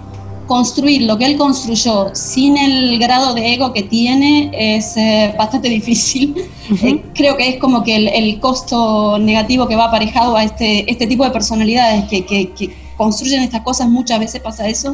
construir 0.47 1.03
lo 1.03 1.17
que 1.17 1.25
él 1.25 1.37
construyó 1.37 2.13
sin 2.13 2.57
el 2.57 2.99
grado 2.99 3.33
de 3.33 3.53
ego 3.53 3.73
que 3.73 3.83
tiene 3.83 4.51
es 4.53 4.95
eh, 4.97 5.33
bastante 5.37 5.69
difícil. 5.79 6.35
Eh, 6.83 7.03
creo 7.13 7.37
que 7.37 7.49
es 7.49 7.59
como 7.59 7.83
que 7.83 7.95
el, 7.95 8.39
costo 8.39 9.17
negativo 9.17 9.67
que 9.67 9.75
va 9.75 9.85
aparejado 9.85 10.35
a 10.35 10.43
este, 10.43 10.89
este 10.89 11.07
tipo 11.07 11.23
de 11.23 11.31
personalidades 11.31 12.05
que, 12.05 12.25
que, 12.25 12.75
construyen 12.97 13.41
estas 13.41 13.61
cosas, 13.61 13.89
muchas 13.89 14.19
veces 14.19 14.41
pasa 14.41 14.69
eso. 14.69 14.93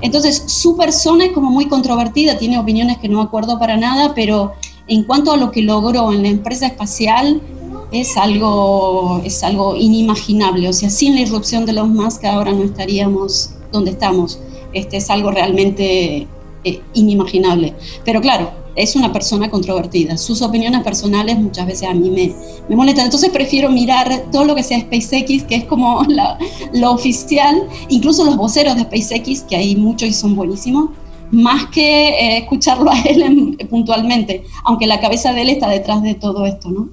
Entonces, 0.00 0.44
su 0.46 0.76
persona 0.76 1.26
es 1.26 1.32
como 1.32 1.50
muy 1.50 1.66
controvertida, 1.66 2.38
tiene 2.38 2.58
opiniones 2.58 2.98
que 2.98 3.08
no 3.08 3.20
acuerdo 3.20 3.58
para 3.58 3.76
nada, 3.76 4.14
pero 4.14 4.54
en 4.86 5.04
cuanto 5.04 5.32
a 5.32 5.36
lo 5.36 5.50
que 5.50 5.60
logró 5.60 6.10
en 6.12 6.22
la 6.22 6.28
empresa 6.28 6.66
espacial, 6.66 7.42
es 7.90 8.16
algo, 8.16 9.20
es 9.24 9.42
algo 9.42 9.76
inimaginable. 9.76 10.68
O 10.68 10.72
sea, 10.72 10.90
sin 10.90 11.14
la 11.14 11.20
irrupción 11.20 11.66
de 11.66 11.72
los 11.72 11.88
Musk 11.88 12.24
ahora 12.24 12.52
no 12.52 12.64
estaríamos 12.64 13.50
donde 13.72 13.90
estamos. 13.90 14.38
Este 14.72 14.98
es 14.98 15.10
algo 15.10 15.30
realmente 15.30 16.26
eh, 16.64 16.80
inimaginable. 16.94 17.74
Pero 18.04 18.20
claro, 18.20 18.50
es 18.78 18.94
una 18.94 19.12
persona 19.12 19.50
controvertida. 19.50 20.16
Sus 20.16 20.40
opiniones 20.40 20.82
personales 20.82 21.38
muchas 21.38 21.66
veces 21.66 21.88
a 21.88 21.94
mí 21.94 22.10
me, 22.10 22.32
me 22.68 22.76
molestan. 22.76 23.06
Entonces 23.06 23.30
prefiero 23.30 23.70
mirar 23.70 24.24
todo 24.30 24.44
lo 24.44 24.54
que 24.54 24.62
sea 24.62 24.80
SpaceX, 24.80 25.44
que 25.44 25.56
es 25.56 25.64
como 25.64 26.02
lo 26.72 26.92
oficial, 26.92 27.68
incluso 27.88 28.24
los 28.24 28.36
voceros 28.36 28.76
de 28.76 28.82
SpaceX, 28.82 29.42
que 29.42 29.56
hay 29.56 29.76
muchos 29.76 30.08
y 30.08 30.12
son 30.12 30.36
buenísimos, 30.36 30.90
más 31.30 31.66
que 31.66 32.08
eh, 32.08 32.38
escucharlo 32.38 32.90
a 32.90 33.00
él 33.00 33.56
puntualmente, 33.68 34.44
aunque 34.64 34.86
la 34.86 35.00
cabeza 35.00 35.32
de 35.32 35.42
él 35.42 35.48
está 35.50 35.68
detrás 35.68 36.02
de 36.02 36.14
todo 36.14 36.46
esto, 36.46 36.70
¿no? 36.70 36.88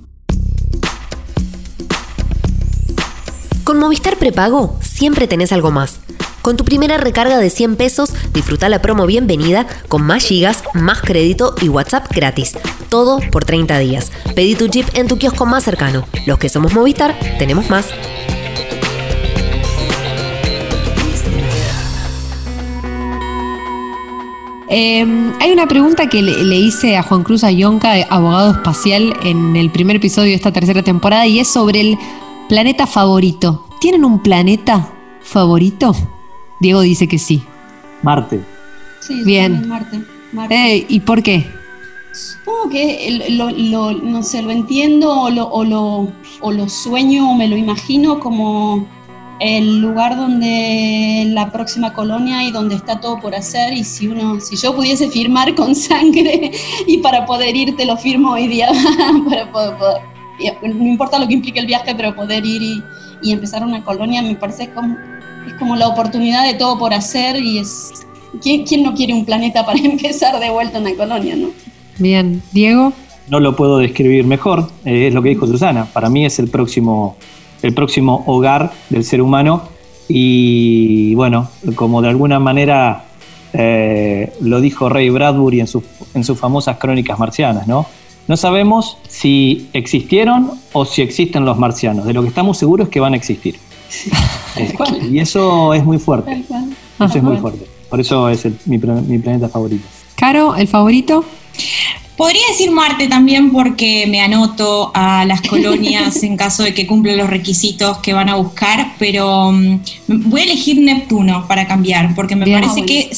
Con 3.66 3.80
Movistar 3.80 4.18
Prepago 4.18 4.78
siempre 4.80 5.26
tenés 5.26 5.52
algo 5.52 5.72
más. 5.72 6.00
Con 6.44 6.56
tu 6.56 6.64
primera 6.64 6.98
recarga 6.98 7.40
de 7.40 7.50
100 7.50 7.78
pesos, 7.78 8.14
disfruta 8.32 8.70
la 8.70 8.80
promo 8.80 9.08
bienvenida 9.08 9.66
con 9.88 10.04
más 10.04 10.24
gigas, 10.24 10.64
más 10.76 11.02
crédito 11.02 11.56
y 11.60 11.70
WhatsApp 11.70 12.06
gratis. 12.14 12.56
Todo 12.90 13.20
por 13.32 13.44
30 13.44 13.80
días. 13.80 14.12
Pedí 14.36 14.54
tu 14.54 14.68
chip 14.68 14.88
en 14.94 15.08
tu 15.08 15.18
kiosco 15.18 15.48
más 15.48 15.64
cercano. 15.64 16.06
Los 16.28 16.38
que 16.38 16.48
somos 16.48 16.76
Movistar, 16.76 17.18
tenemos 17.40 17.68
más. 17.72 17.88
Em, 24.68 25.34
hay 25.40 25.52
una 25.52 25.68
pregunta 25.68 26.08
que 26.08 26.22
le, 26.22 26.56
hice 26.56 26.98
a 26.98 27.02
Juan 27.02 27.24
Cruz 27.24 27.44
Ayonca, 27.44 27.94
abogado 28.12 28.52
espacial, 28.52 29.16
en 29.24 29.56
el 29.56 29.72
primer 29.72 29.96
episodio 29.96 30.30
de 30.30 30.36
esta 30.36 30.52
tercera 30.52 30.84
temporada, 30.84 31.26
y 31.26 31.40
es 31.40 31.48
sobre 31.48 31.82
el 31.82 31.98
planeta 32.48 32.88
favorito. 32.88 33.66
¿Tienen 33.80 34.06
un 34.06 34.22
planeta 34.22 34.92
favorito? 35.22 35.96
Diego 36.60 36.82
dice 36.82 37.08
que 37.08 37.20
sí. 37.20 37.44
Marte. 38.04 38.42
Sí, 39.02 39.24
Bien. 39.24 39.68
Marte. 39.68 40.02
Eh, 40.50 40.86
¿Y 40.90 41.00
por 41.02 41.24
qué? 41.24 41.46
Supongo 42.14 42.70
que 42.70 43.28
lo, 43.30 43.52
no 43.92 44.24
sé, 44.24 44.42
lo 44.42 44.52
entiendo 44.52 45.22
o 45.22 45.30
lo, 45.30 45.48
o 45.50 45.64
lo, 45.64 46.12
o 46.42 46.52
lo 46.52 46.70
sueño 46.70 47.32
o 47.32 47.36
me 47.36 47.48
lo 47.48 47.58
imagino 47.58 48.20
como 48.20 48.88
el 49.40 49.82
lugar 49.82 50.16
donde 50.16 51.26
la 51.28 51.52
próxima 51.52 51.94
colonia 51.94 52.44
y 52.44 52.52
donde 52.52 52.76
está 52.76 53.02
todo 53.02 53.20
por 53.20 53.36
hacer 53.36 53.74
y 53.74 53.84
si 53.84 54.08
uno 54.08 54.40
si 54.40 54.56
yo 54.56 54.74
pudiese 54.74 55.10
firmar 55.10 55.56
con 55.56 55.76
sangre 55.76 56.52
y 56.88 57.00
para 57.00 57.26
poder 57.26 57.54
ir 57.56 57.76
te 57.76 57.86
lo 57.86 57.98
firmo 57.98 58.32
hoy 58.32 58.48
día 58.48 58.70
para 59.30 59.52
poder, 59.52 60.15
no 60.62 60.86
importa 60.86 61.20
lo 61.20 61.28
que 61.28 61.34
implique 61.34 61.60
el 61.60 61.66
viaje 61.66 61.94
pero 61.96 62.16
poder 62.16 62.46
ir 62.46 62.62
y, 62.62 62.84
y 63.22 63.32
empezar 63.32 63.64
una 63.64 63.84
colonia 63.84 64.22
me 64.22 64.36
parece 64.36 64.70
como 64.70 64.96
es 65.48 65.54
como 65.56 65.76
la 65.76 65.88
oportunidad 65.88 66.46
de 66.46 66.56
todo 66.56 66.78
por 66.78 66.94
hacer 66.94 67.38
y 67.38 67.60
es... 67.60 67.92
¿Quién, 68.42 68.66
quién 68.66 68.84
no 68.84 68.94
quiere 68.94 69.14
un 69.14 69.24
planeta 69.24 69.66
para 69.66 69.80
empezar 69.84 70.40
de 70.40 70.50
vuelta 70.50 70.80
una 70.80 70.94
colonia, 70.96 71.36
no? 71.36 71.50
Bien, 71.98 72.42
Diego. 72.52 72.92
No 73.30 73.40
lo 73.40 73.56
puedo 73.56 73.78
describir 73.78 74.26
mejor, 74.26 74.70
eh, 74.84 75.08
es 75.08 75.14
lo 75.14 75.22
que 75.22 75.30
dijo 75.30 75.48
Susana. 75.48 75.86
Para 75.86 76.10
mí 76.10 76.26
es 76.26 76.38
el 76.40 76.50
próximo, 76.50 77.16
el 77.62 77.74
próximo 77.74 78.24
hogar 78.28 78.72
del 78.90 79.04
ser 79.04 79.22
humano 79.22 79.64
y 80.08 81.16
bueno, 81.16 81.50
como 81.76 82.02
de 82.02 82.10
alguna 82.10 82.40
manera 82.40 83.06
eh, 83.54 84.34
lo 84.42 84.62
dijo 84.62 84.90
Ray 84.90 85.10
Bradbury 85.10 85.62
en, 85.62 85.68
en 86.14 86.24
sus 86.24 86.38
famosas 86.38 86.78
crónicas 86.78 87.18
marcianas, 87.18 87.68
¿no? 87.68 87.88
No 88.28 88.38
sabemos 88.38 88.98
si 89.08 89.70
existieron 89.74 90.52
o 90.74 90.86
si 90.86 91.02
existen 91.02 91.46
los 91.46 91.58
marcianos. 91.58 92.06
De 92.06 92.14
lo 92.14 92.24
que 92.24 92.30
estamos 92.30 92.58
seguros 92.58 92.88
es 92.88 92.92
que 92.92 93.00
van 93.00 93.14
a 93.14 93.18
existir. 93.18 93.60
y 95.12 95.20
eso 95.20 95.74
es 95.74 95.84
muy 95.84 96.00
fuerte. 96.00 96.44
Eso 97.00 97.18
es 97.18 97.24
muy 97.24 97.38
fuerte. 97.38 97.66
Por 97.90 98.00
eso 98.00 98.30
es 98.30 98.46
mi, 98.66 98.80
planeta 98.80 99.48
favorito. 99.48 99.86
Caro, 100.16 100.56
¿el 100.56 100.68
favorito? 100.68 101.24
Podría 102.18 102.42
decir 102.48 102.72
Marte 102.72 103.08
también 103.08 103.52
porque 103.52 104.08
me 104.08 104.22
anoto 104.22 104.92
a 104.94 105.26
las 105.26 105.42
colonias 105.50 106.24
en 106.24 106.38
caso 106.38 106.64
de 106.64 106.74
que 106.74 106.88
cumplan 106.88 107.18
los 107.18 107.30
requisitos 107.30 107.98
que 108.00 108.14
van 108.14 108.30
a 108.30 108.36
buscar, 108.36 108.94
pero 108.98 109.52
mm, 109.52 109.80
voy 110.08 110.42
a 110.42 110.44
elegir 110.46 110.80
Neptuno 110.80 111.46
para 111.48 111.68
cambiar, 111.68 112.16
porque 112.16 112.36
me 112.36 112.48
parece 112.48 112.86
que 112.86 113.12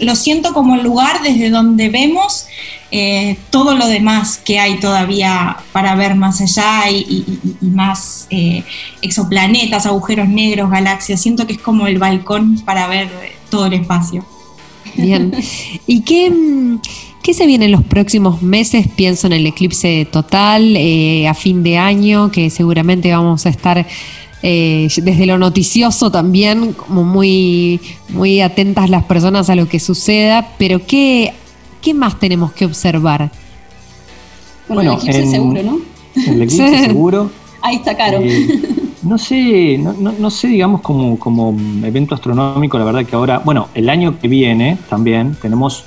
lo 0.00 0.14
siento 0.14 0.52
como 0.52 0.74
el 0.76 0.82
lugar 0.82 1.22
desde 1.22 1.50
donde 1.50 1.88
vemos 1.88 2.46
eh, 2.94 3.38
todo 3.48 3.74
lo 3.74 3.88
demás 3.88 4.36
que 4.36 4.58
hay 4.58 4.78
todavía 4.78 5.56
para 5.72 5.94
ver 5.94 6.14
más 6.14 6.42
allá 6.42 6.90
y, 6.90 7.24
más 7.62 8.26
eh, 8.28 8.64
exoplanetas, 9.00 9.86
agujeros 9.86 10.28
negros, 10.28 10.70
galaxias. 10.70 11.22
Siento 11.22 11.46
que 11.46 11.54
es 11.54 11.58
como 11.58 11.86
el 11.86 11.98
balcón 11.98 12.60
para 12.66 12.86
ver 12.88 13.08
todo 13.48 13.64
el 13.64 13.72
espacio. 13.72 14.26
Bien. 14.94 15.32
¿Y 15.86 16.02
qué, 16.02 16.30
qué 17.22 17.32
se 17.32 17.46
viene 17.46 17.64
en 17.64 17.72
los 17.72 17.82
próximos 17.82 18.42
meses? 18.42 18.86
Pienso 18.94 19.26
en 19.26 19.32
el 19.32 19.46
eclipse 19.46 20.06
total 20.12 20.76
eh, 20.76 21.26
a 21.26 21.32
fin 21.32 21.62
de 21.62 21.78
año, 21.78 22.30
que 22.30 22.50
seguramente 22.50 23.10
vamos 23.10 23.46
a 23.46 23.48
estar 23.48 23.86
desde 24.42 25.24
lo 25.24 25.38
noticioso 25.38 26.10
también, 26.10 26.72
como 26.72 27.04
muy, 27.04 27.80
muy 28.08 28.40
atentas 28.40 28.90
las 28.90 29.04
personas 29.04 29.48
a 29.48 29.54
lo 29.54 29.68
que 29.68 29.78
suceda, 29.78 30.48
pero 30.58 30.84
¿qué 30.84 31.32
¿qué 31.82 31.92
más 31.92 32.18
tenemos 32.18 32.52
que 32.52 32.64
observar? 32.64 33.30
Bueno, 34.68 34.92
el 34.92 34.98
eclipse 34.98 35.26
seguro, 35.26 35.62
¿no? 35.62 35.78
El 36.14 36.42
eclipse 36.42 36.84
seguro. 36.86 37.30
Ahí 37.60 37.76
está 37.76 37.96
caro. 37.96 38.18
Eh, 38.22 38.46
no 39.02 39.18
sé, 39.18 39.78
no, 39.78 40.30
sé, 40.30 40.48
digamos, 40.48 40.80
como, 40.80 41.18
como 41.18 41.56
evento 41.84 42.14
astronómico, 42.14 42.78
la 42.78 42.84
verdad 42.84 43.04
que 43.04 43.14
ahora, 43.14 43.38
bueno, 43.38 43.68
el 43.74 43.88
año 43.88 44.18
que 44.18 44.28
viene 44.28 44.78
también 44.88 45.36
tenemos, 45.40 45.84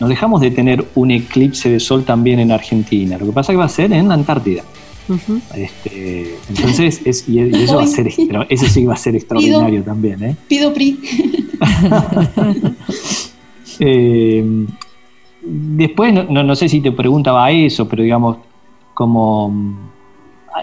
nos 0.00 0.08
dejamos 0.08 0.40
de 0.40 0.50
tener 0.50 0.86
un 0.94 1.10
eclipse 1.10 1.70
de 1.70 1.80
sol 1.80 2.04
también 2.04 2.38
en 2.38 2.50
Argentina. 2.50 3.18
Lo 3.18 3.26
que 3.26 3.32
pasa 3.32 3.52
es 3.52 3.56
que 3.56 3.58
va 3.58 3.66
a 3.66 3.68
ser 3.68 3.92
en 3.92 4.08
la 4.08 4.14
Antártida. 4.14 4.62
este, 5.54 6.36
entonces, 6.48 7.00
es, 7.04 7.28
y 7.28 7.40
eso 7.40 7.76
va 7.76 7.84
a 7.84 7.86
ser, 7.86 8.08
eso 8.48 8.68
sí 8.68 8.84
va 8.84 8.94
a 8.94 8.96
ser 8.96 9.16
extraordinario 9.16 9.82
también. 9.82 10.22
¿eh? 10.24 10.36
Pido 10.48 10.72
PRI. 10.72 10.98
eh, 13.80 14.66
Después, 15.44 16.14
no, 16.28 16.54
sé 16.54 16.68
si 16.68 16.80
te 16.80 16.92
preguntaba 16.92 17.50
eso, 17.50 17.88
pero 17.88 18.02
digamos, 18.02 18.36
como 18.94 19.50
mm, 19.50 19.76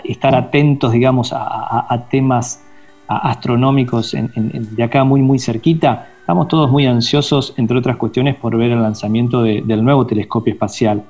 estar 0.05 0.33
atentos, 0.35 0.93
digamos, 0.93 1.33
a, 1.33 2.05
temas 2.09 2.63
astronómicos 3.07 4.15
de 4.35 4.83
acá 4.83 5.03
muy, 5.03 5.21
muy 5.21 5.39
cerquita. 5.39 6.07
Estamos 6.21 6.47
todos 6.47 6.71
muy 6.71 6.85
ansiosos, 6.85 7.53
entre 7.57 7.77
otras 7.77 7.97
cuestiones, 7.97 8.35
por 8.35 8.55
ver 8.55 8.71
el 8.71 8.81
lanzamiento 8.81 9.41
del 9.41 9.83
nuevo 9.83 10.05
telescopio 10.05 10.53
espacial 10.53 11.03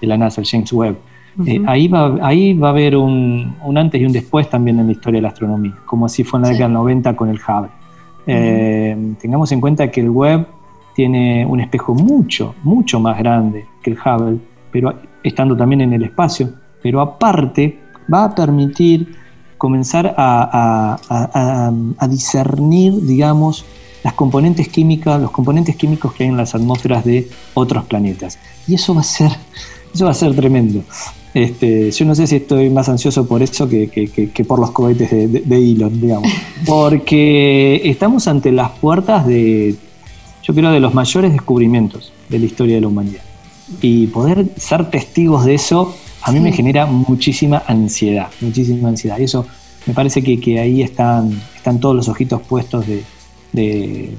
de 0.00 0.06
la 0.06 0.16
NASA, 0.16 0.40
el 0.40 0.46
James 0.46 0.72
Webb. 0.72 0.96
Eh, 1.46 1.62
ahí, 1.66 1.88
va, 1.88 2.18
ahí 2.20 2.52
va 2.52 2.68
a 2.68 2.70
haber 2.70 2.96
un, 2.96 3.54
antes 3.76 4.00
y 4.00 4.04
un 4.04 4.12
después 4.12 4.50
también 4.50 4.78
en 4.80 4.86
la 4.86 4.92
historia 4.92 5.18
de 5.18 5.22
la 5.22 5.28
astronomía, 5.28 5.74
como 5.86 6.06
así 6.06 6.24
fue 6.24 6.38
en 6.38 6.42
la 6.42 6.48
década 6.48 6.68
del 6.68 6.74
90 6.74 7.16
con 7.16 7.28
el 7.30 7.36
Hubble. 7.36 7.70
Eh, 8.26 9.14
tengamos 9.20 9.50
en 9.52 9.60
cuenta 9.60 9.90
que 9.90 10.00
el 10.00 10.10
Webb 10.10 10.46
tiene 10.94 11.46
un 11.46 11.60
espejo 11.60 11.94
mucho, 11.94 12.54
mucho 12.62 13.00
más 13.00 13.18
grande 13.18 13.66
que 13.82 13.90
el 13.90 13.98
Hubble, 13.98 14.38
pero 14.70 14.94
estando 15.22 15.56
también 15.56 15.82
en 15.82 15.92
el 15.92 16.04
espacio, 16.04 16.50
pero 16.82 17.00
aparte 17.00 17.78
va 18.12 18.24
a 18.24 18.34
permitir 18.34 19.16
comenzar 19.58 20.14
a, 20.18 21.70
discernir, 22.10 23.00
digamos, 23.02 23.64
las 24.02 24.14
componentes 24.14 24.66
químicas, 24.68 25.20
los 25.20 25.30
componentes 25.30 25.76
químicos 25.76 26.12
que 26.12 26.24
hay 26.24 26.30
en 26.30 26.36
las 26.36 26.54
atmósferas 26.56 27.04
de 27.04 27.28
otros 27.54 27.84
planetas. 27.84 28.38
Y 28.66 28.74
eso 28.74 28.92
va 28.92 29.02
a 29.02 29.04
ser, 29.04 29.30
eso 29.94 30.06
va 30.06 30.10
a 30.10 30.14
ser 30.14 30.34
tremendo. 30.34 30.82
Este, 31.32 31.90
yo 31.92 32.04
no 32.04 32.14
sé 32.14 32.26
si 32.26 32.36
estoy 32.36 32.68
más 32.70 32.88
ansioso 32.88 33.26
por 33.26 33.42
eso 33.42 33.68
que, 33.68 34.44
por 34.46 34.58
los 34.58 34.72
cohetes 34.72 35.10
de, 35.10 35.28
de 35.28 35.56
Elon, 35.56 36.00
digamos. 36.00 36.28
Porque 36.66 37.80
estamos 37.84 38.26
ante 38.26 38.50
las 38.50 38.70
puertas 38.70 39.26
de 39.26 39.76
yo 40.42 40.54
creo, 40.54 40.70
de 40.70 40.80
los 40.80 40.94
mayores 40.94 41.32
descubrimientos 41.32 42.12
de 42.28 42.38
la 42.38 42.46
historia 42.46 42.76
de 42.76 42.80
la 42.80 42.88
humanidad. 42.88 43.22
Y 43.80 44.08
poder 44.08 44.46
ser 44.56 44.90
testigos 44.90 45.44
de 45.44 45.54
eso 45.54 45.94
a 46.22 46.30
mí 46.30 46.40
me 46.40 46.52
genera 46.52 46.86
muchísima 46.86 47.62
ansiedad, 47.66 48.28
muchísima 48.40 48.88
ansiedad. 48.88 49.18
Y 49.18 49.24
eso 49.24 49.46
me 49.86 49.94
parece 49.94 50.22
que, 50.22 50.60
ahí 50.60 50.82
están, 50.82 51.42
están 51.56 51.80
todos 51.80 51.96
los 51.96 52.08
ojitos 52.08 52.40
puestos 52.42 52.86
de, 52.86 53.04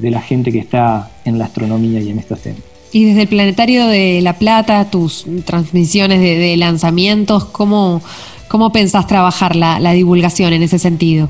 la 0.01 0.21
gente 0.21 0.51
que 0.51 0.59
está 0.59 1.11
en 1.25 1.39
la 1.39 1.45
astronomía 1.45 2.01
y 2.01 2.09
en 2.09 2.19
estos 2.19 2.41
temas. 2.41 2.61
Y 2.91 3.05
desde 3.05 3.23
el 3.23 3.27
Planetario 3.27 3.87
de 3.87 4.21
La 4.21 4.33
Plata, 4.33 4.85
tus 4.91 5.25
transmisiones 5.45 6.19
de, 6.19 6.55
lanzamientos, 6.57 7.45
¿cómo, 7.45 8.01
¿cómo 8.49 8.71
pensás 8.71 9.07
trabajar 9.07 9.55
la, 9.55 9.79
la 9.79 9.93
divulgación 9.93 10.53
en 10.53 10.61
ese 10.61 10.77
sentido? 10.77 11.29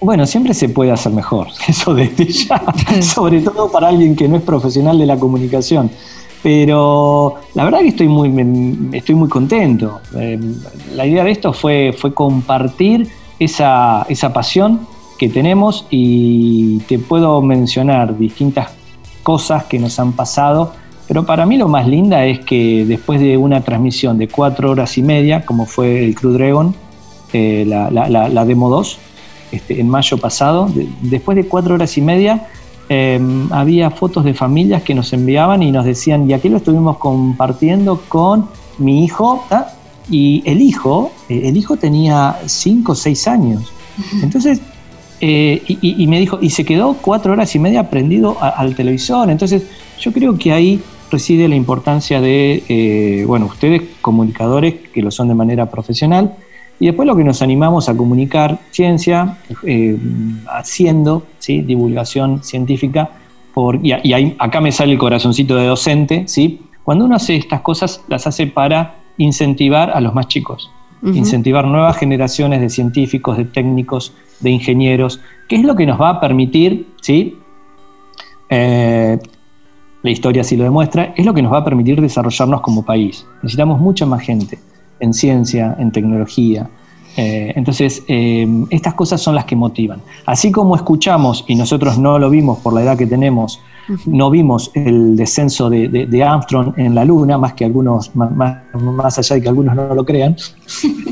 Bueno, 0.00 0.26
siempre 0.26 0.54
se 0.54 0.68
puede 0.68 0.90
hacer 0.90 1.12
mejor, 1.12 1.48
eso 1.68 1.94
desde 1.94 2.26
ya, 2.26 2.62
sobre 3.02 3.40
todo 3.40 3.70
para 3.70 3.88
alguien 3.88 4.16
que 4.16 4.28
no 4.28 4.36
es 4.36 4.42
profesional 4.42 4.98
de 4.98 5.06
la 5.06 5.18
comunicación. 5.18 5.90
Pero 6.42 7.34
la 7.54 7.64
verdad 7.64 7.80
que 7.80 7.88
estoy 7.88 8.08
muy, 8.08 8.32
estoy 8.92 9.14
muy 9.14 9.28
contento. 9.28 10.00
Eh, 10.16 10.40
la 10.94 11.04
idea 11.04 11.22
de 11.22 11.32
esto 11.32 11.52
fue, 11.52 11.94
fue 11.96 12.14
compartir 12.14 13.08
esa, 13.38 14.06
esa 14.08 14.32
pasión 14.32 14.86
que 15.18 15.28
tenemos 15.28 15.86
y 15.90 16.78
te 16.88 16.98
puedo 16.98 17.42
mencionar 17.42 18.16
distintas 18.16 18.70
cosas 19.22 19.64
que 19.64 19.78
nos 19.78 19.98
han 20.00 20.12
pasado, 20.12 20.72
pero 21.06 21.26
para 21.26 21.44
mí 21.44 21.58
lo 21.58 21.68
más 21.68 21.86
linda 21.86 22.24
es 22.24 22.40
que 22.40 22.84
después 22.86 23.20
de 23.20 23.36
una 23.36 23.60
transmisión 23.62 24.16
de 24.16 24.28
cuatro 24.28 24.70
horas 24.70 24.96
y 24.96 25.02
media, 25.02 25.44
como 25.44 25.66
fue 25.66 26.04
el 26.04 26.14
Crew 26.14 26.32
Dragon, 26.32 26.74
eh, 27.32 27.64
la, 27.66 27.90
la, 27.90 28.44
Demo 28.44 28.70
2, 28.70 28.98
este, 29.52 29.80
en 29.80 29.88
mayo 29.88 30.18
pasado, 30.18 30.70
después 31.02 31.36
de 31.36 31.46
cuatro 31.46 31.74
horas 31.74 31.96
y 31.98 32.02
media, 32.02 32.48
em, 32.88 33.52
había 33.52 33.90
fotos 33.90 34.24
de 34.24 34.34
familias 34.34 34.82
que 34.82 34.94
nos 34.94 35.12
enviaban 35.12 35.62
y 35.62 35.70
nos 35.72 35.84
decían, 35.84 36.28
y 36.28 36.32
aquí 36.32 36.48
lo 36.48 36.58
estuvimos 36.58 36.98
compartiendo 36.98 38.02
con 38.08 38.48
mi 38.78 39.04
hijo, 39.04 39.44
y 40.10 40.42
el 40.44 40.60
hijo, 40.60 41.12
eh, 41.28 41.42
el 41.44 41.56
hijo 41.56 41.76
tenía 41.76 42.36
cinco 42.46 42.92
o 42.92 42.94
seis 42.94 43.28
años. 43.28 43.72
Entonces, 44.22 44.60
eh, 45.20 45.62
y, 45.66 46.06
me 46.06 46.18
dijo, 46.18 46.38
y 46.40 46.50
se 46.50 46.64
quedó 46.64 46.94
cuatro 46.94 47.32
horas 47.32 47.54
y 47.54 47.58
media 47.58 47.90
prendido 47.90 48.38
al 48.40 48.74
televisor. 48.74 49.30
Entonces, 49.30 49.64
yo 50.00 50.12
creo 50.12 50.38
que 50.38 50.52
ahí 50.52 50.80
reside 51.10 51.48
la 51.48 51.56
importancia 51.56 52.20
de, 52.20 52.62
eh, 52.68 53.24
bueno, 53.26 53.46
ustedes 53.46 53.82
comunicadores 54.00 54.74
que 54.92 55.02
lo 55.02 55.10
son 55.10 55.28
de 55.28 55.34
manera 55.34 55.70
profesional, 55.70 56.36
y 56.80 56.86
después 56.86 57.06
lo 57.06 57.14
que 57.14 57.22
nos 57.22 57.42
animamos 57.42 57.88
a 57.88 57.96
comunicar 57.96 58.58
ciencia, 58.70 59.38
eh, 59.64 59.96
haciendo 60.48 61.24
¿sí? 61.38 61.60
divulgación 61.60 62.42
científica, 62.42 63.10
por, 63.54 63.76
y, 63.84 63.92
y 64.02 64.36
acá 64.38 64.60
me 64.60 64.72
sale 64.72 64.92
el 64.92 64.98
corazoncito 64.98 65.56
de 65.56 65.66
docente, 65.66 66.24
¿sí? 66.26 66.62
cuando 66.82 67.04
uno 67.04 67.16
hace 67.16 67.36
estas 67.36 67.60
cosas, 67.60 68.02
las 68.08 68.26
hace 68.26 68.46
para 68.46 68.96
incentivar 69.18 69.90
a 69.90 70.00
los 70.00 70.14
más 70.14 70.26
chicos 70.26 70.70
incentivar 71.02 71.66
nuevas 71.66 71.96
generaciones 71.96 72.60
de 72.60 72.68
científicos, 72.68 73.38
de 73.38 73.46
técnicos, 73.46 74.12
de 74.40 74.50
ingenieros, 74.50 75.20
que 75.48 75.56
es 75.56 75.64
lo 75.64 75.74
que 75.74 75.86
nos 75.86 76.00
va 76.00 76.10
a 76.10 76.20
permitir, 76.20 76.88
¿sí? 77.00 77.38
Eh, 78.50 79.18
la 80.02 80.10
historia 80.10 80.44
sí 80.44 80.56
lo 80.56 80.64
demuestra, 80.64 81.14
es 81.16 81.24
lo 81.24 81.34
que 81.34 81.42
nos 81.42 81.52
va 81.52 81.58
a 81.58 81.64
permitir 81.64 82.00
desarrollarnos 82.00 82.60
como 82.60 82.84
país. 82.84 83.26
Necesitamos 83.42 83.80
mucha 83.80 84.06
más 84.06 84.22
gente 84.22 84.58
en 85.00 85.14
ciencia, 85.14 85.76
en 85.78 85.90
tecnología. 85.90 86.68
Eh, 87.16 87.52
entonces, 87.56 88.02
eh, 88.08 88.46
estas 88.70 88.94
cosas 88.94 89.20
son 89.20 89.34
las 89.34 89.44
que 89.44 89.56
motivan. 89.56 90.00
Así 90.26 90.52
como 90.52 90.76
escuchamos, 90.76 91.44
y 91.48 91.54
nosotros 91.54 91.98
no 91.98 92.18
lo 92.18 92.30
vimos 92.30 92.58
por 92.58 92.72
la 92.72 92.82
edad 92.82 92.96
que 92.96 93.06
tenemos, 93.06 93.60
no 94.06 94.30
vimos 94.30 94.70
el 94.74 95.16
descenso 95.16 95.68
de, 95.68 96.22
Armstrong 96.24 96.74
en 96.76 96.94
la 96.94 97.04
Luna, 97.04 97.38
más 97.38 97.54
que 97.54 97.64
algunos, 97.64 98.14
más, 98.14 99.18
allá 99.18 99.36
de 99.36 99.42
que 99.42 99.48
algunos 99.48 99.74
no 99.74 99.94
lo 99.94 100.04
crean. 100.04 100.36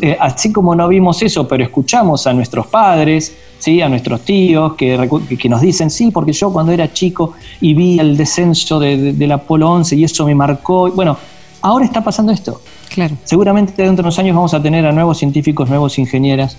Eh, 0.00 0.16
así 0.20 0.52
como 0.52 0.76
no 0.76 0.86
vimos 0.86 1.20
eso, 1.22 1.48
pero 1.48 1.64
escuchamos 1.64 2.24
a 2.28 2.32
nuestros 2.32 2.68
padres, 2.68 3.36
¿sí? 3.58 3.82
a 3.82 3.88
nuestros 3.88 4.20
tíos, 4.20 4.74
que, 4.74 5.08
que 5.36 5.48
nos 5.48 5.60
dicen, 5.60 5.90
sí, 5.90 6.12
porque 6.12 6.32
yo 6.32 6.52
cuando 6.52 6.70
era 6.70 6.92
chico 6.92 7.32
y 7.60 7.74
vi 7.74 7.98
el 7.98 8.16
descenso 8.16 8.78
del 8.78 9.32
Apolo 9.32 9.72
11 9.72 9.96
y 9.96 10.04
eso 10.04 10.24
me 10.24 10.36
marcó. 10.36 10.88
Bueno, 10.92 11.16
ahora 11.62 11.84
está 11.84 12.02
pasando 12.02 12.32
esto. 12.32 12.60
Claro. 12.88 13.16
Seguramente 13.24 13.82
dentro 13.82 13.96
de 13.96 14.00
unos 14.02 14.18
años 14.18 14.34
vamos 14.34 14.54
a 14.54 14.62
tener 14.62 14.86
a 14.86 14.92
nuevos 14.92 15.18
científicos, 15.18 15.68
nuevos 15.68 15.98
ingenieras 15.98 16.56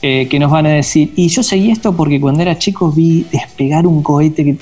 eh, 0.00 0.26
que 0.28 0.38
nos 0.38 0.50
van 0.50 0.66
a 0.66 0.70
decir, 0.70 1.12
y 1.16 1.28
yo 1.28 1.42
seguí 1.42 1.70
esto 1.70 1.92
porque 1.94 2.20
cuando 2.20 2.42
era 2.42 2.58
chico 2.58 2.90
vi 2.90 3.26
despegar 3.30 3.86
un 3.86 4.02
cohete, 4.02 4.44
que 4.44 4.56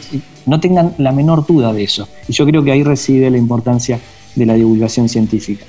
no 0.47 0.61
tengan 0.61 0.95
la 0.99 1.12
menor 1.12 1.47
duda 1.47 1.72
de 1.72 1.84
eso. 1.84 2.09
Y 2.28 2.32
yo 2.32 2.45
creo 2.47 2.62
que 2.62 2.72
ahí 2.72 2.82
reside 2.82 3.30
la 3.30 3.38
importancia 3.38 3.99
de 4.34 4.47
la 4.47 4.55
divulgación 4.55 5.09
científica. 5.09 5.64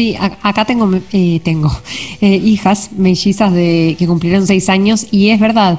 Sí, 0.00 0.16
acá 0.18 0.64
tengo, 0.64 0.90
eh, 1.12 1.40
tengo 1.44 1.70
eh, 2.22 2.40
hijas 2.42 2.88
mellizas 2.96 3.52
de, 3.52 3.96
que 3.98 4.06
cumplieron 4.06 4.46
seis 4.46 4.70
años 4.70 5.06
y 5.10 5.28
es 5.28 5.38
verdad, 5.38 5.78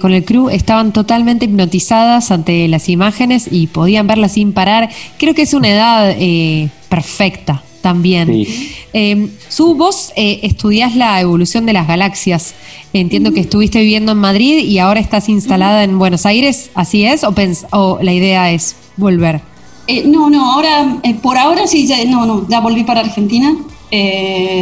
con 0.00 0.12
el 0.12 0.24
crew 0.24 0.50
estaban 0.50 0.92
totalmente 0.92 1.46
hipnotizadas 1.46 2.30
ante 2.30 2.68
las 2.68 2.88
imágenes 2.88 3.48
y 3.50 3.66
podían 3.66 4.06
verlas 4.06 4.34
sin 4.34 4.52
parar. 4.52 4.88
Creo 5.18 5.34
que 5.34 5.42
es 5.42 5.52
una 5.52 5.68
edad 5.68 6.16
perfecta 6.88 7.64
también. 7.86 8.46
Eh, 8.92 9.28
Su, 9.48 9.74
vos 9.74 10.12
eh, 10.16 10.40
estudiás 10.42 10.94
la 10.94 11.20
evolución 11.20 11.66
de 11.66 11.72
las 11.72 11.86
galaxias. 11.86 12.54
Entiendo 12.92 13.32
que 13.32 13.40
estuviste 13.40 13.80
viviendo 13.80 14.12
en 14.12 14.18
Madrid 14.18 14.58
y 14.58 14.78
ahora 14.78 15.00
estás 15.00 15.28
instalada 15.28 15.82
en 15.82 15.98
Buenos 15.98 16.24
Aires, 16.24 16.70
¿así 16.74 17.04
es? 17.04 17.24
¿O, 17.24 17.34
o 17.72 17.98
la 18.00 18.12
idea 18.12 18.52
es 18.52 18.76
volver? 18.96 19.40
Eh, 19.86 20.04
no, 20.06 20.30
no, 20.30 20.52
ahora, 20.52 20.98
eh, 21.02 21.14
por 21.14 21.38
ahora 21.38 21.66
sí, 21.66 21.86
ya, 21.86 22.04
no, 22.04 22.26
no, 22.26 22.48
ya 22.48 22.60
volví 22.60 22.84
para 22.84 23.00
Argentina. 23.00 23.56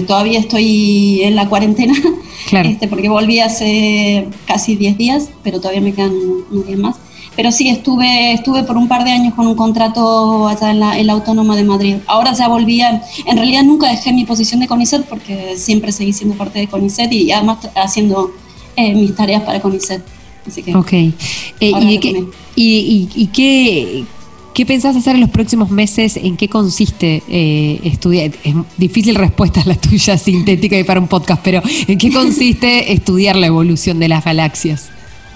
todavía 0.07 0.39
estoy 0.39 1.23
en 1.23 1.35
la 1.35 1.49
cuarentena, 1.49 1.95
claro. 2.49 2.69
este, 2.69 2.89
porque 2.89 3.09
volví 3.09 3.41
hace 3.41 4.29
casi 4.47 4.77
10 4.77 4.99
días, 4.99 5.31
pero 5.43 5.61
todavía 5.61 5.81
me 5.81 5.93
quedan 5.93 6.13
unos 6.51 6.67
días 6.67 6.79
más. 6.79 6.97
Pero 7.37 7.51
sí, 7.51 7.69
estuve, 7.69 8.33
estuve 8.33 8.63
por 8.63 8.77
un 8.77 8.87
par 8.87 9.05
de 9.05 9.11
años 9.11 9.35
con 9.35 9.47
un 9.47 9.57
contrato 9.57 10.47
allá 10.47 10.71
en 10.71 11.07
la, 11.07 11.13
Autónoma 11.13 11.57
de 11.57 11.65
Madrid. 11.65 11.97
Ahora 12.07 12.33
ya 12.33 12.49
volvía, 12.49 13.03
en 13.27 13.37
realidad 13.37 13.65
nunca 13.65 13.89
dejé 13.89 14.13
mi 14.13 14.25
posición 14.25 14.61
de 14.61 14.69
CONICET 14.69 15.05
porque 15.07 15.57
siempre 15.57 15.91
seguí 15.91 16.13
siendo 16.13 16.37
parte 16.37 16.61
de 16.61 16.69
CONICET 16.69 17.13
y 17.13 17.33
además 17.33 17.59
haciendo 17.75 18.33
eh, 18.77 18.95
mis 18.95 19.15
tareas 19.17 19.43
para 19.43 19.61
CONICET. 19.61 20.03
Así 20.47 20.63
que 20.63 20.77
ok. 20.77 20.93
Eh, 20.93 21.13
y, 22.57 23.27
qué, 23.33 24.05
¿Qué 24.55 24.65
pensás 24.65 24.95
hacer 24.95 25.17
en 25.17 25.21
los 25.21 25.31
próximos 25.31 25.69
meses? 25.71 26.17
¿En 26.17 26.37
qué 26.37 26.49
consiste 26.49 27.25
eh, 27.29 27.81
estudiar? 27.83 28.31
Es 28.45 28.55
difícil 28.77 29.17
respuesta 29.17 29.61
la 29.67 29.75
tuya 29.75 30.17
sintética 30.19 30.79
y 30.79 30.85
para 30.85 31.01
un 31.01 31.09
podcast, 31.09 31.43
pero 31.43 31.61
¿en 31.89 31.99
qué 31.99 32.13
consiste 32.13 32.93
estudiar 32.93 33.35
la 33.35 33.49
evolución 33.49 33.99
de 33.99 34.07
las 34.07 34.25
galaxias? 34.25 34.91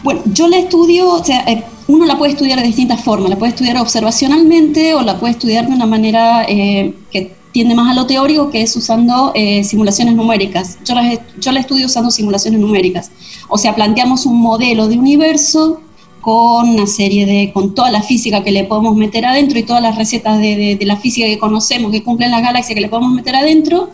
Bueno, 0.05 0.23
yo 0.33 0.47
la 0.47 0.59
estudio, 0.59 1.09
o 1.09 1.25
sea, 1.25 1.41
eh, 1.49 1.65
uno 1.89 2.07
la 2.07 2.17
puede 2.17 2.31
estudiar 2.31 2.61
de 2.61 2.67
distintas 2.67 3.03
formas, 3.03 3.29
la 3.29 3.37
puede 3.37 3.51
estudiar 3.51 3.77
observacionalmente 3.79 4.95
o 4.95 5.03
la 5.03 5.19
puede 5.19 5.33
estudiar 5.33 5.67
de 5.67 5.75
una 5.75 5.87
manera 5.87 6.45
eh, 6.49 6.95
que 7.11 7.35
tiende 7.51 7.75
más 7.75 7.91
a 7.91 7.95
lo 7.95 8.07
teórico, 8.07 8.51
que 8.51 8.63
es 8.63 8.77
usando 8.77 9.33
eh, 9.35 9.65
simulaciones 9.65 10.15
numéricas. 10.15 10.79
Yo 10.85 10.95
la, 10.95 11.19
yo 11.41 11.51
la 11.51 11.59
estudio 11.59 11.87
usando 11.87 12.13
simulaciones 12.13 12.61
numéricas. 12.61 13.11
O 13.49 13.59
sea, 13.59 13.75
planteamos 13.75 14.27
un 14.27 14.41
modelo 14.41 14.87
de 14.87 14.97
universo 14.97 15.81
con 16.21 16.69
una 16.69 16.87
serie 16.87 17.27
de, 17.27 17.53
con 17.53 17.75
toda 17.75 17.91
la 17.91 18.03
física 18.03 18.43
que 18.43 18.51
le 18.51 18.65
podemos 18.65 18.97
meter 18.97 19.27
adentro 19.27 19.59
y 19.59 19.63
todas 19.63 19.83
las 19.83 19.97
recetas 19.97 20.39
de, 20.41 20.77
de 20.79 20.87
la 20.87 20.97
física 20.97 21.27
que 21.27 21.39
conocemos, 21.39 21.91
que 21.93 22.03
cumplen 22.03 22.31
las 22.31 22.43
galaxias 22.43 22.75
que 22.75 22.81
le 22.81 22.89
podemos 22.89 23.13
meter 23.13 23.37
adentro, 23.37 23.91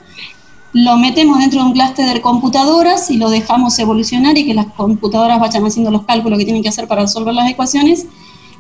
lo 0.73 0.97
metemos 0.97 1.39
dentro 1.39 1.61
de 1.61 1.67
un 1.69 1.73
clúster 1.73 2.13
de 2.13 2.21
computadoras 2.21 3.09
y 3.11 3.17
lo 3.17 3.31
dejamos 3.31 3.79
evolucionar 3.79 4.37
y 4.37 4.45
que 4.45 4.55
las 4.55 4.67
computadoras 4.67 5.39
vayan 5.39 5.65
haciendo 5.65 5.91
los 5.93 6.03
cálculos 6.03 6.39
que 6.39 6.45
tienen 6.45 6.63
que 6.63 6.69
hacer 6.69 6.89
para 6.89 7.03
resolver 7.03 7.33
las 7.33 7.49
ecuaciones 7.49 8.07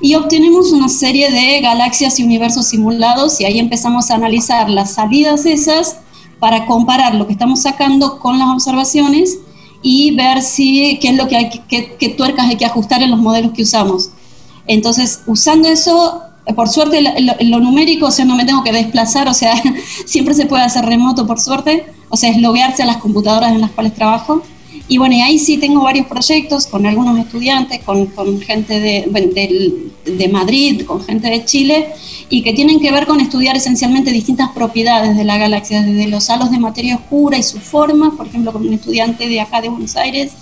y 0.00 0.14
obtenemos 0.14 0.72
una 0.72 0.88
serie 0.88 1.30
de 1.30 1.60
galaxias 1.60 2.20
y 2.20 2.24
universos 2.24 2.66
simulados 2.66 3.40
y 3.40 3.46
ahí 3.46 3.58
empezamos 3.58 4.10
a 4.10 4.14
analizar 4.14 4.70
las 4.70 4.94
salidas 4.94 5.44
esas 5.46 5.98
para 6.38 6.66
comparar 6.66 7.14
lo 7.14 7.26
que 7.26 7.32
estamos 7.32 7.62
sacando 7.62 8.18
con 8.18 8.38
las 8.38 8.48
observaciones 8.48 9.38
y 9.85 10.12
ver 10.16 10.41
si 10.41 10.99
qué 11.01 11.11
es 11.11 11.16
lo 11.16 11.28
que 11.28 11.37
hay 11.37 11.51
qué, 11.68 11.95
qué 12.01 12.09
tuercas 12.09 12.49
hay 12.49 12.57
que 12.57 12.64
ajustar 12.64 13.03
en 13.03 13.11
los 13.11 13.20
modelos 13.20 13.53
que 13.53 13.62
usamos. 13.62 14.11
Entonces, 14.66 15.20
usando 15.26 15.68
eso, 15.68 16.22
por 16.57 16.70
suerte 16.70 17.03
lo, 17.03 17.61
numérico, 17.61 18.07
o 18.07 18.11
sea, 18.11 18.24
no 18.24 18.35
me 18.35 18.47
tengo 18.47 18.64
que 18.64 18.72
desplazar, 18.72 19.28
o 19.28 19.35
sea, 19.35 19.55
siempre 20.07 20.32
se 20.32 20.47
puede 20.47 20.64
hacer 20.64 20.87
remoto 20.87 21.26
por 21.26 21.39
suerte, 21.39 21.85
o 22.09 22.16
sea, 22.16 22.30
es 22.30 22.39
loguearse 22.39 22.82
a 22.82 22.87
las 22.87 22.97
computadoras 22.97 23.53
en 23.53 23.61
las 23.61 23.72
cuales 23.72 23.95
trabajo. 23.95 24.43
Y 24.87 24.99
bueno, 24.99 25.16
ahí 25.24 25.39
sí 25.39 25.57
tengo 25.57 25.82
varios 25.82 26.07
proyectos 26.07 26.66
con 26.66 26.85
algunos 26.85 27.18
estudiantes, 27.18 27.80
con, 27.82 28.07
con 28.07 28.41
gente 28.41 28.80
de, 28.80 29.89
de, 30.05 30.28
Madrid, 30.28 30.82
con 30.85 31.03
gente 31.03 31.28
de 31.28 31.45
Chile, 31.45 31.89
y 32.28 32.43
que 32.43 32.53
tienen 32.53 32.80
que 32.80 32.93
ver 32.93 33.07
con 33.07 33.20
estudiar 33.20 33.57
esencialmente 33.57 34.11
distintas 34.11 34.51
propiedades 34.51 35.16
de 35.16 35.24
la 35.24 35.39
galaxia, 35.39 35.82
desde 35.82 36.09
los 36.09 36.28
halos 36.28 36.51
de 36.51 36.59
materia 36.59 36.97
oscura 36.97 37.39
y 37.39 37.43
su 37.43 37.59
forma, 37.61 38.14
por 38.16 38.26
ejemplo, 38.26 38.53
con 38.53 38.66
un 38.66 38.74
estudiante 38.74 39.26
de 39.26 39.41
acá 39.41 39.62
de 39.62 39.70
Buenos 39.70 39.97
Aires, 39.97 40.32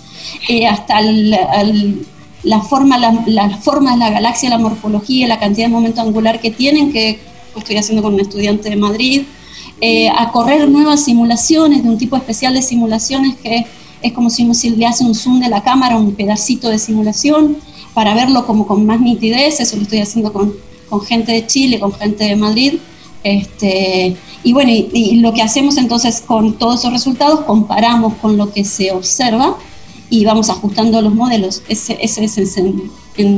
eh, 0.49 0.67
hasta 0.67 0.99
el 0.99 2.05
la 2.43 2.61
forma, 2.61 2.97
la, 2.97 3.11
de 3.11 3.97
la 3.97 4.09
galaxia, 4.09 4.49
la 4.49 4.57
morfología, 4.57 5.27
la 5.27 5.39
cantidad 5.39 5.67
de 5.67 5.73
momento 5.73 6.01
angular 6.01 6.39
que 6.41 6.51
tienen, 6.51 6.91
que 6.91 7.19
estoy 7.55 7.77
haciendo 7.77 8.03
con 8.03 8.13
un 8.13 8.19
estudiante 8.19 8.69
de 8.69 8.75
Madrid, 8.75 9.23
eh, 9.79 10.09
a 10.09 10.31
correr 10.31 10.69
nuevas 10.69 11.05
simulaciones, 11.05 11.83
de 11.83 11.89
un 11.89 11.97
tipo 11.97 12.17
especial 12.17 12.53
de 12.53 12.61
simulaciones 12.61 13.35
que 13.37 13.65
es 14.03 14.13
como 14.13 14.29
si 14.29 14.43
uno 14.43 14.53
le 14.77 14.85
hace 14.85 15.03
un 15.03 15.15
zoom 15.15 15.39
de 15.39 15.49
la 15.49 15.63
cámara, 15.63 15.97
un 15.97 16.13
pedacito 16.13 16.69
de 16.69 16.77
simulación, 16.77 17.57
para 17.93 18.13
verlo 18.13 18.45
como 18.45 18.67
con 18.67 18.85
más 18.85 18.99
nitidez, 18.99 19.59
eso 19.59 19.75
lo 19.77 19.83
estoy 19.83 19.99
haciendo 19.99 20.31
con, 20.31 20.53
con 20.89 21.01
gente 21.01 21.31
de 21.31 21.47
Chile, 21.47 21.79
con 21.79 21.93
gente 21.93 22.25
de 22.25 22.35
Madrid. 22.35 22.73
Este, 23.23 24.15
y 24.43 24.53
bueno, 24.53 24.71
y 24.71 25.21
lo 25.21 25.33
que 25.33 25.41
hacemos 25.41 25.77
entonces 25.77 26.21
con 26.21 26.53
todos 26.53 26.81
esos 26.81 26.91
resultados, 26.91 27.41
comparamos 27.41 28.15
con 28.15 28.37
lo 28.37 28.51
que 28.51 28.65
se 28.65 28.91
observa 28.91 29.57
y 30.13 30.25
vamos 30.25 30.49
ajustando 30.51 31.01
los 31.01 31.15
modelos. 31.15 31.63
Ese, 31.67 31.97
ese 31.99 32.25
es 32.25 32.57
en, 32.57 32.91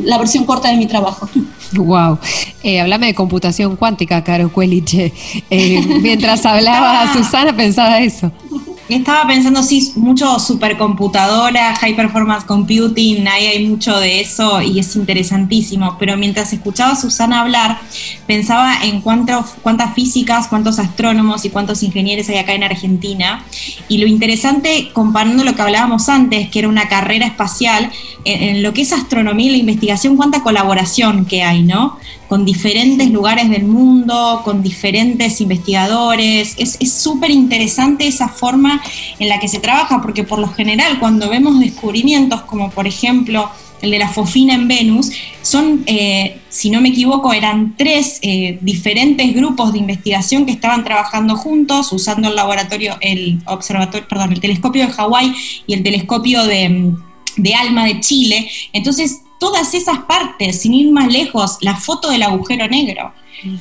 la 0.05 0.17
versión 0.17 0.43
corta 0.43 0.69
de 0.69 0.77
mi 0.77 0.87
trabajo. 0.87 1.29
Wow. 1.73 2.19
Eh, 2.63 2.79
hablame 2.79 3.07
de 3.07 3.15
computación 3.15 3.75
cuántica, 3.75 4.23
Caro 4.23 4.53
Cueliche. 4.53 5.11
Eh, 5.49 5.81
mientras 6.01 6.45
hablaba 6.45 7.11
Susana 7.13 7.53
pensaba 7.53 7.99
eso. 7.99 8.31
Estaba 8.87 9.25
pensando, 9.27 9.63
sí, 9.63 9.93
mucho 9.95 10.37
supercomputadora, 10.37 11.75
high 11.75 11.95
performance 11.95 12.45
computing, 12.45 13.27
ahí 13.27 13.47
hay 13.47 13.67
mucho 13.67 13.99
de 13.99 14.21
eso 14.21 14.61
y 14.61 14.79
es 14.79 14.95
interesantísimo. 14.95 15.97
Pero 15.97 16.15
mientras 16.17 16.53
escuchaba 16.53 16.91
a 16.91 16.95
Susana 16.95 17.41
hablar, 17.41 17.79
pensaba 18.27 18.83
en 18.83 19.01
cuántas 19.01 19.93
físicas, 19.95 20.47
cuántos 20.47 20.77
astrónomos 20.77 21.45
y 21.45 21.49
cuántos 21.49 21.81
ingenieros 21.81 22.29
hay 22.29 22.37
acá 22.37 22.53
en 22.53 22.63
Argentina. 22.63 23.43
Y 23.87 23.97
lo 23.97 24.05
interesante, 24.05 24.89
comparando 24.93 25.43
lo 25.43 25.55
que 25.55 25.63
hablábamos 25.63 26.07
antes, 26.07 26.49
que 26.51 26.59
era 26.59 26.67
una 26.67 26.87
carrera 26.87 27.25
espacial, 27.25 27.91
en, 28.23 28.61
lo 28.61 28.73
que 28.73 28.81
es 28.81 28.93
astronomía 28.93 29.47
y 29.47 29.51
la 29.51 29.57
investigación, 29.57 30.15
cuánta 30.15 30.43
colaboración 30.43 31.25
que 31.25 31.43
hay, 31.43 31.63
¿no? 31.63 31.97
Con 32.27 32.43
diferentes 32.43 33.09
lugares 33.11 33.49
del 33.49 33.65
mundo, 33.65 34.41
con 34.43 34.63
diferentes 34.63 35.41
investigadores. 35.41 36.55
Es 36.57 36.93
súper 36.93 37.31
interesante 37.31 38.07
esa 38.07 38.29
forma 38.29 38.81
en 39.19 39.29
la 39.29 39.39
que 39.39 39.47
se 39.47 39.59
trabaja, 39.59 40.01
porque 40.01 40.23
por 40.23 40.39
lo 40.39 40.47
general 40.47 40.99
cuando 40.99 41.29
vemos 41.29 41.59
descubrimientos 41.59 42.41
como 42.43 42.71
por 42.71 42.87
ejemplo 42.87 43.49
el 43.81 43.91
de 43.91 43.99
la 43.99 44.09
fofina 44.09 44.55
en 44.55 44.67
Venus, 44.67 45.11
son, 45.41 45.83
eh, 45.85 46.39
si 46.49 46.69
no 46.71 46.81
me 46.81 46.89
equivoco, 46.89 47.33
eran 47.33 47.75
tres 47.77 48.19
eh, 48.21 48.57
diferentes 48.61 49.35
grupos 49.35 49.73
de 49.73 49.79
investigación 49.79 50.45
que 50.45 50.53
estaban 50.53 50.83
trabajando 50.83 51.35
juntos 51.35 51.91
usando 51.91 52.29
el 52.29 52.35
laboratorio, 52.35 52.97
el 53.01 53.39
observatorio, 53.45 54.07
perdón, 54.07 54.31
el 54.31 54.39
telescopio 54.39 54.87
de 54.87 54.93
Hawái 54.93 55.33
y 55.67 55.73
el 55.73 55.83
telescopio 55.83 56.45
de 56.45 56.93
de 57.37 57.53
Alma 57.53 57.85
de 57.85 57.99
Chile. 57.99 58.49
Entonces, 58.73 59.21
todas 59.45 59.75
esas 59.75 59.99
partes, 59.99 60.61
sin 60.61 60.73
ir 60.73 60.91
más 60.91 61.07
lejos, 61.07 61.57
la 61.61 61.75
foto 61.75 62.09
del 62.09 62.23
agujero 62.23 62.67
negro. 62.67 63.13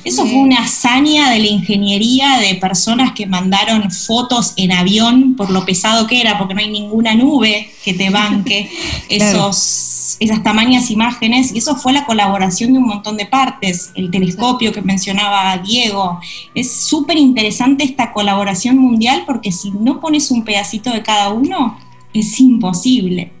Eso 0.03 0.25
fue 0.25 0.39
una 0.39 0.63
hazaña 0.63 1.29
de 1.29 1.37
la 1.37 1.45
ingeniería 1.45 2.39
de 2.39 2.55
personas 2.55 3.11
que 3.11 3.27
mandaron 3.27 3.91
fotos 3.91 4.53
en 4.55 4.71
avión 4.71 5.35
por 5.35 5.51
lo 5.51 5.63
pesado 5.63 6.07
que 6.07 6.21
era, 6.21 6.39
porque 6.39 6.55
no 6.55 6.61
hay 6.61 6.71
ninguna 6.71 7.13
nube 7.13 7.69
que 7.83 7.93
te 7.93 8.09
banque 8.09 8.67
esos, 9.09 10.17
esas 10.19 10.41
tamañas 10.41 10.89
imágenes. 10.89 11.53
Y 11.53 11.59
eso 11.59 11.75
fue 11.75 11.93
la 11.93 12.07
colaboración 12.07 12.73
de 12.73 12.79
un 12.79 12.87
montón 12.87 13.15
de 13.15 13.27
partes. 13.27 13.91
El 13.93 14.09
telescopio 14.09 14.71
que 14.71 14.81
mencionaba 14.81 15.55
Diego. 15.59 16.19
Es 16.55 16.71
súper 16.71 17.17
interesante 17.17 17.83
esta 17.83 18.11
colaboración 18.11 18.79
mundial 18.79 19.23
porque 19.27 19.51
si 19.51 19.69
no 19.69 19.99
pones 19.99 20.31
un 20.31 20.43
pedacito 20.43 20.89
de 20.89 21.03
cada 21.03 21.29
uno, 21.29 21.77
es 22.11 22.39
imposible. 22.39 23.33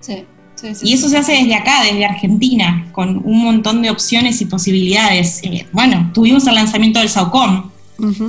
Y 0.81 0.93
eso 0.93 1.09
se 1.09 1.17
hace 1.17 1.33
desde 1.33 1.55
acá, 1.55 1.83
desde 1.83 2.05
Argentina, 2.05 2.87
con 2.91 3.21
un 3.23 3.43
montón 3.43 3.81
de 3.81 3.89
opciones 3.89 4.41
y 4.41 4.45
posibilidades. 4.45 5.41
Eh, 5.43 5.65
bueno, 5.71 6.11
tuvimos 6.13 6.47
el 6.47 6.55
lanzamiento 6.55 6.99
del 6.99 7.09
Saucón, 7.09 7.71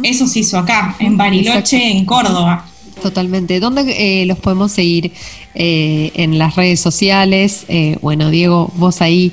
eso 0.02 0.26
se 0.26 0.40
hizo 0.40 0.58
acá, 0.58 0.96
en 1.00 1.16
Bariloche, 1.16 1.90
en 1.90 2.04
Córdoba. 2.04 2.68
Totalmente. 3.02 3.60
¿Dónde 3.60 4.22
eh, 4.22 4.26
los 4.26 4.38
podemos 4.38 4.72
seguir 4.72 5.12
eh, 5.54 6.12
en 6.14 6.38
las 6.38 6.56
redes 6.56 6.80
sociales? 6.80 7.66
bueno, 8.00 8.30
Diego, 8.30 8.72
vos 8.76 9.02
ahí 9.02 9.32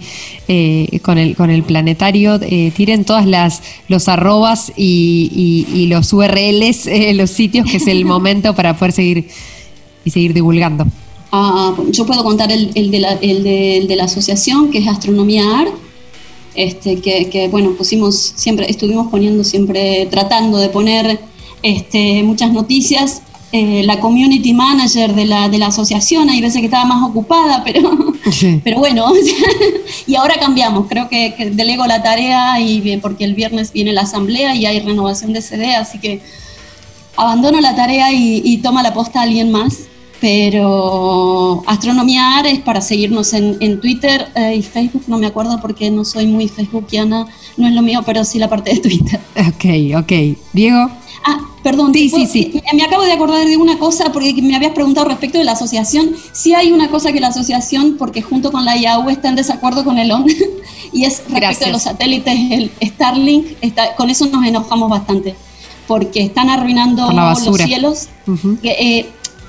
con, 1.01 1.17
el, 1.17 1.35
con 1.35 1.49
el 1.49 1.63
planetario, 1.63 2.39
tiren 2.39 3.05
todas 3.05 3.25
las 3.25 3.61
los 3.87 4.07
arrobas 4.09 4.73
y, 4.75 5.65
y 5.73 5.87
los 5.87 6.11
URLs, 6.11 6.89
los 7.15 7.29
sitios, 7.29 7.69
que 7.69 7.77
es 7.77 7.87
el 7.87 8.05
momento 8.13 8.53
para 8.53 8.75
poder 8.75 8.91
seguir 8.91 9.27
y 10.03 10.09
seguir 10.09 10.33
divulgando. 10.33 10.87
Ah, 11.35 11.73
yo 11.89 12.05
puedo 12.05 12.23
contar 12.23 12.51
el, 12.51 12.91
de 12.91 12.99
la, 12.99 13.15
de, 13.15 13.95
la, 13.97 14.03
asociación, 14.03 14.69
que 14.69 14.77
es 14.77 14.87
Astronomía 14.87 15.61
Art, 15.61 15.73
este, 16.53 17.01
que, 17.01 17.47
bueno, 17.49 17.71
pusimos 17.71 18.33
siempre, 18.35 18.69
estuvimos 18.69 19.07
poniendo 19.07 19.43
siempre, 19.43 20.05
tratando 20.11 20.59
de 20.59 20.69
poner 20.69 21.19
este, 21.63 22.21
muchas 22.21 22.53
noticias. 22.53 23.23
Eh, 23.51 23.81
la 23.83 23.99
community 23.99 24.53
manager 24.53 25.15
de 25.15 25.25
la, 25.25 25.49
de 25.49 25.57
la 25.57 25.67
asociación, 25.67 26.29
hay 26.29 26.39
veces 26.39 26.59
que 26.59 26.65
estaba 26.65 26.85
más 26.85 27.09
ocupada, 27.09 27.63
pero, 27.63 27.89
pero 28.63 28.77
bueno, 28.77 29.11
y 30.05 30.13
ahora 30.13 30.35
cambiamos, 30.39 30.85
creo 30.87 31.09
que, 31.09 31.49
delego 31.51 31.87
la 31.87 32.03
tarea 32.03 32.59
y 32.59 32.79
bien, 32.79 33.01
porque 33.01 33.23
el 33.23 33.33
viernes 33.33 33.73
viene 33.73 33.91
la 33.91 34.01
asamblea 34.01 34.53
y 34.53 34.67
hay 34.67 34.81
renovación 34.81 35.33
de 35.33 35.41
CD, 35.41 35.73
así 35.73 35.97
que 35.97 36.21
abandono 37.15 37.59
la 37.59 37.75
tarea 37.75 38.11
y, 38.13 38.43
y 38.45 38.57
toma 38.57 38.83
la 38.83 38.93
posta 38.93 39.23
alguien 39.23 39.51
más 39.51 39.87
pero 40.23 41.63
Astronomía 41.67 42.37
AR 42.37 42.47
es 42.47 42.59
para 42.59 42.79
seguirnos 42.79 43.33
en, 43.33 43.81
Twitter 43.81 44.29
eh, 44.35 44.55
y 44.55 44.61
Facebook, 44.61 45.03
no 45.07 45.17
me 45.17 45.27
acuerdo 45.27 45.59
porque 45.59 45.91
no 45.91 46.05
soy 46.05 46.27
muy 46.27 46.47
facebookiana, 46.47 47.27
no 47.57 47.67
es 47.67 47.73
lo 47.73 47.81
mío, 47.81 48.03
pero 48.05 48.23
sí 48.23 48.39
la 48.39 48.47
parte 48.47 48.73
de 48.73 48.79
Twitter. 48.79 49.19
Ok, 49.35 50.01
ok. 50.01 50.37
Diego. 50.53 50.89
Ah, 51.25 51.41
perdón. 51.61 51.93
Sí, 51.93 52.09
sí, 52.09 52.25
sí. 52.25 52.61
Me, 52.73 52.83
acabo 52.83 53.03
de 53.03 53.11
acordar 53.11 53.45
de 53.45 53.57
una 53.57 53.77
cosa 53.77 54.13
porque 54.13 54.33
me 54.41 54.55
habías 54.55 54.71
preguntado 54.71 55.09
respecto 55.09 55.39
de 55.39 55.43
la 55.43 55.51
asociación. 55.51 56.15
Sí 56.31 56.55
hay 56.55 56.71
una 56.71 56.87
cosa 56.87 57.11
que 57.11 57.19
la 57.19 57.27
asociación, 57.27 57.97
porque 57.97 58.21
junto 58.21 58.49
con 58.49 58.63
la 58.63 58.77
IAU 58.77 59.09
está 59.09 59.27
en 59.27 59.35
desacuerdo 59.35 59.83
con 59.83 59.97
el 59.97 60.09
ON, 60.09 60.25
y 60.93 61.03
es 61.03 61.21
respecto 61.27 61.65
de 61.65 61.71
los 61.73 61.81
satélites, 61.81 62.33
el 62.49 62.71
Starlink, 62.81 63.57
está, 63.59 63.93
con 63.95 64.09
eso 64.09 64.27
nos 64.27 64.45
enojamos 64.45 64.89
bastante, 64.89 65.35
porque 65.85 66.21
están 66.21 66.49
arruinando 66.49 67.11
los 67.11 67.57
cielos 67.57 68.07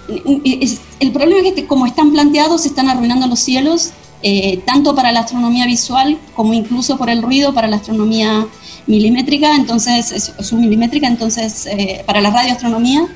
el 0.08 1.12
problema 1.12 1.48
es 1.48 1.54
que 1.54 1.66
como 1.66 1.86
están 1.86 2.12
planteados, 2.12 2.62
se 2.62 2.68
están 2.68 2.88
arruinando 2.88 3.26
los 3.26 3.40
cielos, 3.40 3.92
eh, 4.22 4.62
tanto 4.64 4.94
para 4.94 5.12
la 5.12 5.20
astronomía 5.20 5.66
visual 5.66 6.18
como 6.34 6.54
incluso 6.54 6.96
por 6.96 7.10
el 7.10 7.20
ruido 7.20 7.52
para 7.52 7.68
la 7.68 7.76
astronomía 7.76 8.46
milimétrica, 8.86 9.54
entonces, 9.54 10.12
es, 10.12 10.52
milimétrica, 10.52 11.06
entonces, 11.06 11.66
eh, 11.66 12.02
para 12.06 12.20
la 12.20 12.30
radioastronomía. 12.30 13.06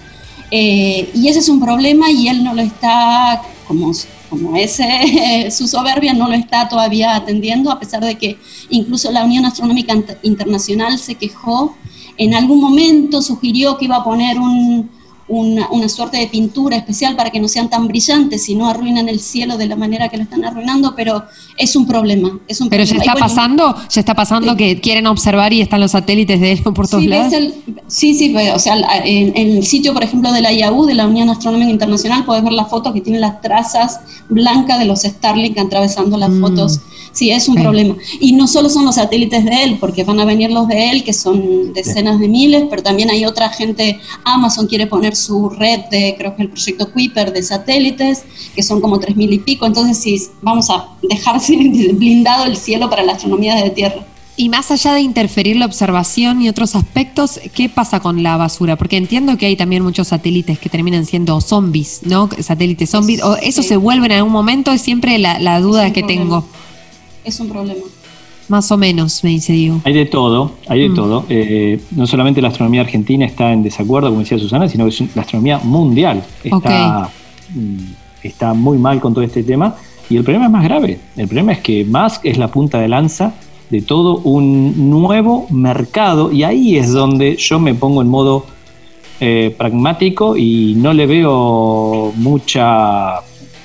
Eh, 0.51 1.11
y 1.15 1.29
ese 1.29 1.41
es 1.41 1.49
un 1.49 1.61
problema 1.61 2.11
y 2.11 2.29
él 2.29 2.45
no 2.45 2.55
lo 2.55 2.63
está, 2.63 3.43
como, 3.67 3.93
como 4.31 4.57
ese, 4.57 5.51
su 5.51 5.67
soberbia 5.67 6.15
no 6.15 6.29
lo 6.29 6.35
está 6.35 6.69
todavía 6.69 7.17
atendiendo, 7.17 7.71
a 7.71 7.79
pesar 7.79 8.05
de 8.05 8.17
que 8.17 8.39
incluso 8.71 9.11
la 9.11 9.25
Unión 9.25 9.45
Astronómica 9.45 9.95
Internacional 10.23 10.99
se 10.99 11.15
quejó, 11.15 11.75
en 12.19 12.35
algún 12.35 12.61
momento 12.61 13.23
sugirió 13.23 13.79
que 13.79 13.87
iba 13.87 13.97
a 13.97 14.05
poner 14.05 14.39
un, 14.39 14.91
una, 15.29 15.89
suerte 15.89 16.17
de 16.17 16.27
pintura 16.27 16.77
especial 16.77 17.17
para 17.17 17.31
que 17.31 17.41
no 17.41 17.49
sean 17.49 17.69
tan 17.69 17.87
brillantes 17.87 18.49
y 18.49 18.55
no 18.55 18.69
arruinan 18.69 19.09
el 19.09 19.21
cielo 19.21 19.57
de 19.57 19.67
la 19.67 19.77
manera 19.77 20.09
que 20.09 20.17
lo 20.17 20.23
están 20.23 20.45
arruinando, 20.45 20.95
pero 20.97 21.25
es 21.57 21.77
un 21.77 21.87
problema. 21.87 22.39
Es 22.49 22.61
un 22.61 22.69
pero 22.69 22.85
ya 22.85 22.97
está 22.97 23.15
pasando, 23.15 23.75
ya 23.89 24.01
está 24.01 24.15
pasando 24.15 24.57
que 24.57 24.81
quieren 24.81 25.07
observar 25.07 25.53
y 25.53 25.61
están 25.61 25.81
los 25.81 25.93
satélites 25.93 26.41
de 26.41 26.53
él 26.53 26.63
por 26.63 26.89
todos 26.89 27.05
lados. 27.05 27.35
sí, 27.87 28.15
sí, 28.15 28.31
pues, 28.31 28.53
o 28.55 28.59
sea, 28.59 28.77
en, 29.05 29.37
el 29.37 29.65
sitio, 29.67 29.93
por 29.93 30.03
ejemplo, 30.03 30.33
de 30.33 30.41
la 30.41 30.53
IAU, 30.53 30.87
de 30.87 30.95
la 30.95 31.07
Unión 31.07 31.29
Astronómica 31.29 31.71
Internacional, 31.71 32.25
puedes 32.25 32.43
ver 32.43 32.53
la 32.53 32.65
foto 32.65 32.93
que 32.93 33.01
tiene 33.01 33.19
las 33.19 33.41
trazas 33.41 34.01
blancas 34.29 34.79
de 34.79 34.85
los 34.87 35.03
Starlink 35.03 35.59
atravesando 35.59 36.17
las 36.17 36.31
mm. 36.31 36.41
fotos. 36.41 36.81
Sí, 37.19 37.33
es 37.33 37.49
un 37.49 37.57
problema. 37.57 37.97
Y 38.21 38.31
no 38.31 38.47
solo 38.47 38.69
son 38.69 38.85
los 38.85 38.95
satélites 38.95 39.45
de 39.45 39.65
él, 39.65 39.79
porque 39.81 40.05
van 40.05 40.21
a 40.21 40.25
venir 40.25 40.53
los 40.53 40.69
de 40.69 40.91
él, 40.91 41.03
que 41.03 41.13
son 41.13 41.73
decenas 41.73 42.21
de 42.21 42.29
miles, 42.29 42.67
pero 42.71 42.81
también 42.81 43.11
hay 43.11 43.25
otra 43.25 43.49
gente, 43.49 43.99
Amazon 44.23 44.69
quiere 44.69 44.87
poner 44.87 45.17
su 45.17 45.49
red 45.49 45.81
de, 45.91 46.15
creo 46.17 46.37
que 46.37 46.43
el 46.43 46.51
proyecto 46.51 46.93
Kuiper 46.93 47.33
de 47.33 47.43
satélites, 47.43 48.23
que 48.55 48.63
son 48.63 48.81
como 48.81 49.01
tres 49.01 49.17
mil 49.17 49.33
y 49.33 49.41
pico. 49.41 49.67
Entonces, 49.67 49.99
sí, 49.99 50.29
vamos 50.43 50.71
a 50.71 50.91
dejar 51.03 51.41
blindado 51.49 52.45
el 52.45 52.57
cielo 52.57 52.89
para 52.89 53.03
la 53.03 53.15
astronomía 53.15 53.57
desde 53.57 53.71
tierra. 53.71 54.07
Y 54.37 54.49
más 54.51 54.71
allá 54.71 54.95
de 54.95 55.01
interferir 55.01 55.57
la 55.57 55.67
observación 55.67 56.41
y 56.41 56.49
otros 56.49 56.77
aspectos, 56.77 57.41
¿qué 57.53 57.69
pasa 57.69 57.99
con 57.99 58.23
la 58.23 58.37
basura? 58.37 58.77
Porque 58.77 58.97
entiendo 58.97 59.37
que 59.37 59.47
hay 59.47 59.57
también 59.57 59.83
muchos 59.83 60.07
satélites 60.07 60.61
que 60.61 60.69
terminan 60.69 61.05
siendo 61.05 61.41
zombies, 61.41 62.03
¿no? 62.05 62.31
Satélites 62.39 62.91
zombies. 62.91 63.25
¿O 63.25 63.37
eso 63.39 63.65
se 63.65 63.77
vuelve 63.77 64.07
en 64.07 64.13
algún 64.13 64.31
momento? 64.31 64.71
Es 64.71 64.83
siempre 64.83 65.19
la, 65.19 65.61
duda 65.61 65.93
que 65.93 66.05
tengo. 66.05 66.47
Es 67.29 67.41
un 67.41 67.51
problema. 67.51 67.85
Más 68.49 68.73
o 68.73 68.79
menos, 68.79 69.23
me 69.23 69.29
dice 69.29 69.53
Diego. 69.53 69.83
Hay 69.85 69.93
de 69.93 70.07
todo, 70.07 70.53
hay 70.67 70.81
de 70.81 70.89
mm. 70.89 70.95
todo. 70.95 71.27
Eh, 71.29 71.79
no 71.91 72.07
solamente 72.07 72.41
la 72.41 72.49
astronomía 72.49 72.81
argentina 72.81 73.27
está 73.27 73.53
en 73.53 73.63
desacuerdo, 73.63 74.09
como 74.09 74.21
decía 74.21 74.39
Susana, 74.39 74.67
sino 74.67 74.89
que 74.89 75.09
la 75.15 75.21
astronomía 75.21 75.59
mundial 75.59 76.25
está, 76.43 77.11
mm, 77.55 77.77
está 78.23 78.55
muy 78.55 78.79
mal 78.79 78.99
con 78.99 79.13
todo 79.13 79.23
este 79.23 79.43
tema. 79.43 79.77
Y 80.09 80.17
el 80.17 80.25
problema 80.25 80.47
es 80.47 80.53
más 80.53 80.65
grave. 80.65 80.99
El 81.19 81.27
problema 81.29 81.53
es 81.53 81.59
que 81.59 81.85
Musk 81.85 82.25
es 82.25 82.39
la 82.39 82.49
punta 82.49 82.81
de 82.81 82.89
lanza 82.89 83.35
de 83.69 83.83
todo 83.83 84.21
un 84.25 84.89
nuevo 84.89 85.47
mercado 85.51 86.33
y 86.33 86.45
ahí 86.45 86.79
es 86.79 86.91
donde 86.91 87.37
yo 87.37 87.61
me 87.61 87.75
pongo 87.75 88.01
en 88.01 88.09
modo 88.09 88.47
eh, 89.21 89.55
pragmático 89.59 90.39
y 90.39 90.75
no 90.79 90.95
le 90.95 91.05
veo 91.05 92.13
mucha, 92.17 93.21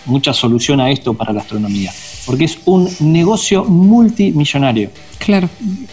mucha 0.06 0.34
solución 0.34 0.80
a 0.80 0.90
esto 0.92 1.14
para 1.14 1.34
la 1.34 1.42
astronomía 1.42 1.92
porque 2.26 2.46
es 2.46 2.60
un 2.66 2.90
negocio 3.00 3.66
multimillonario. 3.66 4.90
Claro. 5.20 5.50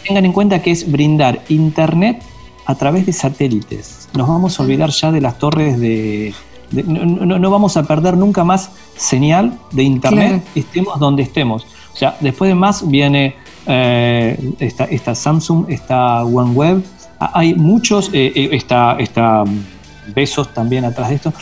Tengan 0.07 0.25
en 0.25 0.33
cuenta 0.33 0.63
que 0.63 0.71
es 0.71 0.91
brindar 0.91 1.41
internet 1.49 2.23
a 2.67 2.75
través 2.75 3.07
de 3.07 3.13
satélites. 3.13 4.09
Nos 4.15 4.29
vamos 4.29 4.59
a 4.59 4.63
olvidar 4.63 4.91
ya 4.91 5.11
de 5.11 5.21
las 5.21 5.39
torres 5.39 5.79
de, 5.81 6.35
no, 6.73 7.51
vamos 7.51 7.77
a 7.77 7.83
perder 7.85 8.17
nunca 8.17 8.45
más 8.45 8.71
señal 8.97 9.59
de 9.73 9.83
internet, 9.83 10.43
estemos 10.55 10.99
donde 10.99 11.23
estemos. 11.23 11.67
O 11.93 11.97
sea, 11.97 12.17
después 12.21 12.49
de 12.49 12.55
más 12.55 12.89
viene 12.89 13.35
eh, 13.67 14.39
esta, 14.61 15.15
Samsung, 15.15 15.67
esta 15.69 16.25
OneWeb, 16.25 16.83
ah, 17.19 17.33
hay 17.35 17.55
muchos, 17.55 18.11
eh, 18.13 18.33
eh 18.35 18.49
está, 18.53 18.97
mm, 19.45 20.15
Besos 20.15 20.53
también 20.53 20.85
atrás 20.85 21.11
de 21.11 21.15
esto. 21.17 21.33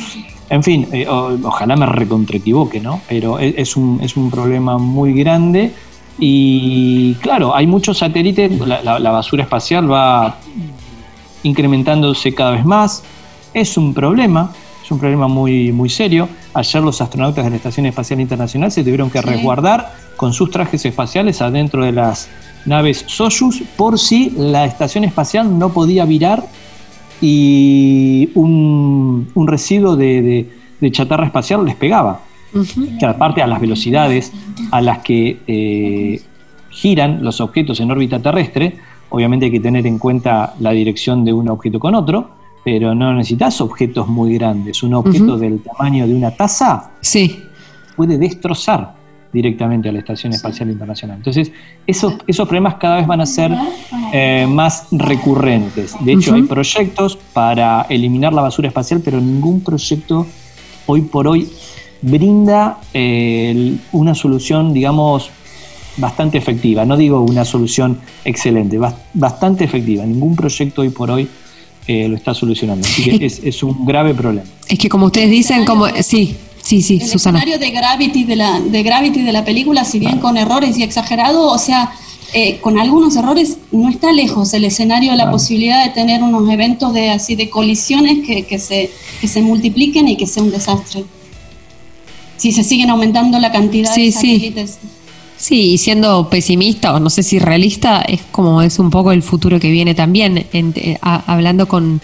En 0.51 0.63
fin, 0.63 0.89
eh, 0.93 1.07
ojalá 1.09 1.77
me 1.77 1.87
recontraequivoque, 1.87 2.81
¿no? 2.81 3.01
Pero 3.09 3.39
e, 3.39 3.55
es 3.57 3.77
un, 3.77 4.01
es 4.03 4.17
un 4.17 4.31
problema 4.31 4.79
muy 4.79 5.13
grande 5.13 5.73
y 6.19 7.15
claro, 7.17 7.55
hay 7.55 7.67
muchos 7.67 7.99
satélites, 7.99 8.59
la 8.61 9.11
basura 9.11 9.45
espacial 9.45 9.91
va 9.91 10.37
incrementándose 11.43 12.35
cada 12.35 12.53
vez 12.53 12.65
más, 12.65 13.05
es 13.55 13.77
un 13.77 13.95
problema, 13.95 14.53
es 14.85 14.91
un 14.91 14.99
problema 14.99 15.29
muy, 15.29 15.73
muy 15.73 15.89
serio. 15.89 16.29
Ayer 16.55 16.83
los 16.83 17.01
astronautas 17.01 17.45
de 17.45 17.51
la 17.51 17.57
Estación 17.57 17.87
Espacial 17.87 18.21
Internacional 18.21 18.73
se 18.73 18.83
tuvieron 18.83 19.11
que 19.11 19.21
resguardar 19.21 19.93
con 20.17 20.33
sus 20.33 20.51
trajes 20.51 20.85
espaciales 20.85 21.41
adentro 21.43 21.85
de 21.85 21.93
las 21.93 22.29
naves 22.65 23.05
Soyuz 23.07 23.63
por 23.77 23.99
si 23.99 24.31
la 24.31 24.65
estación 24.65 25.05
espacial 25.05 25.59
no 25.59 25.71
podía 25.73 26.05
virar 26.05 26.45
y 27.21 28.31
un, 28.35 29.27
residuo 29.47 29.97
de, 29.97 30.49
chatarra 30.91 31.27
espacial 31.27 31.65
les 31.65 31.77
pegaba. 31.77 32.23
Que 32.99 33.05
aparte 33.05 33.43
a 33.43 33.47
las 33.47 33.61
velocidades 33.61 34.33
a 34.71 34.81
las 34.81 34.99
que 35.01 35.39
eh, 35.47 36.23
giran 36.71 37.23
los 37.23 37.41
objetos 37.41 37.79
en 37.81 37.91
órbita 37.91 38.21
terrestre, 38.21 38.77
obviamente 39.11 39.47
hay 39.47 39.53
que 39.53 39.61
tener 39.61 39.87
en 39.87 39.99
cuenta 39.99 40.55
la 40.59 40.71
dirección 40.71 41.25
de 41.25 41.33
un 41.33 41.49
objeto 41.49 41.79
con 41.79 41.95
otro, 41.95 42.31
pero 42.65 42.95
no 42.95 43.13
necesitas 43.15 43.61
objetos 43.61 44.09
muy 44.09 44.35
grandes. 44.35 44.83
Un 44.83 44.95
objeto 44.95 45.37
del 45.37 45.61
tamaño 45.61 46.07
de 46.07 46.15
una 46.15 46.31
taza 46.31 46.93
sí. 47.01 47.43
puede 47.97 48.19
destrozar 48.19 48.98
directamente 49.33 49.89
a 49.89 49.93
la 49.93 49.99
Estación 49.99 50.33
Espacial 50.33 50.71
Internacional. 50.71 51.19
Entonces, 51.19 51.53
esos, 51.87 52.15
esos 52.27 52.49
problemas 52.49 52.77
cada 52.77 52.97
vez 52.97 53.07
van 53.07 53.21
a 53.21 53.27
ser 53.27 53.53
eh, 54.13 54.47
más 54.49 54.87
recurrentes. 54.91 55.95
De 56.01 56.13
hecho, 56.13 56.35
hay 56.35 56.43
proyectos 56.43 57.19
para 57.33 57.87
eliminar 57.89 58.33
la 58.33 58.43
basura 58.43 58.69
espacial, 58.69 59.03
pero 59.05 59.21
ningún 59.21 59.61
proyecto 59.61 60.27
hoy 60.87 61.03
por 61.03 61.29
hoy 61.29 61.49
brinda 62.01 62.79
eh, 62.95 63.77
una 63.93 64.15
solución, 64.15 64.73
digamos, 64.73 65.31
bastante 65.99 66.39
efectiva. 66.39 66.85
No 66.85 66.97
digo 66.97 67.21
una 67.21 67.45
solución 67.45 67.99
excelente, 68.25 68.79
bastante 69.15 69.65
efectiva. 69.65 70.07
Ningún 70.07 70.37
proyecto 70.37 70.83
hoy 70.83 70.91
por 70.91 71.11
hoy 71.11 71.29
lo 71.89 72.17
está 72.17 72.35
solucionando. 72.35 72.87
Así 72.87 73.19
que 73.19 73.25
es, 73.25 73.63
un 73.63 73.87
grave 73.87 74.13
problema. 74.15 74.47
Es 74.69 74.79
que 74.79 74.91
como 74.91 75.07
ustedes 75.07 75.31
dicen, 75.31 75.65
como 75.65 75.87
sí, 76.03 76.37
sí, 76.69 76.83
sí, 76.83 76.99
el 77.03 77.11
escenario 77.11 77.59
de 77.59 77.71
Gravity 77.71 78.25
de 78.25 78.37
la, 78.37 78.61
de 78.61 78.83
Gravity 78.83 79.23
de 79.23 79.33
la 79.33 79.45
película, 79.45 79.85
si 79.85 79.99
bien 79.99 80.19
con 80.19 80.37
errores 80.37 80.77
y 80.77 80.83
exagerado, 80.83 81.47
o 81.47 81.59
sea, 81.59 81.93
eh, 82.35 82.59
con 82.61 82.79
algunos 82.79 83.17
errores 83.17 83.57
no 83.73 83.89
está 83.89 84.13
lejos 84.13 84.53
el 84.53 84.67
escenario 84.67 85.13
de 85.13 85.17
la 85.17 85.31
posibilidad 85.31 85.83
de 85.83 85.91
tener 85.93 86.23
unos 86.23 86.51
eventos 86.51 86.93
de 86.93 87.09
así 87.09 87.37
de 87.37 87.49
colisiones 87.49 88.19
que, 88.27 88.59
se, 88.59 88.91
que 89.19 89.29
se 89.29 89.41
multipliquen 89.41 90.09
y 90.09 90.17
que 90.19 90.27
sea 90.27 90.43
un 90.43 90.51
desastre. 90.51 91.05
Si 92.37 92.53
se 92.53 92.63
siguen 92.63 92.91
aumentando 92.91 93.39
la 93.39 93.51
cantidad 93.51 93.95
de 93.95 94.13
satélites. 94.13 94.73
Sí, 94.73 94.89
y 95.51 95.79
siendo 95.79 96.29
pesimista 96.29 96.95
o 96.95 97.01
no 97.01 97.11
sé 97.11 97.23
si 97.23 97.39
realista, 97.39 98.03
es 98.03 98.21
como 98.31 98.61
es 98.61 98.79
un 98.79 98.91
poco 98.91 99.13
el 99.13 99.23
futuro 99.23 99.61
que 99.61 99.71
viene 99.71 99.95
también. 99.95 100.47
Eh, 100.53 100.99
hablando 101.01 101.69
con, 101.69 102.01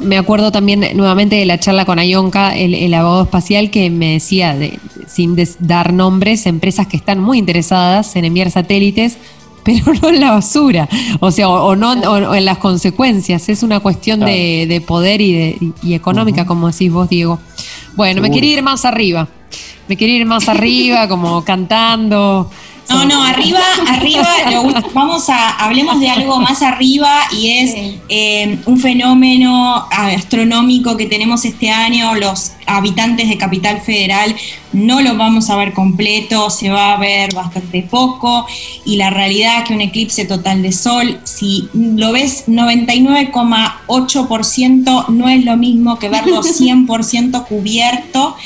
me 0.00 0.18
acuerdo 0.18 0.52
también 0.52 0.84
nuevamente 0.94 1.36
de 1.36 1.46
la 1.46 1.58
charla 1.58 1.84
con 1.84 1.98
Ayonka, 1.98 2.54
el, 2.56 2.92
abogado 2.92 3.22
espacial, 3.22 3.70
que 3.70 3.88
me 3.88 4.12
decía, 4.14 4.56
de, 4.56 4.78
sin 5.06 5.36
dar 5.60 5.92
nombres, 5.92 6.46
empresas 6.46 6.86
que 6.86 6.96
están 6.96 7.20
muy 7.20 7.38
interesadas 7.38 8.16
en 8.16 8.24
enviar 8.24 8.50
satélites, 8.50 9.16
pero 9.64 9.94
no 9.94 10.08
en 10.08 10.20
la 10.20 10.32
basura, 10.32 10.88
o 11.20 11.30
sea, 11.30 11.48
o, 11.48 11.76
no 11.76 12.34
en 12.34 12.44
las 12.44 12.58
consecuencias. 12.58 13.48
Es 13.48 13.62
una 13.62 13.80
cuestión 13.80 14.20
de, 14.20 14.82
poder 14.86 15.20
y, 15.20 15.32
de, 15.32 15.72
y 15.82 15.94
económica, 15.94 16.46
como 16.46 16.70
decís 16.70 16.92
vos, 16.92 17.08
Diego. 17.08 17.38
Bueno, 17.94 18.20
me 18.20 18.30
quería 18.30 18.54
ir 18.54 18.62
más 18.62 18.84
arriba. 18.84 19.28
Me 19.88 19.96
quería 19.96 20.16
ir 20.16 20.26
más 20.26 20.48
arriba, 20.48 21.08
como 21.08 21.44
cantando. 21.44 22.50
No, 22.92 23.04
no, 23.04 23.24
arriba, 23.24 23.60
arriba, 23.88 24.28
vamos 24.92 25.28
a, 25.28 25.50
hablemos 25.50 26.00
de 26.00 26.08
algo 26.08 26.40
más 26.40 26.62
arriba 26.62 27.20
y 27.32 27.48
es 27.48 27.74
eh, 28.08 28.58
un 28.66 28.78
fenómeno 28.78 29.86
astronómico 29.90 30.96
que 30.96 31.06
tenemos 31.06 31.44
este 31.44 31.70
año, 31.70 32.14
los 32.14 32.52
habitantes 32.66 33.28
de 33.28 33.38
Capital 33.38 33.80
Federal 33.80 34.36
no 34.72 35.00
lo 35.00 35.16
vamos 35.16 35.50
a 35.50 35.56
ver 35.56 35.72
completo, 35.72 36.50
se 36.50 36.70
va 36.70 36.94
a 36.94 36.98
ver 36.98 37.32
bastante 37.34 37.82
poco 37.82 38.46
y 38.84 38.96
la 38.96 39.10
realidad 39.10 39.58
es 39.58 39.64
que 39.68 39.74
un 39.74 39.80
eclipse 39.80 40.24
total 40.24 40.62
de 40.62 40.72
sol, 40.72 41.20
si 41.24 41.68
lo 41.74 42.10
ves 42.12 42.44
99,8% 42.48 45.08
no 45.08 45.28
es 45.28 45.44
lo 45.44 45.56
mismo 45.56 45.98
que 45.98 46.08
verlo 46.08 46.42
100% 46.42 47.46
cubierto, 47.46 48.36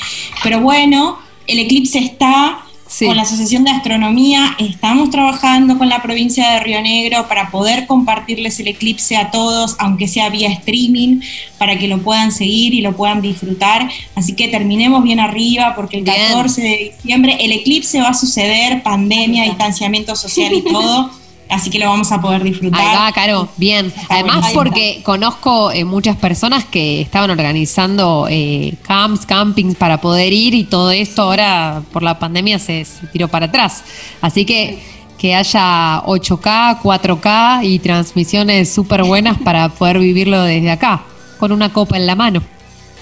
pero 0.43 0.61
bueno, 0.61 1.17
el 1.47 1.57
eclipse 1.59 1.99
está 1.99 2.63
con 3.05 3.15
la 3.15 3.23
Asociación 3.23 3.63
de 3.63 3.71
Astronomía 3.71 4.55
estamos 4.59 5.09
trabajando 5.09 5.77
con 5.77 5.89
la 5.89 6.01
provincia 6.01 6.51
de 6.51 6.59
Río 6.61 6.81
Negro 6.81 7.27
para 7.27 7.51
poder 7.51 7.85
compartirles 7.85 8.59
el 8.59 8.67
eclipse 8.67 9.17
a 9.17 9.29
todos, 9.29 9.75
aunque 9.79 10.07
sea 10.07 10.29
vía 10.29 10.49
streaming, 10.49 11.21
para 11.57 11.77
que 11.77 11.87
lo 11.87 12.01
puedan 12.01 12.31
seguir 12.31 12.73
y 12.73 12.81
lo 12.81 12.95
puedan 12.95 13.21
disfrutar. 13.21 13.89
Así 14.15 14.33
que 14.33 14.47
terminemos 14.47 15.03
bien 15.03 15.19
arriba 15.19 15.73
porque 15.75 15.97
el 15.97 16.05
14 16.05 16.61
de 16.61 16.93
diciembre 16.95 17.37
el 17.39 17.51
eclipse 17.51 18.01
va 18.01 18.09
a 18.09 18.13
suceder, 18.13 18.81
pandemia, 18.83 19.43
distanciamiento 19.43 20.15
social 20.15 20.53
y 20.53 20.61
todo. 20.61 21.11
Así 21.49 21.69
que 21.69 21.79
lo 21.79 21.87
vamos 21.87 22.11
a 22.11 22.21
poder 22.21 22.43
disfrutar. 22.43 22.79
Ahí 22.79 22.95
va, 22.95 23.11
Caro, 23.11 23.47
bien. 23.57 23.93
Además, 24.09 24.51
porque 24.53 25.01
conozco 25.03 25.71
eh, 25.71 25.85
muchas 25.85 26.17
personas 26.17 26.65
que 26.65 27.01
estaban 27.01 27.29
organizando 27.29 28.27
eh, 28.29 28.75
camps, 28.83 29.25
campings 29.25 29.75
para 29.75 30.01
poder 30.01 30.33
ir 30.33 30.53
y 30.53 30.63
todo 30.63 30.91
esto 30.91 31.23
ahora 31.23 31.81
por 31.91 32.03
la 32.03 32.19
pandemia 32.19 32.59
se, 32.59 32.85
tiró 33.11 33.27
para 33.27 33.47
atrás. 33.47 33.83
Así 34.21 34.45
que 34.45 34.97
que 35.17 35.33
haya 35.33 36.03
8K, 36.03 36.79
4K 36.79 37.65
y 37.65 37.79
transmisiones 37.79 38.71
súper 38.71 39.03
buenas 39.03 39.39
para 39.39 39.69
poder 39.69 39.97
vivirlo 39.97 40.43
desde 40.43 40.69
acá, 40.69 41.01
con 41.39 41.51
una 41.51 41.73
copa 41.73 41.97
en 41.97 42.05
la 42.05 42.15
mano 42.15 42.43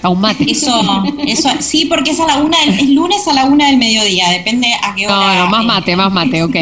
un 0.04 0.20
mate. 0.20 0.50
Eso, 0.50 1.04
eso, 1.26 1.50
sí, 1.60 1.86
porque 1.86 2.10
es 2.10 2.20
a 2.20 2.26
la 2.26 2.36
una, 2.36 2.62
es 2.62 2.88
lunes 2.88 3.26
a 3.26 3.32
la 3.32 3.44
una 3.46 3.66
del 3.66 3.78
mediodía, 3.78 4.30
depende 4.30 4.68
a 4.82 4.94
qué 4.94 5.06
hora. 5.06 5.16
No, 5.16 5.44
no, 5.44 5.50
más 5.50 5.64
mate, 5.64 5.96
más 5.96 6.12
mate, 6.12 6.42
ok. 6.42 6.56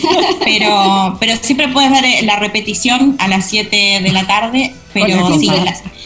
pero, 0.44 1.16
pero 1.18 1.34
siempre 1.40 1.68
puedes 1.68 1.90
ver 1.90 2.24
la 2.24 2.36
repetición 2.36 3.16
a 3.18 3.28
las 3.28 3.46
7 3.46 4.00
de 4.02 4.12
la 4.12 4.26
tarde, 4.26 4.74
pero 4.92 5.38
sí, 5.38 5.48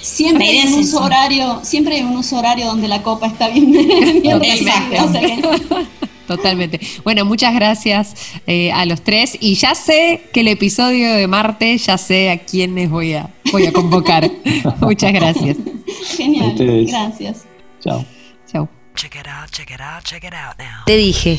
siempre 0.03 0.49
hay 0.49 0.67
un 0.67 0.75
uso 0.75 1.03
horario, 1.03 1.61
siempre 1.63 1.97
hay 1.97 2.03
un 2.03 2.17
uso 2.17 2.39
horario 2.39 2.67
donde 2.67 2.89
la 2.89 3.03
copa 3.03 3.27
está 3.27 3.49
bien, 3.49 3.73
bien 3.73 4.43
Exacto. 4.45 5.51
Totalmente. 6.27 6.81
Bueno, 7.05 7.25
muchas 7.25 7.55
gracias 7.55 8.15
eh, 8.47 8.73
a 8.73 8.87
los 8.87 9.03
tres. 9.03 9.37
Y 9.41 9.57
ya 9.57 9.75
sé 9.75 10.23
que 10.33 10.41
el 10.41 10.49
episodio 10.49 11.13
de 11.13 11.27
Marte, 11.27 11.77
ya 11.77 11.99
sé 11.99 12.31
a 12.31 12.39
quiénes 12.39 12.89
voy 12.89 13.15
a, 13.15 13.29
voy 13.55 13.67
a 13.67 13.73
convocar. 13.73 14.29
muchas 14.81 15.13
gracias. 15.13 15.57
Genial. 16.17 16.55
Gracias. 16.87 17.45
Chao. 17.81 18.05
Chao. 18.51 18.69
Te 20.87 20.97
dije, 20.97 21.39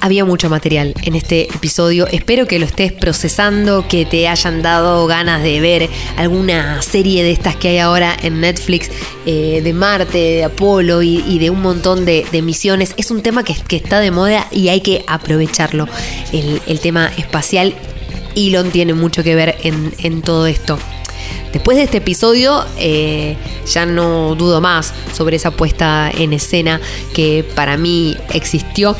había 0.00 0.24
mucho 0.24 0.50
material 0.50 0.94
en 1.02 1.14
este 1.14 1.42
episodio. 1.42 2.06
Espero 2.06 2.46
que 2.46 2.58
lo 2.58 2.66
estés 2.66 2.92
procesando, 2.92 3.86
que 3.88 4.04
te 4.04 4.28
hayan 4.28 4.62
dado 4.62 5.06
ganas 5.06 5.42
de 5.42 5.60
ver 5.60 5.88
alguna 6.16 6.82
serie 6.82 7.22
de 7.22 7.30
estas 7.30 7.56
que 7.56 7.68
hay 7.68 7.78
ahora 7.78 8.16
en 8.22 8.40
Netflix, 8.40 8.90
eh, 9.26 9.60
de 9.62 9.72
Marte, 9.72 10.18
de 10.18 10.44
Apolo 10.44 11.02
y, 11.02 11.38
de 11.38 11.50
un 11.50 11.62
montón 11.62 12.04
de, 12.04 12.26
misiones. 12.42 12.94
Es 12.96 13.10
un 13.10 13.22
tema 13.22 13.42
que, 13.42 13.54
está 13.76 14.00
de 14.00 14.10
moda 14.10 14.48
y 14.50 14.68
hay 14.68 14.80
que 14.80 15.04
aprovecharlo. 15.06 15.86
El, 16.32 16.80
tema 16.80 17.10
espacial, 17.16 17.74
Elon 18.34 18.70
tiene 18.70 18.94
mucho 18.94 19.22
que 19.22 19.34
ver 19.34 19.56
en 19.62 20.22
todo 20.22 20.46
esto. 20.46 20.78
Después 21.52 21.76
de 21.76 21.84
este 21.84 21.98
episodio 21.98 22.64
eh, 22.78 23.36
ya 23.66 23.86
no 23.86 24.34
dudo 24.34 24.60
más 24.60 24.92
sobre 25.14 25.36
esa 25.36 25.50
puesta 25.50 26.10
en 26.16 26.32
escena 26.32 26.80
que 27.14 27.44
para 27.54 27.76
mí 27.76 28.16
existió 28.34 28.96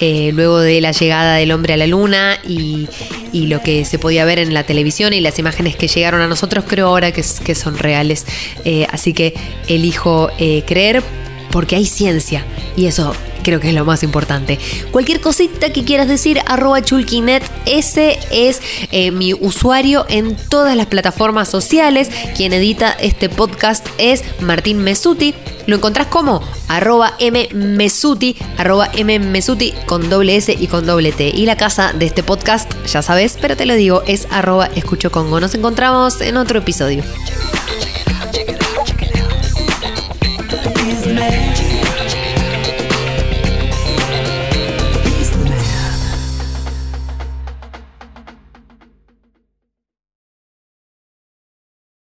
eh, 0.00 0.30
luego 0.32 0.58
de 0.58 0.80
la 0.80 0.92
llegada 0.92 1.36
del 1.36 1.52
hombre 1.52 1.74
a 1.74 1.76
la 1.76 1.86
luna 1.86 2.38
y, 2.46 2.88
lo 3.32 3.62
que 3.62 3.84
se 3.84 3.98
podía 3.98 4.24
ver 4.24 4.38
en 4.38 4.54
la 4.54 4.64
televisión 4.64 5.12
y 5.12 5.20
las 5.20 5.38
imágenes 5.38 5.76
que 5.76 5.88
llegaron 5.88 6.20
a 6.20 6.26
nosotros 6.26 6.64
creo 6.66 6.88
ahora 6.88 7.12
que, 7.12 7.22
son 7.22 7.78
reales. 7.78 8.26
Eh, 8.64 8.86
así 8.90 9.12
que 9.12 9.34
elijo 9.68 10.30
creer 10.66 11.02
porque 11.50 11.76
hay 11.76 11.86
ciencia 11.86 12.44
y 12.76 12.86
eso 12.86 13.14
creo 13.42 13.60
que 13.60 13.68
es 13.68 13.74
lo 13.74 13.84
más 13.84 14.02
importante. 14.02 14.58
Cualquier 14.90 15.20
cosita 15.20 15.72
que 15.72 15.84
quieras 15.84 16.08
decir, 16.08 16.40
arroba 16.46 16.82
chulkinet, 16.82 17.42
ese 17.66 18.18
es 18.30 18.60
eh, 18.90 19.10
mi 19.10 19.34
usuario 19.34 20.04
en 20.08 20.36
todas 20.36 20.76
las 20.76 20.86
plataformas 20.86 21.48
sociales. 21.48 22.10
Quien 22.36 22.52
edita 22.52 22.92
este 22.92 23.28
podcast 23.28 23.86
es 23.98 24.22
Martín 24.40 24.78
Mesuti. 24.78 25.34
Lo 25.66 25.76
encontrás 25.76 26.08
como 26.08 26.42
arroba 26.68 27.16
mmesuti, 27.54 28.36
arroba 28.56 28.90
mmesuti 28.94 29.74
con 29.86 30.08
doble 30.08 30.36
S 30.36 30.56
y 30.58 30.66
con 30.66 30.86
doble 30.86 31.12
T. 31.12 31.28
Y 31.28 31.46
la 31.46 31.56
casa 31.56 31.92
de 31.92 32.06
este 32.06 32.22
podcast, 32.22 32.72
ya 32.86 33.02
sabes, 33.02 33.36
pero 33.40 33.56
te 33.56 33.66
lo 33.66 33.74
digo, 33.74 34.02
es 34.06 34.26
arroba 34.30 34.70
escucho 34.74 35.10
congo. 35.10 35.40
Nos 35.40 35.54
encontramos 35.54 36.20
en 36.20 36.36
otro 36.36 36.58
episodio. 36.58 37.02